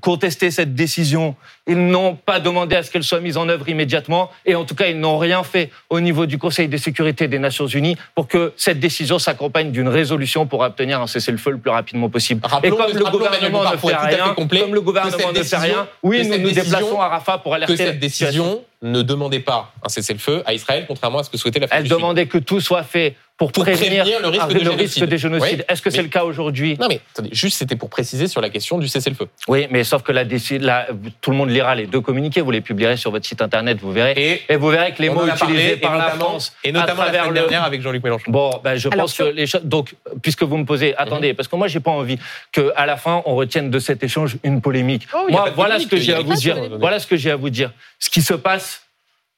contesté 0.00 0.50
cette 0.50 0.74
décision. 0.74 1.34
Ils 1.66 1.88
n'ont 1.88 2.14
pas 2.14 2.38
demandé 2.38 2.76
à 2.76 2.82
ce 2.84 2.90
qu'elle 2.90 3.02
soit 3.02 3.18
mise 3.20 3.36
en 3.36 3.48
œuvre 3.48 3.68
immédiatement. 3.68 4.30
Et 4.44 4.54
en 4.54 4.64
tout 4.64 4.74
cas, 4.76 4.86
ils 4.86 4.98
n'ont 4.98 5.18
rien 5.18 5.42
fait 5.42 5.70
au 5.90 5.98
niveau 6.00 6.26
du 6.26 6.38
Conseil 6.38 6.68
de 6.68 6.76
sécurité 6.76 7.26
des 7.26 7.38
Nations 7.40 7.66
Unies 7.66 7.96
pour 8.14 8.28
que 8.28 8.52
cette 8.56 8.78
décision 8.78 9.18
s'accompagne 9.18 9.72
d'une 9.72 9.88
résolution 9.88 10.46
pour 10.46 10.60
obtenir 10.60 11.00
un 11.00 11.06
cessez-le-feu 11.08 11.50
le 11.50 11.58
plus 11.58 11.70
rapidement 11.70 12.08
possible. 12.08 12.40
Rappelons- 12.44 12.74
et 12.74 12.76
comme 12.78 12.96
le 12.96 13.04
rappelons, 13.04 13.24
gouvernement 13.24 13.64
ne 13.72 13.76
fait 13.76 13.96
rien, 13.96 14.34
complet, 14.34 14.60
comme 14.60 14.74
le 14.74 14.80
que 14.80 14.84
gouvernement 14.86 15.16
cette 15.18 15.36
ne 15.38 15.42
fait 15.42 15.56
rien, 15.56 15.84
que 15.84 15.88
oui, 16.04 16.18
nous 16.18 16.32
cette 16.32 16.42
nous 16.42 16.48
décision- 16.50 16.78
déplaçons 16.78 17.00
à 17.00 17.08
Rafah 17.08 17.38
pour 17.38 17.52
que 17.52 17.56
alerter 17.56 17.76
cette 17.76 18.00
la 18.02 18.08
situation. 18.08 18.44
décision 18.44 18.64
ne 18.82 19.02
demandait 19.02 19.40
pas 19.40 19.72
un 19.84 19.88
cessez-le-feu 19.88 20.42
à 20.46 20.52
Israël, 20.54 20.84
contrairement 20.86 21.18
à 21.20 21.22
ce 21.24 21.30
que 21.30 21.38
souhaitait 21.38 21.60
la 21.60 21.66
France. 21.68 21.78
Elle 21.80 21.86
Sud. 21.86 21.96
demandait 21.96 22.26
que 22.26 22.38
tout 22.38 22.60
soit 22.60 22.82
fait 22.82 23.14
pour, 23.38 23.52
Pour 23.52 23.64
prévenir 23.64 24.06
le 24.22 24.28
risque 24.28 24.42
ah, 24.48 24.52
de 24.54 24.58
génocide. 24.58 25.04
des 25.04 25.18
génocides. 25.18 25.58
Oui, 25.58 25.64
Est-ce 25.68 25.82
que 25.82 25.90
c'est 25.90 26.00
le 26.00 26.08
cas 26.08 26.24
aujourd'hui? 26.24 26.74
Non 26.80 26.86
mais 26.88 27.00
attendez, 27.12 27.28
juste 27.32 27.58
c'était 27.58 27.76
pour 27.76 27.90
préciser 27.90 28.28
sur 28.28 28.40
la 28.40 28.48
question 28.48 28.78
du 28.78 28.88
cessez-le-feu. 28.88 29.28
Oui, 29.46 29.66
mais 29.70 29.84
sauf 29.84 30.02
que 30.02 30.10
la, 30.12 30.24
la- 30.24 30.86
tout 31.20 31.30
le 31.32 31.36
monde 31.36 31.50
lira 31.50 31.74
les 31.74 31.86
deux 31.86 32.00
communiqués, 32.00 32.40
vous 32.40 32.50
les 32.50 32.62
publierez 32.62 32.96
sur 32.96 33.10
votre 33.10 33.26
site 33.26 33.42
internet, 33.42 33.76
vous 33.78 33.92
verrez. 33.92 34.42
Et, 34.48 34.56
vous 34.56 34.68
verrez 34.70 34.92
que 34.94 35.02
les 35.02 35.10
mots 35.10 35.26
parlé, 35.26 35.32
utilisés 35.54 35.76
par 35.76 35.98
la 35.98 36.10
France 36.12 36.54
et 36.64 36.72
notamment 36.72 37.02
à 37.02 37.04
la 37.06 37.10
travers 37.12 37.24
semaine 37.24 37.34
le- 37.34 37.40
dernière 37.40 37.64
avec 37.64 37.82
Jean-Luc 37.82 38.02
Mélenchon. 38.02 38.30
Bon, 38.30 38.58
ben 38.64 38.76
je 38.76 38.88
Alors, 38.88 39.04
pense 39.04 39.12
sur- 39.12 39.26
que 39.26 39.32
les 39.32 39.46
choses. 39.46 39.64
Donc, 39.64 39.94
puisque 40.22 40.42
vous 40.42 40.56
me 40.56 40.64
posez, 40.64 40.96
attendez, 40.96 41.34
parce 41.34 41.46
que 41.48 41.56
moi, 41.56 41.68
j'ai 41.68 41.80
pas 41.80 41.90
envie 41.90 42.18
que 42.52 42.72
à 42.74 42.86
la 42.86 42.96
fin 42.96 43.22
on 43.26 43.34
retienne 43.34 43.68
de 43.70 43.78
cet 43.78 44.02
échange 44.02 44.38
une 44.44 44.62
polémique. 44.62 45.06
Oh, 45.14 45.26
moi, 45.28 45.50
voilà 45.54 45.78
ce 45.78 45.86
que 45.86 45.98
j'ai 45.98 46.14
à 46.14 46.20
vous 46.20 46.32
dire. 46.34 46.54
polémique. 46.54 46.78
Voilà 46.80 46.98
ce 47.00 47.06
que 47.06 47.16
j'ai 47.16 47.30
à 47.30 47.36
vous 47.36 47.50
dire. 47.50 47.70
Ce 47.98 48.08
qui 48.08 48.22
se 48.22 48.32
passe 48.32 48.65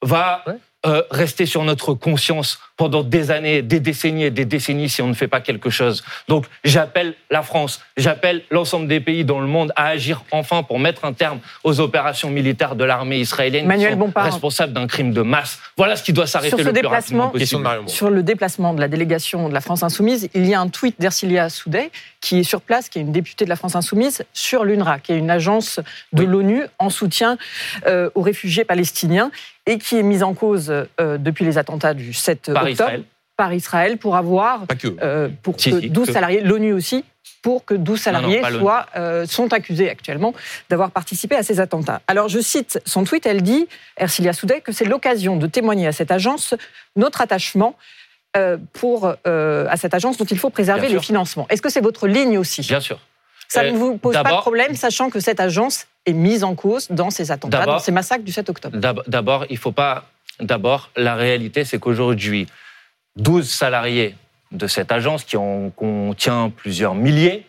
va 0.01 0.43
Ouais. 0.47 0.53
euh, 0.85 1.03
rester 1.11 1.45
sur 1.45 1.63
notre 1.65 1.93
conscience 1.93 2.59
pendant 2.77 3.03
des 3.03 3.31
années, 3.31 3.61
des 3.61 3.81
décennies 3.81 4.23
et 4.23 4.31
des 4.31 4.45
décennies 4.45 4.87
si 4.87 5.01
on 5.01 5.07
ne 5.09 5.13
fait 5.13 5.27
pas 5.27 5.41
quelque 5.41 5.69
chose. 5.69 6.01
Donc, 6.29 6.45
j'appelle 6.63 7.15
la 7.29 7.41
France, 7.41 7.81
j'appelle 7.97 8.43
l'ensemble 8.49 8.87
des 8.87 9.01
pays 9.01 9.25
dans 9.25 9.41
le 9.41 9.47
monde 9.47 9.73
à 9.75 9.87
agir 9.87 10.23
enfin 10.31 10.63
pour 10.63 10.79
mettre 10.79 11.03
un 11.03 11.11
terme 11.11 11.39
aux 11.65 11.81
opérations 11.81 12.29
militaires 12.29 12.77
de 12.77 12.85
l'armée 12.85 13.17
israélienne 13.19 13.65
Manuel 13.67 13.89
qui 13.89 13.93
sont 13.95 13.99
Bompard. 13.99 14.23
responsables 14.23 14.71
d'un 14.71 14.87
crime 14.87 15.11
de 15.11 15.21
masse. 15.21 15.59
Voilà 15.75 15.97
ce 15.97 16.03
qui 16.03 16.13
doit 16.13 16.27
s'arrêter 16.27 16.51
Sur 16.51 16.59
ce 16.59 16.63
le 16.63 16.71
plus 16.71 16.81
déplacement- 16.81 17.23
rapidement 17.25 17.29
possible. 17.67 17.89
Sur 17.89 18.09
le 18.09 18.23
déplacement 18.23 18.73
de 18.73 18.79
la 18.79 18.87
délégation 18.87 19.49
de 19.49 19.53
la 19.53 19.59
France 19.59 19.83
Insoumise, 19.83 20.29
il 20.33 20.45
y 20.47 20.53
a 20.53 20.61
un 20.61 20.69
tweet 20.69 20.95
d'Ercilia 20.97 21.49
Soudet, 21.49 21.91
qui 22.21 22.39
est 22.39 22.43
sur 22.43 22.61
place, 22.61 22.89
qui 22.89 22.99
est 22.99 23.01
une 23.01 23.11
députée 23.11 23.45
de 23.45 23.49
la 23.49 23.55
France 23.55 23.75
Insoumise, 23.75 24.23
sur 24.33 24.65
l'UNRWA, 24.65 24.99
qui 24.99 25.13
est 25.13 25.17
une 25.17 25.29
agence 25.31 25.79
de 26.13 26.23
Oui. 26.23 26.27
l'ONU 26.29 26.63
en 26.77 26.89
soutien 26.89 27.37
euh, 27.87 28.09
aux 28.15 28.21
réfugiés 28.21 28.65
palestiniens 28.65 29.31
et 29.65 29.77
qui 29.77 29.97
est 29.97 30.03
mise 30.03 30.23
en 30.23 30.33
cause 30.33 30.69
euh, 30.99 31.17
depuis 31.17 31.45
les 31.45 31.57
attentats 31.57 31.93
du 31.93 32.11
7 32.13 32.51
Par 32.53 32.63
octobre 32.63 32.69
Israël. 32.71 33.03
par 33.37 33.53
Israël 33.53 33.97
pour 33.97 34.15
avoir, 34.17 34.65
que. 34.79 34.87
euh, 35.01 35.29
pour 35.43 35.59
Si, 35.59 35.71
que 35.71 35.79
si, 35.81 35.89
12 35.89 36.07
que- 36.07 36.13
salariés, 36.13 36.41
l'ONU 36.41 36.73
aussi, 36.73 37.05
pour 37.41 37.63
que 37.63 37.73
12 37.73 38.01
salariés 38.01 38.41
soient, 38.59 38.87
euh, 38.97 39.25
sont 39.25 39.53
accusés 39.53 39.89
actuellement 39.89 40.33
d'avoir 40.69 40.91
participé 40.91 41.37
à 41.37 41.43
ces 41.43 41.61
attentats. 41.61 42.01
Alors 42.07 42.27
je 42.27 42.39
cite 42.39 42.81
son 42.85 43.05
tweet, 43.05 43.25
elle 43.25 43.43
dit, 43.43 43.65
Ercilia 43.95 44.33
Soudet, 44.33 44.59
que 44.59 44.73
c'est 44.73 44.83
l'occasion 44.83 45.37
de 45.37 45.47
témoigner 45.47 45.87
à 45.87 45.93
cette 45.93 46.11
agence 46.11 46.53
notre 46.97 47.21
attachement 47.21 47.75
pour, 48.73 49.13
euh, 49.27 49.65
à 49.69 49.77
cette 49.77 49.93
agence 49.93 50.17
dont 50.17 50.25
il 50.25 50.37
faut 50.37 50.49
préserver 50.49 50.89
sûr. 50.89 51.03
financements. 51.03 51.47
Est-ce 51.49 51.61
que 51.61 51.69
c'est 51.69 51.81
votre 51.81 52.07
ligne 52.07 52.37
aussi? 52.37 52.61
Bien 52.61 52.79
sûr. 52.79 52.99
Ça 53.47 53.61
Euh, 53.61 53.71
ne 53.71 53.77
vous 53.77 53.97
pose 53.97 54.13
pas 54.13 54.23
de 54.23 54.37
problème, 54.41 54.75
sachant 54.75 55.09
que 55.09 55.19
cette 55.19 55.39
agence 55.39 55.87
est 56.05 56.13
mise 56.13 56.43
en 56.43 56.53
cause 56.53 56.87
dans 56.91 57.09
ces 57.09 57.31
attentats, 57.31 57.65
dans 57.65 57.79
ces 57.79 57.91
massacres 57.91 58.23
du 58.23 58.31
7 58.31 58.49
octobre 58.49 58.77
D'ab- 58.77 59.03
D'abord, 59.07 59.45
il 59.49 59.57
faut 59.57 59.71
pas. 59.71 60.05
D'abord, 60.39 60.89
la 60.95 61.15
réalité, 61.15 61.65
c'est 61.65 61.79
qu'aujourd'hui, 61.79 62.47
12 63.17 63.49
salariés 63.49 64.15
de 64.51 64.67
cette 64.67 64.91
agence, 64.91 65.23
qui 65.23 65.35
en 65.35 65.69
contient 65.71 66.49
plusieurs 66.55 66.93
milliers, 66.95 67.45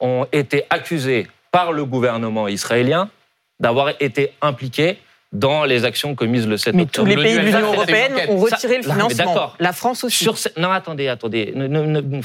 ont 0.00 0.26
été 0.32 0.64
accusés 0.70 1.26
par 1.50 1.72
le 1.72 1.84
gouvernement 1.84 2.46
israélien 2.48 3.08
d'avoir 3.60 3.92
été 4.00 4.32
impliqués 4.42 4.98
dans 5.34 5.64
les 5.64 5.84
actions 5.84 6.14
commises 6.14 6.46
le 6.46 6.56
7 6.56 6.74
Mais 6.74 6.82
octobre. 6.84 7.08
tous 7.08 7.16
les 7.16 7.22
pays 7.22 7.34
de 7.34 7.40
l'Union 7.40 7.72
européenne 7.72 8.12
ont 8.28 8.46
Ça- 8.46 8.54
retiré 8.56 8.76
le 8.78 8.82
non, 8.82 8.88
mais 8.88 8.94
financement. 8.94 9.24
d'accord. 9.34 9.56
La 9.58 9.72
France 9.72 10.04
aussi. 10.04 10.24
Sur 10.24 10.38
ce- 10.38 10.48
Non, 10.56 10.70
attendez, 10.70 11.08
attendez. 11.08 11.52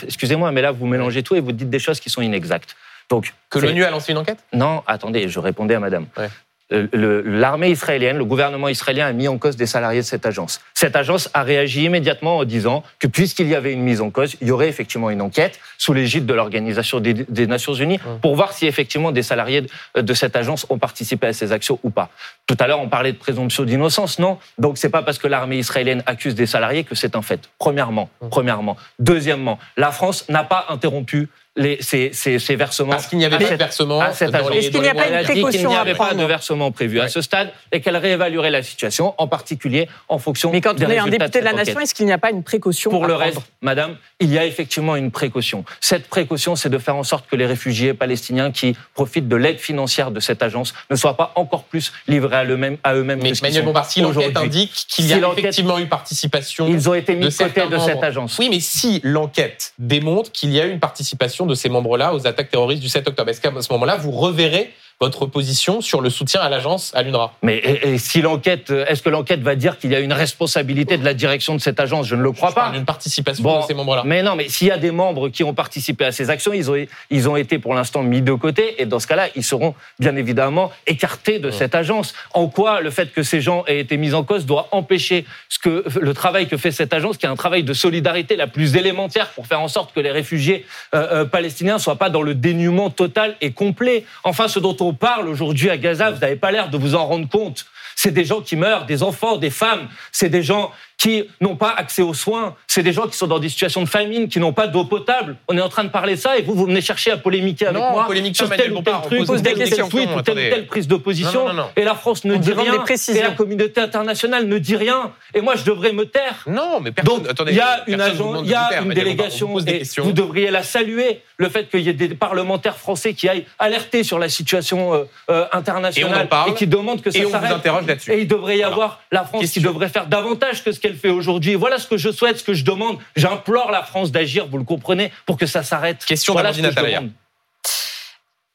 Excusez-moi, 0.03 0.51
mais 0.51 0.61
là, 0.61 0.71
vous 0.71 0.85
mélangez 0.85 1.23
tout 1.23 1.35
et 1.35 1.39
vous 1.39 1.51
dites 1.51 1.69
des 1.69 1.79
choses 1.79 1.99
qui 1.99 2.09
sont 2.09 2.21
inexactes. 2.21 2.75
Donc, 3.09 3.33
Que 3.49 3.57
l'ONU 3.59 3.83
a 3.83 3.89
lancé 3.89 4.11
une 4.11 4.19
enquête? 4.19 4.37
Non, 4.53 4.83
attendez, 4.85 5.27
je 5.27 5.39
répondais 5.39 5.73
à 5.75 5.79
madame. 5.79 6.05
Ouais. 6.17 6.29
Euh, 6.71 7.21
L'armée 7.25 7.71
israélienne, 7.71 8.17
le 8.17 8.25
gouvernement 8.25 8.67
israélien 8.67 9.07
a 9.07 9.11
mis 9.13 9.27
en 9.27 9.37
cause 9.37 9.55
des 9.55 9.65
salariés 9.65 10.01
de 10.01 10.05
cette 10.05 10.25
agence. 10.25 10.61
Cette 10.73 10.95
agence 10.95 11.29
a 11.33 11.43
réagi 11.43 11.85
immédiatement 11.85 12.37
en 12.37 12.43
disant 12.43 12.83
que 12.99 13.07
puisqu'il 13.07 13.47
y 13.47 13.55
avait 13.55 13.73
une 13.73 13.81
mise 13.81 14.01
en 14.01 14.11
cause, 14.11 14.35
il 14.41 14.47
y 14.47 14.51
aurait 14.51 14.69
effectivement 14.69 15.09
une 15.09 15.21
enquête 15.21 15.59
sous 15.77 15.93
l'égide 15.93 16.25
de 16.25 16.33
l'Organisation 16.33 16.99
des, 16.99 17.13
des 17.13 17.47
Nations 17.47 17.73
Unies 17.73 17.99
pour 18.21 18.35
voir 18.35 18.53
si 18.53 18.67
effectivement 18.67 19.11
des 19.11 19.23
salariés 19.23 19.61
de, 19.61 20.01
de 20.01 20.13
cette 20.13 20.35
agence 20.35 20.67
ont 20.69 20.77
participé 20.77 21.27
à 21.27 21.33
ces 21.33 21.51
actions 21.51 21.79
ou 21.83 21.89
pas. 21.89 22.09
Tout 22.45 22.57
à 22.59 22.67
l'heure, 22.67 22.79
on 22.79 22.89
parlait 22.89 23.13
de 23.13 23.17
présomption 23.17 23.63
d'innocence, 23.63 24.19
non? 24.19 24.37
Donc 24.57 24.77
c'est 24.77 24.89
pas 24.89 25.01
parce 25.01 25.17
que 25.17 25.27
l'armée 25.27 25.57
israélienne 25.57 26.03
accuse 26.05 26.35
des 26.35 26.45
salariés 26.45 26.83
que 26.83 26.95
c'est 26.95 27.15
un 27.15 27.21
fait. 27.21 27.49
Premièrement, 27.57 28.09
premièrement. 28.29 28.77
Deuxièmement, 28.99 29.57
la 29.77 29.91
France 29.91 30.29
n'a 30.29 30.43
pas 30.43 30.65
interrompu 30.69 31.29
les, 31.59 31.77
ces, 31.81 32.11
ces- 32.13 32.39
ces 32.39 32.55
versements. 32.55 32.91
Parce 32.91 33.05
qu'il 33.07 33.17
n'y 33.19 33.25
avait 33.25 33.35
à 33.35 33.37
pas 33.37 33.43
de 33.43 33.49
cette- 33.49 33.59
versement. 33.59 34.01
Est-ce 34.03 34.69
qu'il 34.71 34.81
n'y 34.81 34.87
a 34.87 34.95
pas 34.95 35.07
une 35.09 35.23
précaution 35.23 35.71
à 35.77 35.85
prendre 35.93 36.15
de 36.15 36.23
versement 36.23 36.71
prévu 36.71 36.99
à 36.99 37.07
ce 37.07 37.21
stade 37.21 37.51
et 37.71 37.81
qu'elle 37.81 37.97
réévaluerait 37.97 38.49
la 38.49 38.63
situation, 38.63 39.13
en 39.17 39.27
particulier 39.27 39.87
en 40.07 40.17
fonction 40.17 40.51
Mais 40.51 40.61
quand 40.61 40.73
des 40.73 40.85
on 40.85 40.89
est 40.89 40.97
un 40.97 41.07
député 41.07 41.39
de 41.39 41.45
la 41.45 41.53
nation, 41.53 41.79
est-ce 41.79 41.93
qu'il 41.93 42.05
n'y 42.07 42.11
a 42.11 42.17
pas 42.17 42.31
une 42.31 42.43
précaution 42.43 42.89
Pour 42.89 43.03
à 43.03 43.07
le 43.07 43.13
prendre 43.13 43.25
reste, 43.35 43.41
madame, 43.61 43.95
il 44.19 44.31
y 44.33 44.37
a 44.39 44.45
effectivement 44.45 44.95
une 44.95 45.11
précaution. 45.11 45.63
Cette 45.81 46.07
précaution, 46.07 46.55
c'est 46.55 46.69
de 46.69 46.77
faire 46.77 46.95
en 46.95 47.03
sorte 47.03 47.29
que 47.29 47.35
les 47.35 47.45
réfugiés 47.45 47.93
palestiniens 47.93 48.51
qui 48.51 48.75
profitent 48.93 49.27
de 49.27 49.35
l'aide 49.35 49.59
financière 49.59 50.11
de 50.11 50.19
cette 50.19 50.41
agence 50.41 50.73
ne 50.89 50.95
soient 50.95 51.17
pas 51.17 51.31
encore 51.35 51.63
plus 51.63 51.91
livrés 52.07 52.37
à 52.37 52.45
eux-mêmes. 52.45 52.77
À 52.83 52.95
eux-mêmes 52.95 53.19
Mais 53.21 53.29
que 53.31 53.35
ce 53.35 53.41
qu'ils 53.41 53.49
Manuel 53.49 53.61
sont 53.63 53.65
Bompard, 53.67 53.85
si 53.89 54.01
l'enquête 54.01 54.37
indique 54.37 54.71
qu'il 54.87 55.05
y 55.07 55.13
a 55.13 55.19
effectivement 55.37 55.77
eu 55.79 55.85
participation 55.87 56.67
Ils 56.67 56.89
ont 56.89 56.93
été 56.93 57.13
mis 57.15 57.25
de 57.25 57.25
de 57.25 57.31
côté 57.31 57.53
certains 57.55 57.69
de 57.69 57.77
cette 57.79 58.03
agence. 58.03 58.37
Oui, 58.39 58.47
mais 58.49 58.59
si 58.59 59.01
l'enquête 59.03 59.73
démontre 59.77 60.31
qu'il 60.31 60.51
y 60.51 60.59
a 60.61 60.65
eu 60.65 60.71
une 60.71 60.79
participation 60.79 61.45
de 61.49 61.55
ces 61.55 61.69
membres-là 61.69 62.13
aux 62.13 62.25
attaques 62.27 62.49
terroristes 62.49 62.81
du 62.81 62.89
7 62.89 63.07
octobre, 63.07 63.29
est-ce 63.29 63.41
qu'à 63.41 63.51
ce 63.61 63.73
moment-là, 63.73 63.97
vous 63.97 64.11
reverrez 64.11 64.73
votre 65.01 65.25
position 65.25 65.79
sur 65.81 66.01
le 66.01 66.09
soutien 66.09 66.41
à 66.41 66.49
l'agence, 66.49 66.91
à 66.93 67.03
l'UNRWA 67.03 67.31
Mais 67.41 67.57
et, 67.57 67.93
et 67.93 67.97
si 67.97 68.21
l'enquête, 68.21 68.69
est-ce 68.69 69.01
que 69.01 69.09
l'enquête 69.09 69.39
va 69.41 69.55
dire 69.55 69.77
qu'il 69.79 69.91
y 69.91 69.95
a 69.95 69.99
une 69.99 70.11
responsabilité 70.11 70.97
de 70.97 71.05
la 71.05 71.13
direction 71.13 71.55
de 71.55 71.61
cette 71.61 71.79
agence? 71.79 72.05
Je 72.07 72.15
ne 72.15 72.21
le 72.21 72.31
crois 72.33 72.49
Je 72.49 72.55
parle 72.55 72.71
pas. 72.71 72.77
d'une 72.77 72.85
participation 72.85 73.43
Bon, 73.43 73.61
de 73.61 73.65
ces 73.65 73.73
membres-là. 73.73 74.03
Mais 74.05 74.23
non, 74.23 74.35
mais 74.35 74.49
s'il 74.49 74.67
y 74.67 74.71
a 74.71 74.77
des 74.77 74.91
membres 74.91 75.29
qui 75.29 75.43
ont 75.43 75.53
participé 75.53 76.03
à 76.05 76.11
ces 76.11 76.29
actions, 76.29 76.51
ils 76.51 76.69
ont, 76.69 76.75
ils 77.09 77.29
ont 77.29 77.35
été 77.37 77.59
pour 77.59 77.73
l'instant 77.73 78.03
mis 78.03 78.21
de 78.21 78.33
côté, 78.33 78.81
et 78.81 78.85
dans 78.85 78.99
ce 78.99 79.07
cas-là, 79.07 79.27
ils 79.35 79.43
seront 79.43 79.73
bien 79.99 80.15
évidemment 80.17 80.71
écartés 80.85 81.39
de 81.39 81.49
cette 81.49 81.75
agence. 81.75 82.13
En 82.33 82.47
quoi 82.47 82.81
le 82.81 82.89
fait 82.89 83.13
que 83.13 83.23
ces 83.23 83.39
gens 83.39 83.63
aient 83.67 83.79
été 83.79 83.95
mis 83.95 84.13
en 84.13 84.23
cause 84.23 84.45
doit 84.45 84.67
empêcher 84.71 85.25
ce 85.47 85.59
que, 85.59 85.85
le 85.99 86.13
travail 86.13 86.47
que 86.47 86.57
fait 86.57 86.71
cette 86.71 86.93
agence, 86.93 87.17
qui 87.17 87.25
est 87.25 87.29
un 87.29 87.35
travail 87.37 87.63
de 87.63 87.73
solidarité 87.73 88.35
la 88.35 88.47
plus 88.47 88.75
élémentaire 88.75 89.29
pour 89.29 89.47
faire 89.47 89.61
en 89.61 89.67
sorte 89.69 89.93
que 89.93 90.01
les 90.01 90.11
réfugiés 90.11 90.65
euh, 90.93 91.21
euh, 91.21 91.25
palestiniens 91.25 91.75
ne 91.75 91.79
soient 91.79 91.95
pas 91.95 92.09
dans 92.09 92.21
le 92.21 92.35
dénuement 92.35 92.89
total 92.89 93.35
et 93.39 93.51
complet? 93.51 94.03
Enfin, 94.25 94.47
ce 94.49 94.59
dont 94.59 94.75
on 94.81 94.88
parle 94.93 95.27
aujourd'hui 95.27 95.69
à 95.69 95.77
Gaza, 95.77 96.11
vous 96.11 96.19
n'avez 96.19 96.35
pas 96.35 96.51
l'air 96.51 96.69
de 96.69 96.77
vous 96.77 96.95
en 96.95 97.05
rendre 97.05 97.27
compte. 97.27 97.65
C'est 97.95 98.11
des 98.11 98.23
gens 98.23 98.41
qui 98.41 98.55
meurent, 98.55 98.85
des 98.85 99.03
enfants, 99.03 99.37
des 99.37 99.49
femmes. 99.49 99.89
C'est 100.11 100.29
des 100.29 100.43
gens 100.43 100.71
qui 100.99 101.23
n'ont 101.39 101.55
pas 101.55 101.73
accès 101.75 102.01
aux 102.01 102.13
soins. 102.13 102.55
C'est 102.67 102.83
des 102.83 102.91
gens 102.91 103.07
qui 103.07 103.17
sont 103.17 103.25
dans 103.25 103.39
des 103.39 103.47
situations 103.47 103.81
de 103.81 103.89
famine, 103.89 104.27
qui 104.27 104.39
n'ont 104.39 104.51
pas 104.51 104.67
d'eau 104.67 104.83
potable. 104.83 105.37
On 105.47 105.57
est 105.57 105.61
en 105.61 105.69
train 105.69 105.85
de 105.85 105.89
parler 105.89 106.15
de 106.15 106.19
ça 106.19 106.37
et 106.37 106.41
vous, 106.41 106.53
vous 106.53 106.65
venez 106.65 106.81
chercher 106.81 107.11
à 107.11 107.17
polémiquer 107.17 107.67
avec 107.67 107.81
Non, 107.81 107.91
moi 107.91 108.05
polémique 108.05 108.35
sur 108.35 108.49
tel 108.49 108.73
ou 108.73 108.81
tel 108.81 108.93
truc, 109.03 109.25
pose 109.25 109.41
des 109.41 109.53
questions, 109.53 109.87
tweet, 109.87 110.09
ou 110.13 110.21
telle 110.21 110.37
ou 110.37 110.41
telle 110.53 110.67
prise 110.67 110.87
de 110.87 110.97
position. 110.97 111.47
Non, 111.47 111.47
non, 111.47 111.53
non, 111.53 111.63
non. 111.63 111.69
Et 111.77 111.85
la 111.85 111.95
France 111.95 112.25
ne 112.25 112.35
On 112.35 112.37
dit 112.37 112.51
rien. 112.51 112.83
Et 113.15 113.21
la 113.21 113.31
communauté 113.31 113.79
internationale 113.79 114.45
ne 114.45 114.57
dit 114.57 114.75
rien. 114.75 115.13
Et 115.33 115.39
moi, 115.39 115.55
je 115.55 115.63
devrais 115.63 115.93
me 115.93 116.05
taire. 116.05 116.43
Non, 116.47 116.81
mais 116.81 116.91
personne. 116.91 117.19
Donc, 117.19 117.29
attendez, 117.29 117.53
il 117.53 117.57
y 117.57 117.61
a 117.61 117.83
une, 117.87 118.01
agence, 118.01 118.41
il 118.43 118.49
y 118.49 118.55
a 118.55 118.81
une 118.81 118.93
délégation 118.93 119.47
vous 119.47 119.65
et 119.67 119.83
vous 119.97 120.11
devriez 120.11 120.51
la 120.51 120.63
saluer. 120.63 121.21
Le 121.37 121.47
fait 121.47 121.69
qu'il 121.69 121.79
y 121.79 121.87
ait 121.89 121.93
des 121.93 122.09
parlementaires 122.09 122.75
français 122.75 123.13
qui 123.13 123.29
aillent 123.29 123.45
alerter 123.59 124.03
sur 124.03 124.19
la 124.19 124.27
situation 124.27 124.93
euh, 124.93 125.03
euh, 125.29 125.45
internationale 125.53 126.13
Et 126.13 126.19
on 126.19 126.23
en 126.23 126.27
parle, 126.27 126.53
qui 126.53 126.67
demandent 126.67 127.01
que 127.01 127.11
ça 127.11 127.19
et 127.19 127.21
on 127.21 127.27
vous 127.27 127.31
s'arrête. 127.31 127.53
interroge 127.53 127.87
là-dessus. 127.87 128.11
Et 128.11 128.21
il 128.21 128.27
devrait 128.27 128.57
y 128.57 128.63
avoir 128.63 128.99
la 129.09 129.23
France 129.23 129.49
qui 129.49 129.61
devrait 129.61 129.87
faire 129.87 130.07
davantage 130.07 130.61
que 130.63 130.73
ce 130.73 130.79
qu'elle 130.81 130.88
fait 130.95 131.09
aujourd'hui. 131.09 131.55
Voilà 131.55 131.77
ce 131.77 131.87
que 131.87 131.97
je 131.97 132.09
souhaite, 132.11 132.37
ce 132.39 132.43
que 132.43 132.53
je 132.53 132.63
demande. 132.65 132.97
J'implore 133.15 133.71
la 133.71 133.83
France 133.83 134.11
d'agir, 134.11 134.47
vous 134.47 134.57
le 134.57 134.63
comprenez, 134.63 135.11
pour 135.25 135.37
que 135.37 135.45
ça 135.45 135.63
s'arrête. 135.63 136.03
Question 136.05 136.33
voilà 136.33 136.53
ce 136.53 136.57
que 136.59 136.63
je 136.63 136.69
Atalaya. 136.69 136.99
demande. 136.99 137.13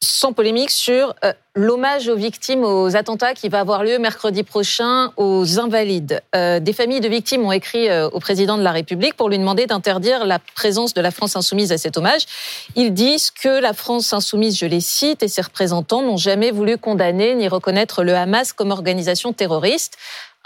sans 0.00 0.32
polémique 0.32 0.70
sur 0.70 1.14
euh, 1.24 1.32
l'hommage 1.54 2.08
aux 2.08 2.16
victimes 2.16 2.64
aux 2.64 2.96
attentats 2.96 3.34
qui 3.34 3.48
va 3.48 3.60
avoir 3.60 3.84
lieu 3.84 3.98
mercredi 3.98 4.42
prochain 4.42 5.12
aux 5.16 5.58
Invalides. 5.58 6.22
Euh, 6.34 6.60
des 6.60 6.72
familles 6.72 7.00
de 7.00 7.08
victimes 7.08 7.44
ont 7.44 7.52
écrit 7.52 7.88
euh, 7.88 8.08
au 8.10 8.20
président 8.20 8.58
de 8.58 8.62
la 8.62 8.72
République 8.72 9.14
pour 9.14 9.28
lui 9.28 9.38
demander 9.38 9.66
d'interdire 9.66 10.24
la 10.24 10.38
présence 10.38 10.94
de 10.94 11.00
la 11.00 11.10
France 11.10 11.36
insoumise 11.36 11.72
à 11.72 11.78
cet 11.78 11.96
hommage. 11.96 12.22
Ils 12.76 12.92
disent 12.92 13.30
que 13.30 13.60
la 13.60 13.72
France 13.72 14.12
insoumise, 14.12 14.58
je 14.58 14.66
les 14.66 14.80
cite, 14.80 15.22
et 15.22 15.28
ses 15.28 15.42
représentants 15.42 16.02
n'ont 16.02 16.16
jamais 16.16 16.50
voulu 16.50 16.76
condamner 16.76 17.34
ni 17.34 17.48
reconnaître 17.48 18.02
le 18.02 18.14
Hamas 18.14 18.52
comme 18.52 18.70
organisation 18.70 19.32
terroriste. 19.32 19.96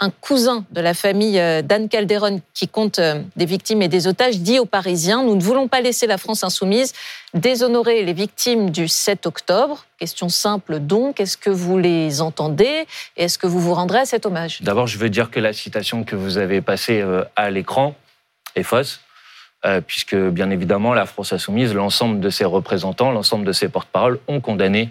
Un 0.01 0.11
cousin 0.11 0.65
de 0.71 0.79
la 0.79 0.93
famille 0.93 1.37
euh, 1.39 1.61
d'Anne 1.61 1.89
Calderon, 1.89 2.41
qui 2.53 2.69
compte 2.69 2.99
euh, 2.99 3.21
des 3.35 3.45
victimes 3.45 3.81
et 3.81 3.89
des 3.89 4.07
otages, 4.07 4.39
dit 4.39 4.57
aux 4.57 4.65
Parisiens 4.65 5.23
Nous 5.23 5.35
ne 5.35 5.41
voulons 5.41 5.67
pas 5.67 5.81
laisser 5.81 6.07
la 6.07 6.17
France 6.17 6.43
insoumise 6.45 6.93
déshonorer 7.33 8.05
les 8.05 8.13
victimes 8.13 8.69
du 8.69 8.87
7 8.87 9.25
octobre. 9.25 9.85
Question 9.97 10.29
simple 10.29 10.79
donc, 10.79 11.19
est-ce 11.19 11.35
que 11.35 11.49
vous 11.49 11.77
les 11.77 12.21
entendez 12.21 12.85
et 13.17 13.25
est-ce 13.25 13.37
que 13.37 13.45
vous 13.45 13.59
vous 13.59 13.73
rendrez 13.73 13.99
à 13.99 14.05
cet 14.05 14.25
hommage? 14.25 14.61
D'abord, 14.61 14.87
je 14.87 14.97
veux 14.97 15.09
dire 15.09 15.29
que 15.29 15.41
la 15.41 15.51
citation 15.51 16.05
que 16.05 16.15
vous 16.15 16.37
avez 16.37 16.61
passée 16.61 17.01
euh, 17.01 17.25
à 17.35 17.49
l'écran 17.49 17.93
est 18.55 18.63
fausse, 18.63 19.01
puisque 19.85 20.15
bien 20.15 20.49
évidemment, 20.49 20.93
la 20.93 21.05
France 21.05 21.33
insoumise, 21.33 21.73
l'ensemble 21.73 22.21
de 22.21 22.29
ses 22.29 22.45
représentants, 22.45 23.11
l'ensemble 23.11 23.45
de 23.45 23.51
ses 23.51 23.67
porte-paroles 23.67 24.19
ont 24.29 24.39
condamné 24.39 24.89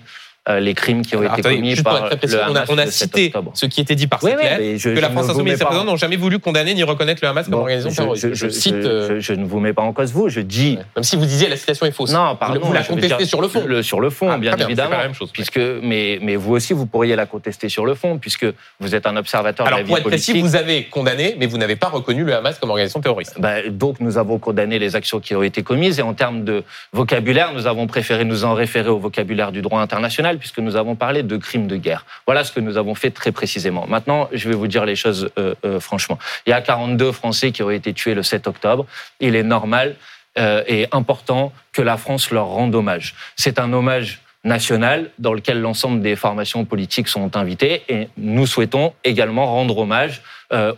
les 0.61 0.73
crimes 0.75 1.03
qui 1.03 1.15
ont 1.15 1.21
Alors, 1.21 1.33
été 1.33 1.41
attendez, 1.41 1.57
commis 1.57 1.75
pour 1.75 1.85
par 1.85 2.09
le 2.09 2.17
on 2.17 2.37
a, 2.39 2.61
Hamas 2.61 2.69
on 2.71 2.79
a 2.79 2.85
le 2.87 2.91
7 2.91 3.11
cité 3.11 3.33
ce 3.53 3.67
qui 3.67 3.81
était 3.83 3.95
dit 3.95 4.07
par 4.07 4.23
Oui, 4.25 4.31
cette 4.31 4.41
oui, 4.41 4.47
mais 4.59 4.79
je- 4.79 4.89
que 4.91 4.97
je 4.97 5.01
la 5.01 5.11
France 5.11 5.29
insoumise 5.29 5.53
et 5.53 5.57
ses 5.59 5.65
présidents 5.67 5.85
n'ont 5.85 5.97
jamais 5.97 6.17
voulu 6.17 6.39
condamner 6.39 6.73
ni 6.73 6.83
reconnaître 6.85 7.21
le 7.23 7.29
Hamas 7.29 7.45
comme 7.49 7.55
organisation 7.61 8.03
terroriste. 8.15 8.35
je- 8.35 8.49
cite, 8.49 8.75
euh, 8.75 9.21
je- 9.21 9.33
ne 9.35 9.45
vous 9.45 9.61
mets 9.61 9.75
pas 9.75 9.83
en 9.83 9.93
cause 9.93 10.11
vous, 10.13 10.31
je 10.31 10.41
dis. 10.41 10.77
ouais. 10.79 10.85
même 10.97 11.03
si 11.03 11.17
vous 11.17 11.27
disiez 11.27 11.49
la 11.49 11.57
citation 11.57 11.85
est 11.85 11.91
fausse. 11.91 12.13
Non, 12.13 12.35
pardon. 12.37 12.61
vous 12.63 12.73
la 12.73 12.83
contestez 12.83 13.27
sur 13.27 13.43
le 13.43 13.49
fond. 13.49 13.65
le- 13.67 13.83
sur 13.83 14.01
le 14.01 14.09
fond, 14.09 14.31
Ah, 14.31 14.39
bien 14.39 14.55
bien, 14.55 14.67
évidemment. 14.67 14.97
la 14.97 15.03
même 15.03 15.15
chose. 15.15 15.31
Puisque, 15.33 15.61
mais, 15.83 16.19
mais 16.23 16.37
vous 16.37 16.55
aussi, 16.55 16.73
vous 16.73 16.87
pourriez 16.87 17.15
la 17.15 17.27
contester 17.27 17.69
sur 17.69 17.85
le 17.85 17.95
fond, 17.95 18.17
puisque 18.19 18.47
vous 18.81 18.95
êtes 18.95 19.07
un 19.07 19.17
observateur 19.17 19.67
Alors 19.67 19.81
de 19.81 19.83
la 19.83 19.87
pour 19.87 19.97
vie 19.97 20.01
être 20.01 20.09
précis, 20.09 20.33
politique. 20.33 20.51
vous 20.51 20.57
avez 20.57 20.85
condamné, 20.85 21.37
mais 21.39 21.47
vous 21.47 21.59
n'avez 21.59 21.77
pas 21.77 21.89
reconnu 21.89 22.25
le 22.25 22.35
Hamas 22.35 22.59
comme 22.59 22.71
organisation 22.71 23.01
terroriste. 23.03 23.35
Bah, 23.39 23.69
donc 23.69 24.01
nous 24.01 24.17
avons 24.17 24.39
condamné 24.39 24.79
les 24.79 24.97
actions 24.97 25.21
qui 25.21 25.35
ont 25.35 25.43
été 25.43 25.63
commises 25.63 25.99
et 25.99 26.03
en 26.03 26.15
termes 26.15 26.45
de 26.45 26.65
vocabulaire, 26.95 27.53
nous 27.53 27.67
avons 27.67 27.87
préféré 27.87 28.25
nous 28.25 28.45
en 28.45 28.55
référer 28.55 28.89
au 28.89 28.99
vocabulaire 28.99 29.53
du 29.53 29.61
droit 29.61 29.81
international 29.83 30.38
puisque 30.39 30.59
nous 30.59 30.77
avons 30.77 30.95
parlé 30.95 31.23
de 31.23 31.37
crimes 31.37 31.67
de 31.67 31.77
guerre. 31.77 32.05
Voilà 32.27 32.45
ce 32.45 32.53
que 32.53 32.61
nous 32.61 32.77
avons 32.77 32.95
fait 32.95 33.11
très 33.11 33.33
précisément. 33.33 33.87
Maintenant, 33.87 34.29
je 34.33 34.49
vais 34.49 34.55
vous 34.55 34.67
dire 34.67 34.85
les 34.85 34.97
choses 34.97 35.31
euh, 35.39 35.55
euh, 35.65 35.81
franchement. 35.81 36.19
Il 36.47 36.51
y 36.51 36.53
a 36.53 36.61
42 36.61 37.13
Français 37.13 37.53
qui 37.53 37.63
ont 37.63 37.71
été 37.71 37.93
tués 37.93 38.15
le 38.15 38.23
7 38.23 38.47
octobre. 38.47 38.87
Il 39.21 39.37
est 39.37 39.43
normal 39.43 39.97
euh, 40.39 40.63
et 40.67 40.87
important 40.93 41.53
que 41.73 41.83
la 41.83 41.97
France 41.97 42.31
leur 42.31 42.47
rende 42.47 42.75
hommage. 42.75 43.15
C'est 43.37 43.59
un 43.59 43.73
hommage 43.73 44.21
national 44.45 45.11
dans 45.19 45.35
lequel 45.35 45.61
l'ensemble 45.61 46.01
des 46.01 46.17
formations 46.17 46.65
politiques 46.65 47.09
sont 47.09 47.37
invitées 47.37 47.83
et 47.89 48.09
nous 48.17 48.47
souhaitons 48.47 48.95
également 49.05 49.47
rendre 49.47 49.77
hommage 49.79 50.23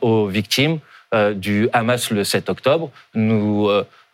aux 0.01 0.27
victimes 0.27 0.79
du 1.35 1.69
Hamas 1.73 2.11
le 2.11 2.25
7 2.25 2.49
octobre. 2.49 2.91
Nous 3.15 3.69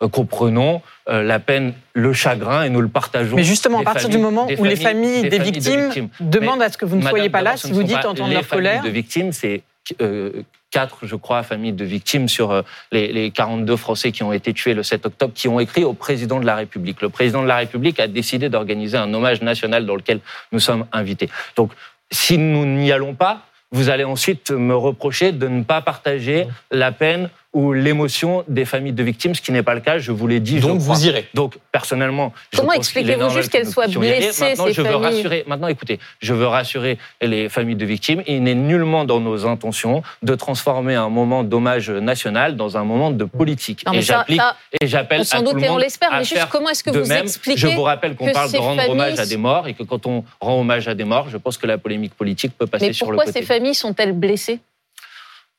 comprenons 0.05 0.81
euh, 1.09 1.23
la 1.23 1.39
peine, 1.39 1.73
le 1.93 2.13
chagrin 2.13 2.63
et 2.63 2.69
nous 2.69 2.81
le 2.81 2.87
partageons. 2.87 3.35
Mais 3.35 3.43
justement, 3.43 3.79
à 3.79 3.83
partir 3.83 4.09
du 4.09 4.17
moment 4.17 4.47
où 4.57 4.63
les 4.63 4.75
familles 4.75 5.23
des, 5.29 5.39
de 5.39 5.43
victimes, 5.43 6.09
demandent 6.19 6.61
à 6.61 6.69
ce 6.69 6.77
que 6.77 6.85
vous 6.85 6.95
ne 6.95 7.01
Madame, 7.01 7.17
soyez 7.17 7.29
pas 7.29 7.41
là, 7.41 7.57
si 7.57 7.71
vous 7.71 7.83
dites 7.83 7.99
pas 7.99 8.09
entendre 8.09 8.29
les 8.29 8.35
leur 8.35 8.45
familles 8.45 8.69
colère. 8.69 8.83
de 8.83 8.89
victimes, 8.89 9.31
c'est 9.31 9.63
euh, 10.01 10.43
quatre, 10.69 11.07
je 11.07 11.15
crois, 11.15 11.43
familles 11.43 11.73
de 11.73 11.85
victimes 11.85 12.27
sur 12.27 12.51
euh, 12.51 12.61
les, 12.91 13.11
les 13.11 13.31
42 13.31 13.75
Français 13.77 14.11
qui 14.11 14.23
ont 14.23 14.33
été 14.33 14.53
tués 14.53 14.73
le 14.73 14.83
7 14.83 15.05
octobre, 15.05 15.33
qui 15.33 15.47
ont 15.47 15.59
écrit 15.59 15.83
au 15.83 15.93
président 15.93 16.39
de 16.39 16.45
la 16.45 16.55
République. 16.55 17.01
Le 17.01 17.09
président 17.09 17.41
de 17.41 17.47
la 17.47 17.57
République 17.57 17.99
a 17.99 18.07
décidé 18.07 18.49
d'organiser 18.49 18.97
un 18.97 19.13
hommage 19.13 19.41
national 19.41 19.85
dans 19.85 19.95
lequel 19.95 20.19
nous 20.51 20.59
sommes 20.59 20.85
invités. 20.91 21.29
Donc, 21.55 21.71
si 22.11 22.37
nous 22.37 22.65
n'y 22.65 22.91
allons 22.91 23.15
pas, 23.15 23.43
vous 23.71 23.89
allez 23.89 24.03
ensuite 24.03 24.51
me 24.51 24.75
reprocher 24.75 25.31
de 25.31 25.47
ne 25.47 25.63
pas 25.63 25.81
partager 25.81 26.47
la 26.71 26.91
peine 26.91 27.29
ou 27.57 27.73
l'émotion 27.73 28.43
des 28.47 28.65
familles 28.65 28.93
de 28.93 29.01
victimes, 29.01 29.33
ce 29.33 29.41
qui 29.41 29.51
n'est 29.51 29.63
pas 29.63 29.73
le 29.73 29.81
cas, 29.81 29.97
je 29.97 30.11
vous 30.11 30.27
l'ai 30.27 30.39
dit. 30.39 30.59
je 30.59 30.67
Donc 30.67 30.77
crois. 30.79 30.93
vous 30.93 31.07
irez. 31.07 31.25
Donc, 31.33 31.57
personnellement, 31.71 32.31
je 32.53 32.59
Comment 32.59 32.73
expliquez-vous 32.73 33.31
juste 33.31 33.47
que 33.49 33.57
qu'elles 33.57 33.67
soient 33.67 33.87
blessées, 33.87 34.49
Maintenant, 34.49 34.65
ces 34.67 34.73
je 34.73 34.81
veux 34.83 34.87
familles 34.91 35.05
rassurer. 35.07 35.43
Maintenant, 35.47 35.67
écoutez, 35.67 35.97
je 36.19 36.35
veux 36.35 36.45
rassurer 36.45 36.99
les 37.19 37.49
familles 37.49 37.75
de 37.75 37.85
victimes. 37.85 38.21
Il 38.27 38.43
n'est 38.43 38.53
nullement 38.53 39.05
dans 39.05 39.19
nos 39.19 39.47
intentions 39.47 40.03
de 40.21 40.35
transformer 40.35 40.93
un 40.93 41.09
moment 41.09 41.43
d'hommage 41.43 41.89
national 41.89 42.55
dans 42.57 42.77
un 42.77 42.83
moment 42.83 43.09
de 43.09 43.23
politique. 43.25 43.83
Non, 43.87 43.93
et 43.93 44.03
j'applique 44.03 44.39
et 44.79 44.85
j'appelle 44.85 45.23
on 45.33 45.35
à 45.35 45.39
tout 45.39 45.45
doute 45.45 45.55
le 45.55 45.63
et 45.63 45.69
on 45.71 45.77
l'espère, 45.79 46.11
mais 46.11 46.23
juste 46.23 46.47
comment 46.51 46.69
est-ce 46.69 46.83
que 46.83 46.91
vous 46.91 47.07
même. 47.07 47.23
expliquez 47.23 47.57
Je 47.57 47.67
vous 47.69 47.81
rappelle 47.81 48.15
qu'on 48.15 48.31
parle 48.31 48.51
de 48.51 48.57
rendre 48.57 48.87
hommage 48.87 49.17
à 49.17 49.25
des 49.25 49.37
morts 49.37 49.67
et 49.67 49.73
que 49.73 49.81
quand 49.81 50.05
on 50.05 50.23
rend 50.39 50.59
hommage 50.59 50.87
à 50.87 50.93
des 50.93 51.05
morts, 51.05 51.27
je 51.29 51.37
pense 51.37 51.57
que 51.57 51.65
la 51.65 51.79
polémique 51.79 52.13
politique 52.13 52.55
peut 52.55 52.67
passer 52.67 52.87
Mais 52.87 52.93
sur 52.93 53.07
le 53.07 53.15
pourquoi 53.15 53.25
côté. 53.33 53.39
ces 53.39 53.45
familles 53.47 53.73
sont-elles 53.73 54.13
blessées? 54.13 54.59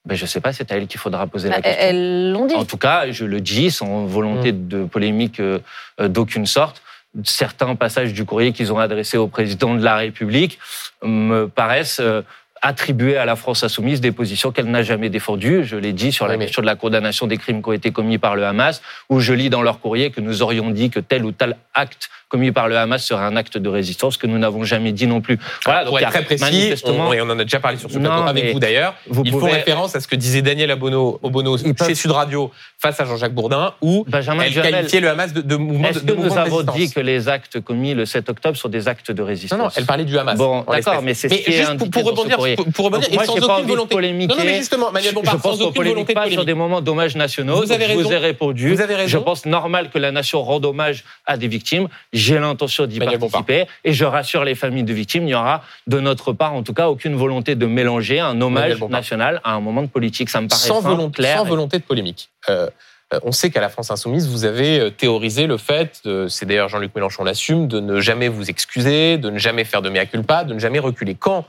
Ben, 0.09 0.15
je 0.17 0.23
ne 0.25 0.27
sais 0.29 0.41
pas, 0.41 0.53
c'est 0.53 0.73
à 0.73 0.77
elle 0.77 0.87
qu'il 0.87 0.99
faudra 0.99 1.27
poser 1.27 1.49
Bah, 1.51 1.57
la 1.57 1.63
question. 1.63 1.83
Elles 1.87 2.33
l'ont 2.33 2.47
dit. 2.47 2.55
En 2.55 2.65
tout 2.65 2.79
cas, 2.79 3.11
je 3.11 3.25
le 3.27 3.41
dis 3.41 3.71
sans 3.71 4.07
volonté 4.07 4.53
Mm. 4.53 4.69
de 4.69 4.85
polémique 4.85 5.39
euh, 5.41 5.59
euh, 6.01 6.09
d'aucune 6.09 6.47
sorte. 6.47 6.83
Certains 7.25 7.75
passages 7.75 8.13
du 8.13 8.25
courrier 8.25 8.53
qu'ils 8.53 8.73
ont 8.73 8.79
adressé 8.79 9.17
au 9.17 9.29
président 9.29 9.75
de 9.75 9.83
la 9.85 9.97
République 9.97 10.59
me 11.03 11.47
paraissent 11.47 12.01
euh, 12.01 12.23
attribuer 12.63 13.17
à 13.17 13.25
la 13.25 13.37
France 13.37 13.63
insoumise 13.63 14.01
des 14.01 14.13
positions 14.13 14.51
qu'elle 14.53 14.67
n'a 14.71 14.83
jamais 14.83 15.09
défendues. 15.11 15.65
Je 15.65 15.77
l'ai 15.77 15.93
dit 15.93 16.13
sur 16.13 16.27
la 16.27 16.35
Oui, 16.35 16.41
question 16.41 16.63
de 16.63 16.67
la 16.67 16.77
condamnation 16.77 17.27
des 17.27 17.37
crimes 17.37 17.63
qui 17.63 17.69
ont 17.69 17.73
été 17.73 17.91
commis 17.93 18.19
par 18.19 18.37
le 18.37 18.45
Hamas, 18.45 18.83
où 19.09 19.21
je 19.21 19.33
lis 19.33 19.51
dans 19.51 19.63
leur 19.63 19.81
courrier 19.81 20.11
que 20.11 20.21
nous 20.21 20.43
aurions 20.43 20.71
dit 20.71 20.91
que 20.91 21.01
tel 21.01 21.25
ou 21.25 21.33
tel 21.33 21.57
acte 21.75 22.11
commis 22.29 22.53
par 22.53 22.69
le 22.69 22.77
Hamas 22.77 23.03
serait 23.03 23.25
un 23.25 23.37
acte 23.37 23.57
de 23.57 23.69
résistance, 23.71 24.19
que 24.19 24.27
nous 24.27 24.37
n'avons 24.39 24.63
jamais 24.63 24.93
dit 24.93 25.07
non 25.07 25.23
plus. 25.23 25.39
Voilà, 25.65 25.85
pour 25.85 25.93
donc 25.93 26.03
être 26.03 26.11
très 26.11 26.25
précis, 26.25 26.45
manifestement- 26.45 27.09
on, 27.09 27.13
et 27.15 27.23
on 27.23 27.31
en 27.31 27.39
a 27.39 27.45
déjà 27.45 27.59
parlé 27.59 27.79
sur 27.79 27.91
ce 27.91 27.99
Non, 27.99 28.11
plateau 28.11 28.29
avec 28.29 28.45
mais 28.45 28.53
vous 28.53 28.59
d'ailleurs. 28.59 28.95
vous 29.09 29.23
Ils 29.25 29.33
font 29.33 29.47
référence 29.47 29.97
à 29.97 30.01
ce 30.01 30.07
que 30.09 30.15
disait 30.17 30.43
Daniel 30.43 30.71
Abono, 30.71 31.19
Obono 31.23 31.57
Ils 31.57 31.75
peuvent- 31.75 31.89
chez 31.89 31.95
Sud 31.95 32.11
Radio 32.11 32.51
face 32.79 33.01
à 33.01 33.07
Jean-Jacques 33.07 33.33
Bourdin, 33.33 33.73
où 33.81 34.05
Benjamin 34.09 34.43
elle 34.43 34.53
Duhamel, 34.53 34.73
qualifiait 34.73 35.01
le 35.01 35.09
Hamas 35.09 35.33
de, 35.33 35.41
de 35.41 35.57
mouvement 35.57 35.85
de, 35.85 35.97
Est-ce 35.97 36.05
de 36.05 36.13
que 36.13 36.19
nous 36.21 36.37
avons 36.37 36.63
dit 36.65 36.91
que 36.93 37.01
les 37.01 37.31
actes 37.31 37.61
commis 37.61 37.95
le 37.95 38.05
7 38.05 38.29
octobre 38.29 38.59
sont 38.59 38.69
des 38.69 38.89
actes 38.89 39.11
de 39.11 39.23
résistance 39.23 39.59
Non, 39.59 39.65
non, 39.65 39.71
elle 39.77 39.87
parlait 39.87 40.05
du 40.05 40.19
Hamas. 40.19 40.37
Bon, 40.37 40.65
d'accord, 40.71 41.01
mais 41.01 41.15
c'est 41.15 41.31
ce 41.31 41.35
qui 41.35 41.51
est 41.51 41.53
juste 41.65 41.91
pour, 41.91 42.05
rebondir 42.05 42.37
pour, 42.57 42.87
rebondir, 42.87 43.09
moi, 43.13 43.25
et 43.25 43.27
sans 43.27 43.37
pas 43.37 43.57
aucune 43.57 43.69
volonté. 43.69 43.95
polémiquer. 43.95 44.35
Non, 44.35 44.39
non, 44.39 44.45
mais 44.45 44.59
justement, 44.59 44.91
Manuel 44.93 45.11
je 45.11 45.15
Bompard, 45.15 45.39
pense 45.39 45.59
sans 45.59 45.65
qu'on 45.65 45.71
aucune 45.71 45.85
volonté 45.85 46.15
pas 46.15 46.31
sur 46.31 46.45
des 46.45 46.55
moments 46.55 46.81
dommages 46.81 47.17
nationaux. 47.17 47.63
Vous 47.63 47.73
avez 47.73 47.87
Je 47.87 47.95
vous 47.95 48.13
ai 48.13 48.19
répondu. 48.19 48.75
Vous 48.75 48.81
avez 48.81 48.95
raison. 48.95 49.19
Je 49.19 49.23
pense 49.23 49.47
normal 49.47 49.91
que 49.91 49.99
la 49.99 50.13
nation 50.13 50.43
rende 50.43 50.65
hommage 50.65 51.05
à 51.27 51.37
des 51.37 51.49
victimes. 51.49 51.89
J'ai 52.13 52.39
l'intention 52.39 52.87
d'y 52.87 52.99
participer. 52.99 53.67
Et 53.85 53.93
je 53.93 54.05
rassure 54.05 54.45
les 54.45 54.55
familles 54.55 54.85
de 54.85 54.93
victimes, 54.93 55.25
il 55.25 55.27
n'y 55.27 55.35
aura 55.35 55.63
de 55.87 56.01
notre 56.01 56.33
part, 56.33 56.55
en 56.55 56.63
tout 56.63 56.75
cas, 56.75 56.89
aucune 56.89 57.17
volonté 57.17 57.55
de 57.55 57.67
mélanger 57.67 58.21
un 58.21 58.41
hommage 58.41 58.79
Bompard. 58.79 59.01
national 59.01 59.41
à 59.45 59.53
un 59.53 59.61
moment 59.61 59.83
de 59.83 59.89
politique. 59.89 60.31
Ça 60.31 60.41
me 60.41 60.49
paraît 60.49 60.61
sans, 60.61 60.81
volonté, 60.81 61.23
clair. 61.23 61.39
sans 61.39 61.45
volonté 61.45 61.79
de 61.79 61.83
polémique. 61.83 62.31
Euh, 62.49 62.69
euh, 63.13 63.21
on 63.23 63.33
sait 63.33 63.51
qu'à 63.51 63.61
la 63.61 63.69
France 63.69 63.91
Insoumise, 63.91 64.29
vous 64.29 64.45
avez 64.45 64.81
euh, 64.81 64.91
théorisé 64.91 65.47
le 65.47 65.57
fait, 65.57 66.03
c'est 66.29 66.47
d'ailleurs 66.47 66.69
Jean-Luc 66.69 66.95
Mélenchon 66.95 67.25
l'assume, 67.25 67.67
de 67.67 67.81
ne 67.81 68.01
jamais 68.01 68.29
vous 68.29 68.51
excuser, 68.51 69.17
de 69.17 69.31
ne 69.31 69.39
jamais 69.39 69.65
faire 69.65 69.83
de 69.83 69.89
mea 69.89 70.05
culpa, 70.07 70.45
de 70.45 70.55
ne 70.55 70.59
jamais 70.59 70.79
reculer. 70.79 71.15
Quand 71.15 71.47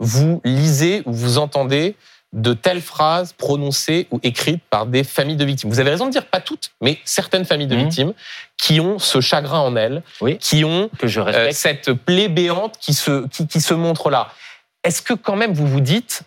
vous 0.00 0.40
lisez 0.44 1.02
ou 1.06 1.12
vous 1.12 1.38
entendez 1.38 1.94
de 2.32 2.52
telles 2.54 2.80
phrases 2.80 3.32
prononcées 3.32 4.06
ou 4.10 4.20
écrites 4.22 4.62
par 4.70 4.86
des 4.86 5.02
familles 5.04 5.36
de 5.36 5.44
victimes. 5.44 5.68
Vous 5.68 5.80
avez 5.80 5.90
raison 5.90 6.06
de 6.06 6.12
dire 6.12 6.26
pas 6.26 6.40
toutes, 6.40 6.70
mais 6.80 6.98
certaines 7.04 7.44
familles 7.44 7.66
de 7.66 7.74
Mhm. 7.76 7.82
victimes 7.84 8.12
qui 8.56 8.80
ont 8.80 8.98
ce 8.98 9.20
chagrin 9.20 9.58
en 9.60 9.74
elles, 9.76 10.02
Oui. 10.20 10.38
qui 10.38 10.64
ont 10.64 10.88
que 10.98 11.06
je 11.08 11.20
euh, 11.20 11.50
cette 11.52 11.92
plaie 11.92 12.28
béante 12.28 12.78
qui 12.80 12.94
se, 12.94 13.26
qui, 13.28 13.46
qui 13.46 13.60
se 13.60 13.74
montre 13.74 14.10
là. 14.10 14.28
Est-ce 14.84 15.02
que 15.02 15.12
quand 15.14 15.36
même 15.36 15.52
vous 15.52 15.66
vous 15.66 15.80
dites, 15.80 16.22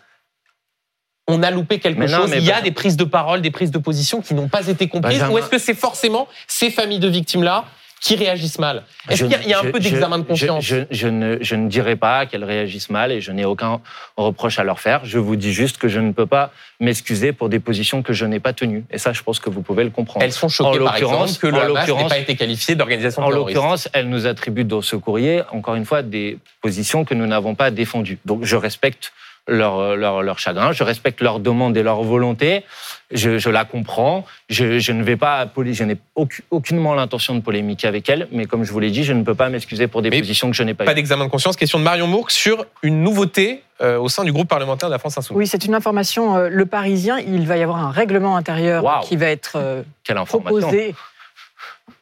on 1.26 1.42
a 1.42 1.50
loupé 1.50 1.78
quelque 1.80 1.98
Mais 1.98 2.08
chose 2.08 2.32
Il 2.36 2.44
y 2.44 2.52
a 2.52 2.60
des 2.60 2.70
prises 2.70 2.98
de 2.98 3.04
parole, 3.04 3.40
des 3.40 3.50
prises 3.50 3.70
de 3.70 3.78
position 3.78 4.20
qui 4.20 4.34
n'ont 4.34 4.48
pas 4.48 4.68
été 4.68 4.88
comprises 4.88 5.22
Ou 5.30 5.38
est-ce 5.38 5.48
que 5.48 5.58
c'est 5.58 5.74
forcément 5.74 6.28
ces 6.46 6.70
familles 6.70 6.98
de 7.00 7.08
victimes-là 7.08 7.64
qui 8.04 8.16
réagissent 8.16 8.58
mal 8.58 8.82
Est-ce 9.08 9.22
qu'il 9.24 9.32
y 9.32 9.34
a, 9.34 9.42
il 9.42 9.48
y 9.48 9.54
a 9.54 9.60
un 9.60 9.62
je- 9.62 9.68
peu 9.70 9.80
d'examen 9.80 10.18
de 10.18 10.24
conscience 10.24 10.62
je, 10.62 10.76
je 10.90 11.08
ne, 11.08 11.38
je 11.40 11.54
ne 11.56 11.68
dirais 11.70 11.96
pas 11.96 12.26
qu'elles 12.26 12.44
réagissent 12.44 12.90
mal 12.90 13.10
et 13.10 13.22
je 13.22 13.32
n'ai 13.32 13.46
aucun 13.46 13.80
reproche 14.18 14.58
à 14.58 14.62
leur 14.64 14.78
faire. 14.78 15.00
Je 15.04 15.18
vous 15.18 15.36
dis 15.36 15.54
juste 15.54 15.78
que 15.78 15.88
je 15.88 16.00
ne 16.00 16.12
peux 16.12 16.26
pas 16.26 16.52
m'excuser 16.80 17.32
pour 17.32 17.48
des 17.48 17.60
positions 17.60 18.02
que 18.02 18.12
je 18.12 18.26
n'ai 18.26 18.40
pas 18.40 18.52
tenues. 18.52 18.84
Et 18.90 18.98
ça, 18.98 19.14
je 19.14 19.22
pense 19.22 19.40
que 19.40 19.48
vous 19.48 19.62
pouvez 19.62 19.84
le 19.84 19.90
comprendre. 19.90 20.22
Elles 20.22 20.32
sont 20.32 20.48
choquées, 20.50 20.80
En 20.80 20.84
par 20.84 20.96
exemple, 20.96 21.30
que 21.40 21.46
le 21.46 21.56
en 21.56 21.76
Hamas 21.76 21.88
n'ait 21.88 22.08
pas 22.08 22.18
été 22.18 22.36
qualifié 22.36 22.74
d'organisation 22.74 23.22
En 23.22 23.28
terroriste. 23.30 23.56
l'occurrence, 23.56 23.88
elles 23.94 24.10
nous 24.10 24.26
attribuent 24.26 24.64
dans 24.64 24.82
ce 24.82 24.96
courrier, 24.96 25.40
encore 25.50 25.74
une 25.74 25.86
fois, 25.86 26.02
des 26.02 26.36
positions 26.60 27.06
que 27.06 27.14
nous 27.14 27.26
n'avons 27.26 27.54
pas 27.54 27.70
défendues. 27.70 28.18
Donc, 28.26 28.44
je 28.44 28.56
respecte 28.56 29.14
leur, 29.46 29.96
leur, 29.96 30.22
leur 30.22 30.38
chagrin, 30.38 30.72
je 30.72 30.82
respecte 30.84 31.20
leur 31.20 31.38
demande 31.40 31.76
et 31.76 31.82
leur 31.82 32.02
volonté, 32.02 32.64
je, 33.10 33.38
je 33.38 33.50
la 33.50 33.64
comprends, 33.64 34.24
je, 34.48 34.78
je 34.78 34.92
ne 34.92 35.02
vais 35.02 35.16
pas, 35.16 35.46
je 35.56 35.84
n'ai 35.84 35.96
aucu- 36.16 36.42
aucunement 36.50 36.94
l'intention 36.94 37.34
de 37.34 37.40
polémiquer 37.40 37.86
avec 37.86 38.08
elles, 38.08 38.26
mais 38.32 38.46
comme 38.46 38.64
je 38.64 38.72
vous 38.72 38.80
l'ai 38.80 38.90
dit, 38.90 39.04
je 39.04 39.12
ne 39.12 39.22
peux 39.22 39.34
pas 39.34 39.50
m'excuser 39.50 39.86
pour 39.86 40.00
des 40.02 40.10
Mais 40.10 40.20
positions 40.20 40.48
que 40.50 40.56
je 40.56 40.62
n'ai 40.62 40.72
pas, 40.74 40.84
Pas 40.84 40.94
d'examen 40.94 41.26
de 41.26 41.30
conscience. 41.30 41.56
Question 41.56 41.78
de 41.78 41.84
Marion 41.84 42.06
Mourque 42.06 42.30
sur 42.30 42.64
une 42.82 43.02
nouveauté 43.02 43.62
euh, 43.82 43.98
au 43.98 44.08
sein 44.08 44.24
du 44.24 44.32
groupe 44.32 44.48
parlementaire 44.48 44.88
de 44.88 44.94
la 44.94 44.98
France 44.98 45.18
Insoumise. 45.18 45.38
Oui, 45.38 45.46
c'est 45.46 45.64
une 45.66 45.74
information. 45.74 46.36
euh, 46.36 46.48
Le 46.48 46.64
Parisien, 46.64 47.18
il 47.18 47.46
va 47.46 47.56
y 47.58 47.62
avoir 47.62 47.78
un 47.84 47.90
règlement 47.90 48.36
intérieur 48.36 49.00
qui 49.06 49.16
va 49.16 49.26
être 49.26 49.54
euh, 49.56 49.82
Quelle 50.04 50.16
information 50.16 50.60
proposé. 50.68 50.94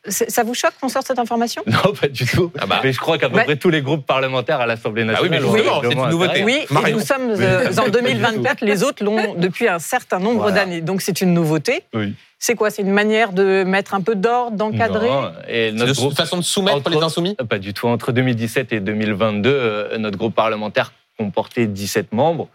Ça 0.09 0.43
vous 0.43 0.55
choque 0.55 0.73
qu'on 0.81 0.89
sorte 0.89 1.07
cette 1.07 1.19
information? 1.19 1.63
Non, 1.67 1.93
pas 2.01 2.09
du 2.09 2.25
tout. 2.27 2.53
Ah 2.59 2.67
bah. 2.67 2.81
Mais 2.83 2.93
je 2.93 2.99
crois 2.99 3.19
qu'à 3.19 3.29
peu 3.29 3.37
Bah- 3.37 3.45
près 3.45 3.57
tous 3.57 3.71
les 3.71 3.83
groupes 3.83 4.05
parlementaires 4.05 4.61
à 4.61 4.67
l'Assemblée 4.67 5.07
Ah 5.09 5.19
oui, 5.23 5.29
mais 5.31 5.39
nationale. 5.41 5.63
justement, 5.63 5.81
c'est 5.83 5.93
une 5.95 6.09
nouveauté. 6.11 6.45
Oui, 6.45 6.59
et 6.89 6.93
nous 6.93 7.01
sommes 7.01 7.31
euh, 7.31 7.71
en 7.79 7.89
2024, 7.89 8.61
les 8.63 8.83
autres 8.83 9.05
l'ont 9.05 9.35
depuis 9.37 9.69
un 9.69 9.79
certain 9.79 10.19
nombre 10.19 10.43
Voilà. 10.43 10.57
d'années. 10.65 10.81
Donc 10.81 11.03
c'est 11.03 11.21
une 11.21 11.33
nouveauté. 11.33 11.83
Oui. 11.95 12.15
C'est 12.39 12.57
quoi? 12.57 12.71
C'est 12.71 12.83
une 12.83 12.91
manière 12.93 13.33
de 13.33 13.63
mettre 13.63 13.95
un 13.95 14.01
peu 14.01 14.17
d'ordre, 14.17 14.57
d'encadrer? 14.57 15.09
Non, 15.09 15.31
Et 15.49 15.71
C'est 15.77 15.85
notre 15.87 16.11
façon 16.17 16.39
de 16.39 16.43
soumettre 16.43 16.79
Entre- 16.79 16.91
les 16.91 16.97
insoumis? 17.03 17.37
Pas 17.49 17.59
du 17.61 17.73
tout. 17.73 17.87
Entre 17.87 18.11
2017 18.11 18.73
et 18.73 18.81
2022, 18.81 19.51
euh, 19.51 19.99
notre 19.99 20.19
groupe 20.19 20.35
parlementaire 20.35 20.93
comportait 21.17 21.67
17 21.69 22.13
membres. 22.13 22.49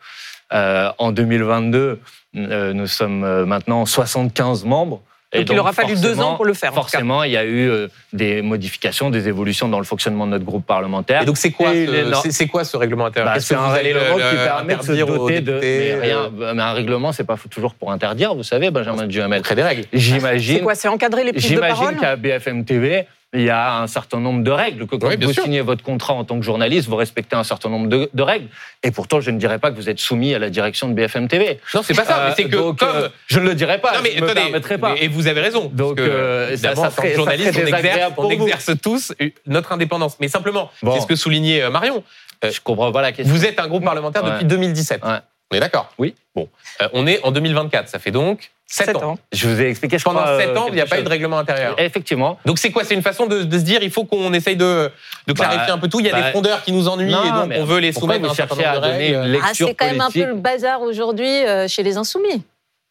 Euh, 0.53 0.89
en 0.97 1.11
2022, 1.13 1.99
euh, 2.35 2.73
nous 2.73 2.87
sommes 2.87 3.23
euh, 3.23 3.45
maintenant 3.45 3.85
75 3.85 4.65
membres. 4.65 5.01
Et 5.33 5.43
Donc, 5.43 5.55
il 5.55 5.59
aura 5.59 5.73
fallu 5.73 5.95
deux 5.95 6.21
ans 6.21 6.35
pour 6.35 6.45
le 6.45 6.53
faire. 6.53 6.73
Forcément, 6.73 7.23
il 7.23 7.31
y 7.33 7.37
a 7.37 7.43
eu 7.43 7.69
euh, 7.69 7.87
des 8.13 8.41
modifications, 8.41 9.09
des 9.09 9.27
évolutions 9.27 9.67
dans 9.67 9.79
le 9.79 9.83
fonctionnement 9.83 10.25
de 10.25 10.31
notre 10.31 10.45
groupe 10.45 10.65
parlementaire. 10.65 11.23
Et 11.23 11.25
donc 11.25 11.37
c'est 11.37 11.51
quoi, 11.51 11.73
ce- 11.73 12.13
c'est- 12.23 12.31
c'est 12.31 12.47
quoi 12.47 12.63
ce 12.63 12.77
règlement 12.77 13.07
intérieur? 13.07 13.33
Bah, 13.33 13.39
c'est 13.41 13.53
que 13.53 13.59
un 13.59 13.67
vous 13.67 13.75
allez 13.75 13.91
le- 13.91 13.99
règlement 13.99 14.29
qui 14.29 14.35
permet 14.37 14.75
de 14.77 14.81
se 14.83 14.91
doter 14.93 15.41
de. 15.41 15.59
Mais, 15.61 15.95
rien, 16.01 16.31
euh, 16.39 16.53
mais 16.55 16.61
un 16.63 16.71
règlement, 16.71 17.11
c'est 17.11 17.25
pas 17.25 17.35
toujours 17.49 17.73
pour 17.75 17.91
interdire, 17.91 18.33
vous 18.35 18.43
savez, 18.43 18.71
Benjamin 18.71 19.05
Duhamel. 19.05 19.39
on 19.39 19.43
crée 19.43 19.55
des 19.55 19.63
règles. 19.63 19.83
C'est 19.91 19.99
J'imagine. 19.99 20.61
quoi 20.61 20.75
C'est 20.75 20.87
encadrer 20.87 21.25
les 21.25 21.33
prises 21.33 21.51
de 21.51 21.59
parole? 21.59 21.75
J'imagine 21.75 21.99
qu'à 21.99 22.15
BFM 22.15 22.63
TV, 22.63 23.05
il 23.33 23.41
y 23.41 23.49
a 23.49 23.79
un 23.79 23.87
certain 23.87 24.19
nombre 24.19 24.43
de 24.43 24.51
règles. 24.51 24.87
Que 24.87 24.95
quand 24.95 25.09
Oui, 25.09 25.17
vous 25.21 25.33
sûr. 25.33 25.43
signez 25.43 25.61
votre 25.61 25.83
contrat 25.83 26.13
en 26.13 26.23
tant 26.23 26.37
que 26.39 26.45
journaliste, 26.45 26.87
vous 26.87 26.95
respectez 26.95 27.35
un 27.35 27.43
certain 27.43 27.69
nombre 27.69 27.87
de, 27.87 28.09
de 28.13 28.23
règles. 28.23 28.47
Et 28.83 28.91
pourtant, 28.91 29.19
je 29.19 29.31
ne 29.31 29.37
dirais 29.37 29.59
pas 29.59 29.69
que 29.69 29.75
vous 29.75 29.89
êtes 29.89 29.99
soumis 29.99 30.33
à 30.33 30.39
la 30.39 30.49
direction 30.49 30.87
de 30.87 30.93
BFM 30.93 31.27
TV. 31.27 31.59
Non, 31.73 31.81
c'est 31.83 31.93
pas 31.93 32.05
ça. 32.05 32.33
c'est 32.37 32.45
que 32.45 32.55
Euh, 32.55 32.59
donc, 32.59 32.79
comme 32.79 32.95
euh, 32.95 33.09
je 33.27 33.39
ne 33.39 33.45
le 33.49 33.55
dirais 33.55 33.79
pas. 33.79 33.93
non 33.95 33.99
mais 34.01 34.11
je 34.11 34.15
ne 34.15 34.21
me 34.21 34.25
attendez, 34.31 34.41
permettrai 34.43 34.77
pas. 34.77 34.95
et 34.97 35.07
vous 35.09 35.27
avez 35.27 35.41
raison. 35.41 35.69
Donc, 35.73 35.99
euh, 35.99 36.55
ça- 36.55 36.75
ça 36.75 36.89
serait- 36.89 37.09
ça 37.11 37.15
journaliste, 37.15 37.51
on 37.61 37.65
exerce, 37.67 38.69
on 38.69 38.75
tous 38.77 39.13
notre 39.45 39.71
indépendance. 39.73 40.17
Mais 40.21 40.29
simplement, 40.29 40.71
Bon. 40.81 40.93
c'est 40.95 41.01
ce 41.01 41.07
que 41.07 41.15
soulignait 41.15 41.61
euh, 41.61 41.69
Marion. 41.69 42.03
Euh, 42.45 42.51
Je 42.51 42.61
comprends 42.61 42.91
pas 42.91 43.01
la 43.01 43.11
question. 43.11 43.33
Vous 43.33 43.45
êtes 43.45 43.59
un 43.59 43.67
groupe 43.67 43.83
parlementaire 43.83 44.23
Ouais. 44.23 44.31
depuis 44.31 44.45
2017. 44.45 45.03
Ouais. 45.03 45.17
On 45.51 45.55
est 45.55 45.59
d'accord? 45.59 45.91
Oui. 45.97 46.13
Bon, 46.35 46.47
on 46.93 47.07
est 47.07 47.21
en 47.23 47.31
2024. 47.31 47.89
Ça 47.89 47.99
fait 47.99 48.11
donc 48.11 48.51
7, 48.69 48.87
Sept 48.87 48.95
ans. 48.97 49.11
ans. 49.11 49.17
Je 49.31 49.47
vous 49.47 49.61
ai 49.61 49.69
expliqué, 49.69 49.97
je 49.97 50.03
Pendant 50.03 50.19
crois, 50.19 50.39
7 50.39 50.49
euh, 50.49 50.55
ans, 50.57 50.65
il 50.67 50.73
n'y 50.73 50.81
a 50.81 50.85
pas 50.85 50.99
eu 50.99 51.03
de 51.03 51.07
règlement 51.09 51.39
intérieur. 51.39 51.75
Effectivement. 51.79 52.37
Donc 52.45 52.59
c'est 52.59 52.69
quoi? 52.69 52.83
C'est 52.83 52.95
une 52.95 53.01
façon 53.01 53.25
de, 53.25 53.43
de 53.43 53.57
se 53.59 53.63
dire 53.63 53.81
il 53.81 53.89
faut 53.91 54.03
qu'on 54.03 54.33
essaye 54.33 54.57
de, 54.57 54.91
de 55.25 55.33
clarifier 55.33 55.67
Bah, 55.67 55.73
un 55.73 55.77
peu 55.77 55.87
tout. 55.87 56.01
Il 56.01 56.05
y 56.05 56.09
a 56.09 56.11
bah, 56.11 56.21
des 56.23 56.29
frondeurs 56.31 56.61
qui 56.63 56.73
nous 56.73 56.87
ennuient 56.89 57.09
non, 57.09 57.23
et 57.23 57.47
donc 57.47 57.57
on 57.59 57.63
veut 57.65 57.79
les 57.79 57.93
soumettre 57.93 58.25
à 58.25 58.27
vous 58.27 58.31
un 58.33 58.35
certain 58.35 58.55
cherchez 58.55 58.73
nombre 58.75 58.87
de 58.87 58.91
règles? 58.91 59.15
Ah, 59.23 59.27
lecture 59.47 59.67
c'est 59.69 59.73
quand 59.73 59.85
même 59.85 60.01
un 60.01 60.11
peu 60.11 60.25
le 60.25 60.33
bazar 60.35 60.81
aujourd'hui 60.81 61.45
euh, 61.45 61.67
chez 61.69 61.81
les 61.81 61.95
insoumis. 61.97 62.43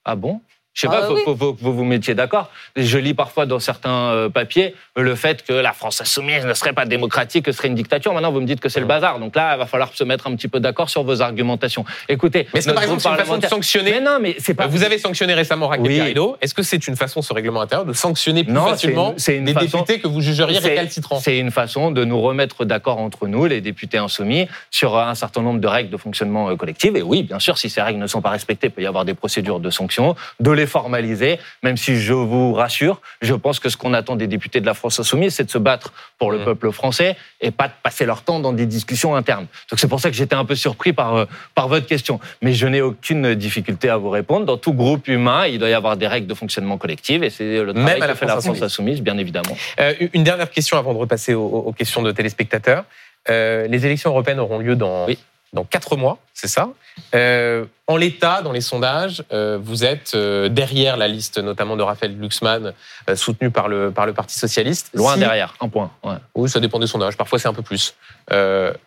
Ah 0.05 0.16
bon? 0.16 0.41
Je 0.77 0.83
sais 0.83 0.89
Ah 0.91 1.01
pas, 1.01 1.07
faut, 1.07 1.14
oui. 1.14 1.20
faut- 1.24 1.35
faut 1.35 1.55
que 1.55 1.61
vous 1.62 1.72
vous 1.74 1.85
mettiez 1.85 2.14
d'accord. 2.14 2.51
Je 2.77 2.99
lis 2.99 3.14
parfois 3.14 3.47
dans 3.47 3.59
certains 3.59 4.11
euh, 4.12 4.29
papiers 4.29 4.74
le 4.95 5.14
fait 5.14 5.43
que 5.43 5.55
la 5.55 5.72
France 5.72 6.03
insoumise 6.03 6.45
ne 6.45 6.53
serait 6.53 6.74
pas 6.74 6.85
démocratique, 6.85 7.47
que 7.47 7.51
ce 7.53 7.57
serait 7.57 7.68
une 7.68 7.74
dictature. 7.74 8.12
Maintenant, 8.12 8.31
vous 8.31 8.41
me 8.43 8.47
dites 8.47 8.61
que 8.61 8.68
c'est 8.68 8.81
le 8.81 8.85
bazar. 8.87 9.18
Donc 9.18 9.35
là, 9.35 9.55
il 9.55 9.59
va 9.59 9.64
falloir 9.64 9.91
se 9.95 10.05
mettre 10.05 10.27
un 10.27 10.37
petit 10.37 10.49
peu 10.49 10.61
d'accord 10.61 10.91
sur 10.91 11.03
vos 11.03 11.22
argumentations. 11.22 11.87
Écoutez, 12.11 12.47
Mais 12.53 12.59
est-ce 12.61 12.68
que 12.68 12.74
par 12.74 12.83
exemple 12.83 13.01
c'est 13.01 13.09
une 13.09 13.16
façon 13.16 13.39
de 13.39 13.47
sanctionner 13.47 13.91
Mais 13.93 14.01
non, 14.03 14.18
mais 14.20 14.37
c'est 14.39 14.53
pas. 14.53 14.66
Vous 14.66 14.85
avez 14.85 14.99
sanctionné 14.99 15.33
récemment 15.33 15.68
Raquel 15.68 15.87
Oui. 15.87 15.97
Garrido. 15.97 16.37
Est-ce 16.43 16.53
que 16.53 16.62
c'est 16.62 16.87
une 16.87 16.97
façon, 16.97 17.22
ce 17.22 17.33
règlement 17.33 17.62
intérieur, 17.62 17.87
de 17.87 17.95
sanctionner 17.95 18.45
plus 18.45 18.53
Non, 18.53 18.66
facilement 18.66 19.14
c'est 19.16 19.37
une 19.39 19.49
façon- 19.55 19.79
députés 19.81 20.01
que 20.01 20.09
vous 20.09 20.20
jugeriez 20.20 20.59
récalcitrants 20.59 21.20
C'est 21.20 21.39
une 21.39 21.51
façon 21.51 21.91
de 21.91 22.05
nous 22.05 22.20
remettre 22.20 22.66
d'accord 22.66 22.99
entre 22.99 23.27
nous, 23.29 23.47
les 23.47 23.62
députés 23.62 23.97
insoumis, 23.97 24.47
sur 24.70 24.99
un 24.99 25.14
certain 25.14 25.41
nombre 25.41 25.61
de 25.61 25.66
règles 25.68 25.89
de 25.91 25.97
fonctionnement 25.97 26.51
euh, 26.51 26.57
collectif. 26.57 26.95
Et 26.95 27.01
oui, 27.03 27.22
bien 27.22 27.39
sûr, 27.39 27.57
si 27.57 27.70
ces 27.70 27.81
règles 27.81 27.99
ne 27.99 28.07
sont 28.07 28.20
pas 28.20 28.31
respectées, 28.31 28.66
il 28.66 28.70
peut 28.72 28.83
y 28.83 28.87
avoir 28.87 29.07
des 29.07 29.14
procédures 29.14 29.61
de 29.61 29.70
sanctions, 29.70 30.14
de 30.41 30.51
les 30.66 30.70
formaliser, 30.70 31.38
même 31.62 31.76
si 31.76 31.96
je 31.96 32.12
vous 32.12 32.52
rassure, 32.52 33.00
je 33.22 33.34
pense 33.34 33.60
que 33.60 33.68
ce 33.68 33.76
qu'on 33.76 33.94
attend 33.94 34.16
des 34.16 34.26
députés 34.26 34.60
de 34.60 34.66
la 34.66 34.74
France 34.74 34.98
insoumise, 35.00 35.34
c'est 35.34 35.44
de 35.44 35.50
se 35.50 35.58
battre 35.58 35.92
pour 36.18 36.30
le 36.30 36.38
Mmh. 36.38 36.44
peuple 36.44 36.70
français 36.72 37.16
et 37.40 37.50
pas 37.50 37.68
de 37.68 37.72
passer 37.82 38.04
leur 38.04 38.22
temps 38.22 38.40
dans 38.40 38.52
des 38.52 38.66
discussions 38.66 39.14
internes. 39.16 39.46
Donc 39.70 39.78
c'est 39.80 39.88
pour 39.88 40.00
ça 40.00 40.10
que 40.10 40.16
j'étais 40.16 40.34
un 40.34 40.44
peu 40.44 40.54
surpris 40.54 40.92
par, 40.92 41.14
euh, 41.16 41.24
par 41.54 41.68
votre 41.68 41.86
question. 41.86 42.20
Mais 42.42 42.52
je 42.52 42.66
n'ai 42.66 42.82
aucune 42.82 43.34
difficulté 43.34 43.88
à 43.88 43.96
vous 43.96 44.10
répondre. 44.10 44.44
Dans 44.44 44.56
tout 44.58 44.72
groupe 44.74 45.08
humain, 45.08 45.46
il 45.46 45.58
doit 45.58 45.68
y 45.68 45.74
avoir 45.74 45.96
des 45.96 46.06
règles 46.06 46.26
de 46.26 46.34
fonctionnement 46.34 46.78
collectif 46.78 47.22
et 47.22 47.30
c'est 47.30 47.62
le 47.62 47.72
travail 47.72 47.94
Même 47.94 48.02
à 48.02 48.06
la 48.06 48.12
que 48.12 48.18
fait 48.18 48.26
France 48.26 48.36
la 48.36 48.40
France 48.42 48.46
insoumise. 48.62 48.62
insoumise, 48.62 49.02
bien 49.02 49.16
évidemment. 49.18 49.56
Euh, 49.80 49.94
une 50.12 50.24
dernière 50.24 50.50
question 50.50 50.76
avant 50.78 50.92
de 50.92 50.98
repasser 50.98 51.34
aux, 51.34 51.46
aux 51.46 51.72
questions 51.72 52.02
de 52.02 52.12
téléspectateurs. 52.12 52.84
Euh, 53.28 53.66
les 53.66 53.86
élections 53.86 54.10
européennes 54.10 54.40
auront 54.40 54.58
lieu 54.58 54.76
dans, 54.76 55.06
Oui. 55.06 55.18
Dans 55.53 55.64
quatre 55.64 55.97
mois, 55.97 56.18
c'est 56.34 56.49
ça 56.49 56.68
Euh, 57.14 57.64
En 57.86 57.97
l'état, 57.97 58.42
dans 58.42 58.53
les 58.53 58.61
sondages, 58.61 59.22
euh, 59.32 59.59
vous 59.62 59.84
êtes 59.84 60.12
euh, 60.14 60.49
derrière 60.49 60.97
la 60.97 61.09
liste, 61.09 61.38
notamment 61.38 61.76
de 61.76 61.82
Raphaël 61.82 62.16
Glucksmann, 62.18 62.72
soutenu 63.14 63.51
par 63.51 63.68
le, 63.68 63.90
par 63.90 64.07
le 64.07 64.12
Parti 64.12 64.38
Socialiste. 64.38 64.90
Loin 64.94 65.14
Si- 65.14 65.20
derrière, 65.20 65.55
un 65.61 65.68
point. 65.68 65.90
ouais. 66.05 66.16
Oui, 66.34 66.51
ça 66.51 66.61
dépend 66.61 66.78
des 66.78 66.86
sondages. 66.86 67.16
Parfois, 67.16 67.38
c'est 67.38 67.49
un 67.49 67.55
peu 67.55 67.62
plus. 67.62 67.94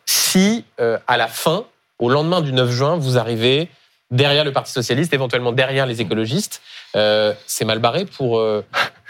Si, 0.05 0.65
à 1.07 1.17
la 1.17 1.27
fin, 1.27 1.65
au 1.97 2.09
lendemain 2.09 2.41
du 2.41 2.51
9 2.53 2.69
juin, 2.71 2.97
vous 2.97 3.17
arrivez 3.17 3.69
derrière 4.11 4.43
le 4.43 4.51
Parti 4.51 4.71
Socialiste, 4.71 5.13
éventuellement 5.13 5.51
derrière 5.51 5.85
les 5.85 6.01
écologistes, 6.01 6.61
c'est 6.93 7.65
mal 7.65 7.79
barré 7.79 8.05
pour 8.05 8.41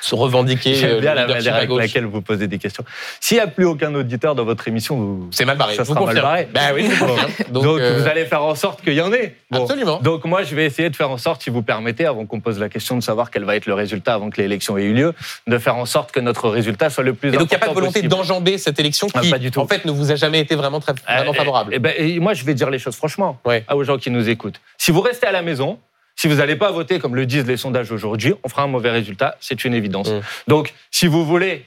se 0.01 0.15
revendiquer 0.15 0.71
euh, 0.71 0.75
J'aime 0.75 0.91
le 0.95 0.99
bien 1.01 1.13
la 1.13 1.27
manière 1.27 1.55
avec 1.55 1.69
laquelle 1.69 2.05
vous 2.05 2.21
posez 2.21 2.47
des 2.47 2.57
questions. 2.57 2.83
S'il 3.19 3.37
n'y 3.37 3.41
a 3.43 3.47
plus 3.47 3.65
aucun 3.65 3.93
auditeur 3.95 4.35
dans 4.35 4.45
votre 4.45 4.67
émission, 4.67 4.95
vous... 4.95 5.27
C'est 5.31 5.45
mal 5.45 5.57
barré. 5.57 5.75
Ça 5.75 5.83
vous 5.83 5.93
sera 5.93 5.99
mal 6.05 6.07
confirme. 6.15 6.25
barré. 6.25 6.47
Bah 6.53 6.61
oui, 6.73 6.87
vous 6.87 7.05
donc, 7.53 7.63
Donc, 7.63 7.79
euh, 7.79 7.99
vous 7.99 8.07
allez 8.07 8.25
faire 8.25 8.43
en 8.43 8.55
sorte 8.55 8.81
qu'il 8.81 8.93
y 8.93 9.01
en 9.01 9.11
ait. 9.13 9.35
Bon. 9.51 9.63
Absolument. 9.63 9.99
Donc 10.01 10.25
moi, 10.25 10.43
je 10.43 10.55
vais 10.55 10.65
essayer 10.65 10.89
de 10.89 10.95
faire 10.95 11.09
en 11.11 11.17
sorte, 11.17 11.41
si 11.43 11.49
vous 11.49 11.61
permettez, 11.61 12.05
avant 12.05 12.25
qu'on 12.25 12.39
pose 12.39 12.59
la 12.59 12.69
question 12.69 12.95
de 12.95 13.01
savoir 13.01 13.29
quel 13.31 13.43
va 13.43 13.55
être 13.55 13.65
le 13.65 13.73
résultat 13.73 14.13
avant 14.13 14.29
que 14.29 14.41
l'élection 14.41 14.77
ait 14.77 14.83
eu 14.83 14.93
lieu, 14.93 15.13
de 15.47 15.57
faire 15.57 15.75
en 15.75 15.85
sorte 15.85 16.11
que 16.11 16.19
notre 16.19 16.49
résultat 16.49 16.89
soit 16.89 17.03
le 17.03 17.13
plus 17.13 17.29
Et 17.29 17.37
donc, 17.37 17.47
il 17.51 17.55
n'y 17.55 17.55
a 17.55 17.59
pas 17.59 17.67
de 17.69 17.73
volonté 17.73 18.01
d'enjamber 18.03 18.57
cette 18.57 18.79
élection 18.79 19.07
Ah, 19.13 19.19
qui, 19.21 19.29
pas 19.29 19.37
du 19.39 19.51
tout. 19.51 19.59
en 19.59 19.67
fait, 19.67 19.85
ne 19.85 19.91
vous 19.91 20.11
a 20.11 20.15
jamais 20.15 20.39
été 20.39 20.55
vraiment, 20.55 20.79
très, 20.79 20.93
vraiment 21.07 21.31
Euh, 21.31 21.33
favorable. 21.33 21.71
eh 21.73 21.79
ben, 21.79 21.93
et 21.97 22.19
moi, 22.19 22.33
je 22.33 22.43
vais 22.45 22.53
dire 22.53 22.69
les 22.69 22.79
choses 22.79 22.95
franchement 22.95 23.39
Ouais. 23.45 23.63
aux 23.71 23.83
gens 23.83 23.97
qui 23.97 24.11
nous 24.11 24.29
écoutent. 24.29 24.59
Si 24.77 24.91
vous 24.91 25.01
restez 25.01 25.27
à 25.27 25.31
la 25.31 25.41
maison, 25.41 25.77
si 26.19 26.27
vous 26.27 26.35
n'allez 26.35 26.57
pas 26.57 26.69
voter 26.69 26.99
comme 26.99 27.15
le 27.15 27.25
disent 27.25 27.47
les 27.47 27.55
sondages 27.55 27.93
aujourd'hui, 27.93 28.33
on 28.43 28.49
fera 28.49 28.63
un 28.63 28.67
mauvais 28.67 28.91
résultat, 28.91 29.37
c'est 29.39 29.63
une 29.63 29.73
évidence. 29.73 30.09
Mm. 30.09 30.19
Donc, 30.49 30.73
si 30.91 31.07
vous 31.07 31.25
voulez 31.25 31.65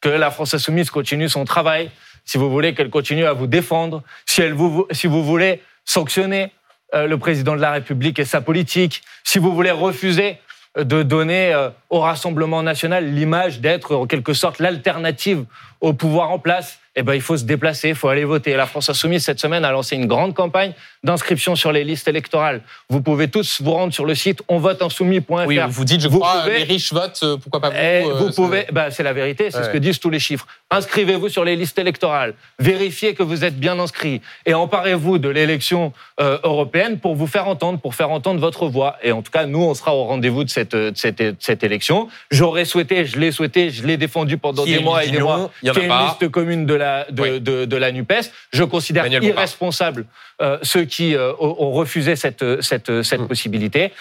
que 0.00 0.08
la 0.08 0.32
France 0.32 0.54
insoumise 0.54 0.90
continue 0.90 1.28
son 1.28 1.44
travail, 1.44 1.88
si 2.24 2.36
vous 2.36 2.50
voulez 2.50 2.74
qu'elle 2.74 2.90
continue 2.90 3.26
à 3.26 3.32
vous 3.32 3.46
défendre, 3.46 4.02
si, 4.26 4.42
elle 4.42 4.54
vous, 4.54 4.88
si 4.90 5.06
vous 5.06 5.22
voulez 5.22 5.62
sanctionner 5.84 6.50
euh, 6.96 7.06
le 7.06 7.16
président 7.16 7.54
de 7.54 7.60
la 7.60 7.70
République 7.70 8.18
et 8.18 8.24
sa 8.24 8.40
politique, 8.40 9.02
si 9.22 9.38
vous 9.38 9.54
voulez 9.54 9.70
refuser 9.70 10.38
de 10.76 11.04
donner 11.04 11.54
euh, 11.54 11.68
au 11.88 12.00
Rassemblement 12.00 12.64
national 12.64 13.14
l'image 13.14 13.60
d'être 13.60 13.94
en 13.94 14.08
quelque 14.08 14.34
sorte 14.34 14.58
l'alternative 14.58 15.44
au 15.80 15.92
pouvoir 15.92 16.32
en 16.32 16.40
place, 16.40 16.80
eh 16.94 17.02
ben, 17.02 17.14
il 17.14 17.20
faut 17.22 17.36
se 17.36 17.44
déplacer, 17.44 17.88
il 17.90 17.94
faut 17.94 18.08
aller 18.08 18.24
voter. 18.24 18.54
La 18.54 18.66
France 18.66 18.90
Insoumise, 18.90 19.24
cette 19.24 19.40
semaine, 19.40 19.64
a 19.64 19.72
lancé 19.72 19.96
une 19.96 20.06
grande 20.06 20.34
campagne 20.34 20.72
d'inscription 21.02 21.56
sur 21.56 21.72
les 21.72 21.84
listes 21.84 22.06
électorales. 22.06 22.60
Vous 22.90 23.00
pouvez 23.00 23.28
tous 23.28 23.62
vous 23.62 23.72
rendre 23.72 23.92
sur 23.94 24.04
le 24.04 24.14
site 24.14 24.42
onvoteinsoumis.fr. 24.48 25.46
Oui, 25.46 25.58
vous 25.68 25.84
dites, 25.84 26.00
je 26.00 26.08
Vous 26.08 26.20
crois, 26.20 26.42
pouvez- 26.42 26.58
les 26.58 26.64
riches 26.64 26.92
votent, 26.92 27.20
euh, 27.22 27.36
pourquoi 27.38 27.60
pas 27.60 27.70
vous 27.70 27.76
Eh, 27.76 28.04
euh, 28.04 28.14
vous 28.14 28.28
c'est- 28.28 28.34
pouvez, 28.36 28.66
bah, 28.72 28.90
c'est 28.90 29.02
la 29.02 29.12
vérité, 29.12 29.50
c'est 29.50 29.64
ce 29.64 29.68
que 29.70 29.78
disent 29.78 29.98
tous 30.00 30.10
les 30.10 30.18
chiffres. 30.18 30.46
Inscrivez-vous 30.70 31.28
sur 31.28 31.44
les 31.44 31.56
listes 31.56 31.78
électorales, 31.78 32.34
vérifiez 32.58 33.14
que 33.14 33.22
vous 33.22 33.44
êtes 33.44 33.58
bien 33.58 33.78
inscrit 33.78 34.20
et 34.46 34.54
emparez-vous 34.54 35.18
de 35.18 35.28
l'élection 35.28 35.92
euh, 36.20 36.38
européenne 36.44 36.98
pour 36.98 37.14
vous 37.16 37.26
faire 37.26 37.48
entendre, 37.48 37.80
pour 37.80 37.94
faire 37.94 38.10
entendre 38.10 38.38
votre 38.38 38.66
voix. 38.68 38.96
Et 39.02 39.12
en 39.12 39.22
tout 39.22 39.32
cas, 39.32 39.46
nous, 39.46 39.62
on 39.62 39.74
sera 39.74 39.94
au 39.94 40.04
rendez-vous 40.04 40.44
de 40.44 40.50
cette, 40.50 40.76
de 40.76 40.92
cette, 40.94 41.18
de 41.18 41.34
cette 41.40 41.64
élection. 41.64 42.08
J'aurais 42.30 42.64
souhaité, 42.66 43.06
je 43.06 43.18
l'ai 43.18 43.32
souhaité, 43.32 43.70
je 43.70 43.84
l'ai 43.86 43.96
défendu 43.96 44.36
pendant 44.38 44.64
Qui 44.64 44.74
des 44.74 44.80
mois 44.80 45.04
et 45.04 45.10
des 45.10 45.18
mois, 45.20 45.50
Il 45.62 45.66
y 45.66 45.70
en 45.70 45.72
a 45.72 45.74
qu'il 45.74 45.82
y 45.82 45.86
ait 45.86 45.88
une 45.88 45.94
pas. 45.94 46.16
liste 46.20 46.28
commune 46.30 46.66
de 46.66 46.74
la, 46.74 46.81
de, 47.10 47.22
Oui. 47.22 47.40
de, 47.40 47.64
de 47.64 47.76
la 47.76 47.90
NUPES. 47.92 48.30
Je 48.52 48.64
considère 48.64 49.06
irresponsable 49.06 50.06
euh, 50.40 50.58
ceux 50.62 50.84
qui 50.84 51.14
euh, 51.14 51.32
ont 51.40 51.72
refusé 51.72 52.16
cette, 52.16 52.44
cette, 52.62 53.02
cette 53.02 53.20
Mm. 53.22 53.28
possibilité. 53.28 53.92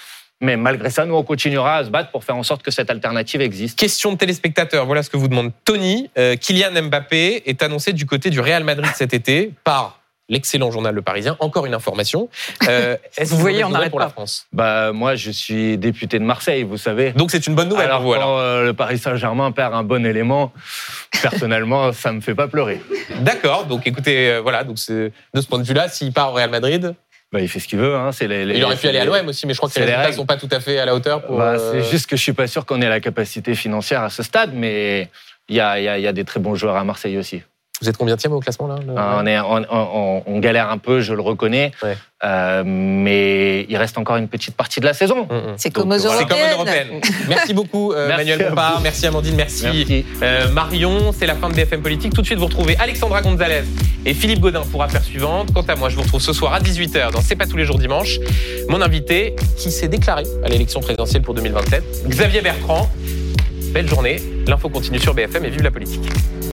Mais 0.44 0.58
malgré 0.58 0.90
ça, 0.90 1.06
nous, 1.06 1.14
on 1.16 1.22
continuera 1.24 1.78
à 1.78 1.84
se 1.86 1.90
battre 1.92 2.10
pour 2.10 2.24
faire 2.24 2.36
en 2.36 2.42
sorte 2.42 2.64
que 2.64 2.72
cette 2.72 2.90
alternative 2.90 3.42
existe. 3.42 3.78
Question 3.78 4.14
de 4.14 4.18
téléspectateurs, 4.18 4.88
voilà 4.88 5.04
ce 5.04 5.10
que 5.12 5.18
vous 5.18 5.28
demande 5.28 5.52
Tony. 5.66 6.10
Euh, 6.18 6.36
Kylian 6.36 6.82
Mbappé 6.90 7.44
est 7.46 7.62
annoncé 7.62 7.94
du 7.94 8.08
côté 8.08 8.32
du 8.32 8.40
Real 8.40 8.64
Madrid 8.64 8.90
cet 8.96 9.14
été 9.14 9.52
par 9.64 10.01
l'excellent 10.32 10.72
journal 10.72 10.96
Le 10.96 11.02
Parisien. 11.04 11.38
Encore 11.40 11.68
une 11.68 11.76
information. 11.76 12.28
Euh, 12.68 12.96
Est-ce 13.18 13.32
Vous 13.32 13.38
voyez, 13.40 13.64
on 13.64 13.70
n'arrête 13.70 13.90
pour 13.92 14.00
la. 14.00 14.10
France 14.10 14.48
Bah 14.54 14.92
moi 14.94 15.16
je 15.16 15.30
suis 15.32 15.78
député 15.78 16.18
de 16.20 16.24
Marseille, 16.24 16.64
vous 16.64 16.78
savez. 16.78 17.12
Donc 17.12 17.30
c'est 17.32 17.46
une 17.48 17.54
bonne 17.56 17.70
nouvelle 17.70 17.86
alors 17.88 18.00
pour 18.02 18.08
vous 18.08 18.14
alors. 18.14 18.28
quand 18.38 18.40
euh, 18.40 18.66
le 18.66 18.74
Paris 18.74 18.98
Saint-Germain 18.98 19.52
perd 19.52 19.74
un 19.74 19.84
bon 19.84 20.06
élément, 20.06 20.52
personnellement 21.22 21.92
ça 21.92 22.12
me 22.12 22.22
fait 22.22 22.36
pas 22.36 22.48
pleurer. 22.48 22.82
D'accord, 23.22 23.66
donc 23.66 23.86
écoutez, 23.88 24.30
euh, 24.30 24.42
voilà, 24.42 24.64
donc 24.64 24.80
c'est- 24.80 25.12
de 25.34 25.42
ce 25.42 25.48
point 25.48 25.60
de 25.60 25.64
vue-là, 25.64 25.90
s'il 25.90 26.14
part 26.14 26.32
au 26.32 26.34
Real 26.36 26.50
Madrid, 26.50 26.94
Bah 27.32 27.40
il 27.42 27.48
fait 27.48 27.60
ce 27.60 27.68
qu'il 27.68 27.80
veut. 27.80 27.96
Hein. 27.96 28.12
C'est 28.12 28.28
les, 28.28 28.46
les- 28.46 28.58
il 28.58 28.64
aurait 28.64 28.76
pu 28.76 28.88
aller 28.88 29.00
à 29.00 29.06
l'OM 29.06 29.28
aussi, 29.28 29.48
mais 29.48 29.54
je 29.54 29.58
crois 29.60 29.70
que 29.70 29.76
les 29.76 29.82
résultats 29.86 30.02
règles. 30.04 30.16
sont 30.18 30.26
pas 30.26 30.38
tout 30.38 30.50
à 30.52 30.60
fait 30.60 30.80
à 30.80 30.86
la 30.86 30.94
hauteur 30.96 31.22
pour. 31.24 31.38
Bah, 31.38 31.58
C'est 31.58 31.84
juste 31.90 32.08
que 32.10 32.16
je 32.18 32.22
suis 32.22 32.34
pas 32.34 32.48
sûr 32.48 32.66
qu'on 32.66 32.82
ait 32.82 32.90
la 32.90 33.00
capacité 33.00 33.56
financière 33.56 34.04
à 34.04 34.10
ce 34.10 34.22
stade, 34.24 34.52
mais 34.54 35.10
il 35.50 35.56
y 35.56 35.60
a, 35.60 35.80
il 35.80 35.84
y 35.84 35.88
a- 35.88 35.98
il 35.98 36.04
y 36.04 36.08
a 36.08 36.14
des 36.14 36.26
très 36.26 36.40
bons 36.40 36.56
joueurs 36.56 36.76
à 36.76 36.84
Marseille 36.84 37.18
aussi. 37.18 37.42
Vous 37.82 37.90
êtes 37.90 37.98
combien 37.98 38.16
au 38.30 38.40
classement 38.40 38.68
là 38.68 38.76
le- 38.86 38.96
Hein, 38.98 39.18
On, 39.20 39.26
est, 39.26 39.40
on, 39.40 39.66
on- 39.72 40.24
on 40.26 40.40
galère 40.40 40.70
un 40.70 40.78
peu, 40.78 41.02
je 41.02 41.14
le 41.14 41.22
reconnais, 41.22 41.72
Ouais. 41.84 41.98
Euh, 42.24 42.62
mais 42.64 43.66
il 43.68 43.76
reste 43.78 43.98
encore 43.98 44.16
une 44.18 44.28
petite 44.28 44.56
partie 44.56 44.80
de 44.80 44.86
la 44.86 44.94
saison. 44.94 45.24
Mm, 45.24 45.34
mm. 45.36 45.54
C'est 45.58 45.72
comme 45.72 45.92
aux 45.92 45.98
voilà. 45.98 46.20
Européennes. 46.22 46.52
européenne. 46.54 46.88
Merci 47.28 47.54
beaucoup 47.56 47.94
euh, 47.94 48.08
Merci 48.10 48.30
Manuel 48.30 48.48
vous. 48.54 48.84
merci 48.84 49.08
Amandine, 49.08 49.36
merci, 49.36 49.64
Merci. 49.66 50.06
Euh, 50.22 50.48
Marion. 50.52 51.12
C'est 51.18 51.26
la 51.26 51.34
fin 51.34 51.50
de 51.50 51.56
BFM 51.56 51.82
Politique. 51.82 52.14
Tout 52.14 52.22
de 52.22 52.28
suite, 52.28 52.38
vous 52.38 52.46
retrouvez 52.46 52.78
Alexandra 52.78 53.24
Gonzalez 53.24 53.64
et 54.06 54.14
Philippe 54.14 54.40
Godin 54.40 54.62
pour 54.72 54.84
Affaires 54.84 55.04
suivantes. 55.04 55.52
Quant 55.52 55.64
à 55.68 55.76
moi, 55.76 55.90
je 55.90 55.96
vous 55.96 56.04
retrouve 56.04 56.22
ce 56.22 56.32
soir 56.32 56.54
à 56.54 56.60
18h 56.60 57.12
dans 57.12 57.22
C'est 57.22 57.36
pas 57.36 57.48
tous 57.48 57.58
les 57.58 57.66
jours 57.66 57.80
dimanche. 57.80 58.20
Mon 58.70 58.82
invité 58.84 59.36
qui 59.58 59.72
s'est 59.72 59.88
déclaré 59.88 60.24
à 60.46 60.48
l'élection 60.50 60.80
présidentielle 60.80 61.24
pour 61.24 61.34
2027, 61.34 62.06
Xavier 62.08 62.42
Bertrand. 62.42 62.88
Belle 63.74 63.88
journée. 63.88 64.18
L'info 64.46 64.70
continue 64.70 65.00
sur 65.00 65.16
BFM 65.16 65.46
et 65.46 65.50
vive 65.50 65.64
la 65.64 65.72
politique. 65.72 66.02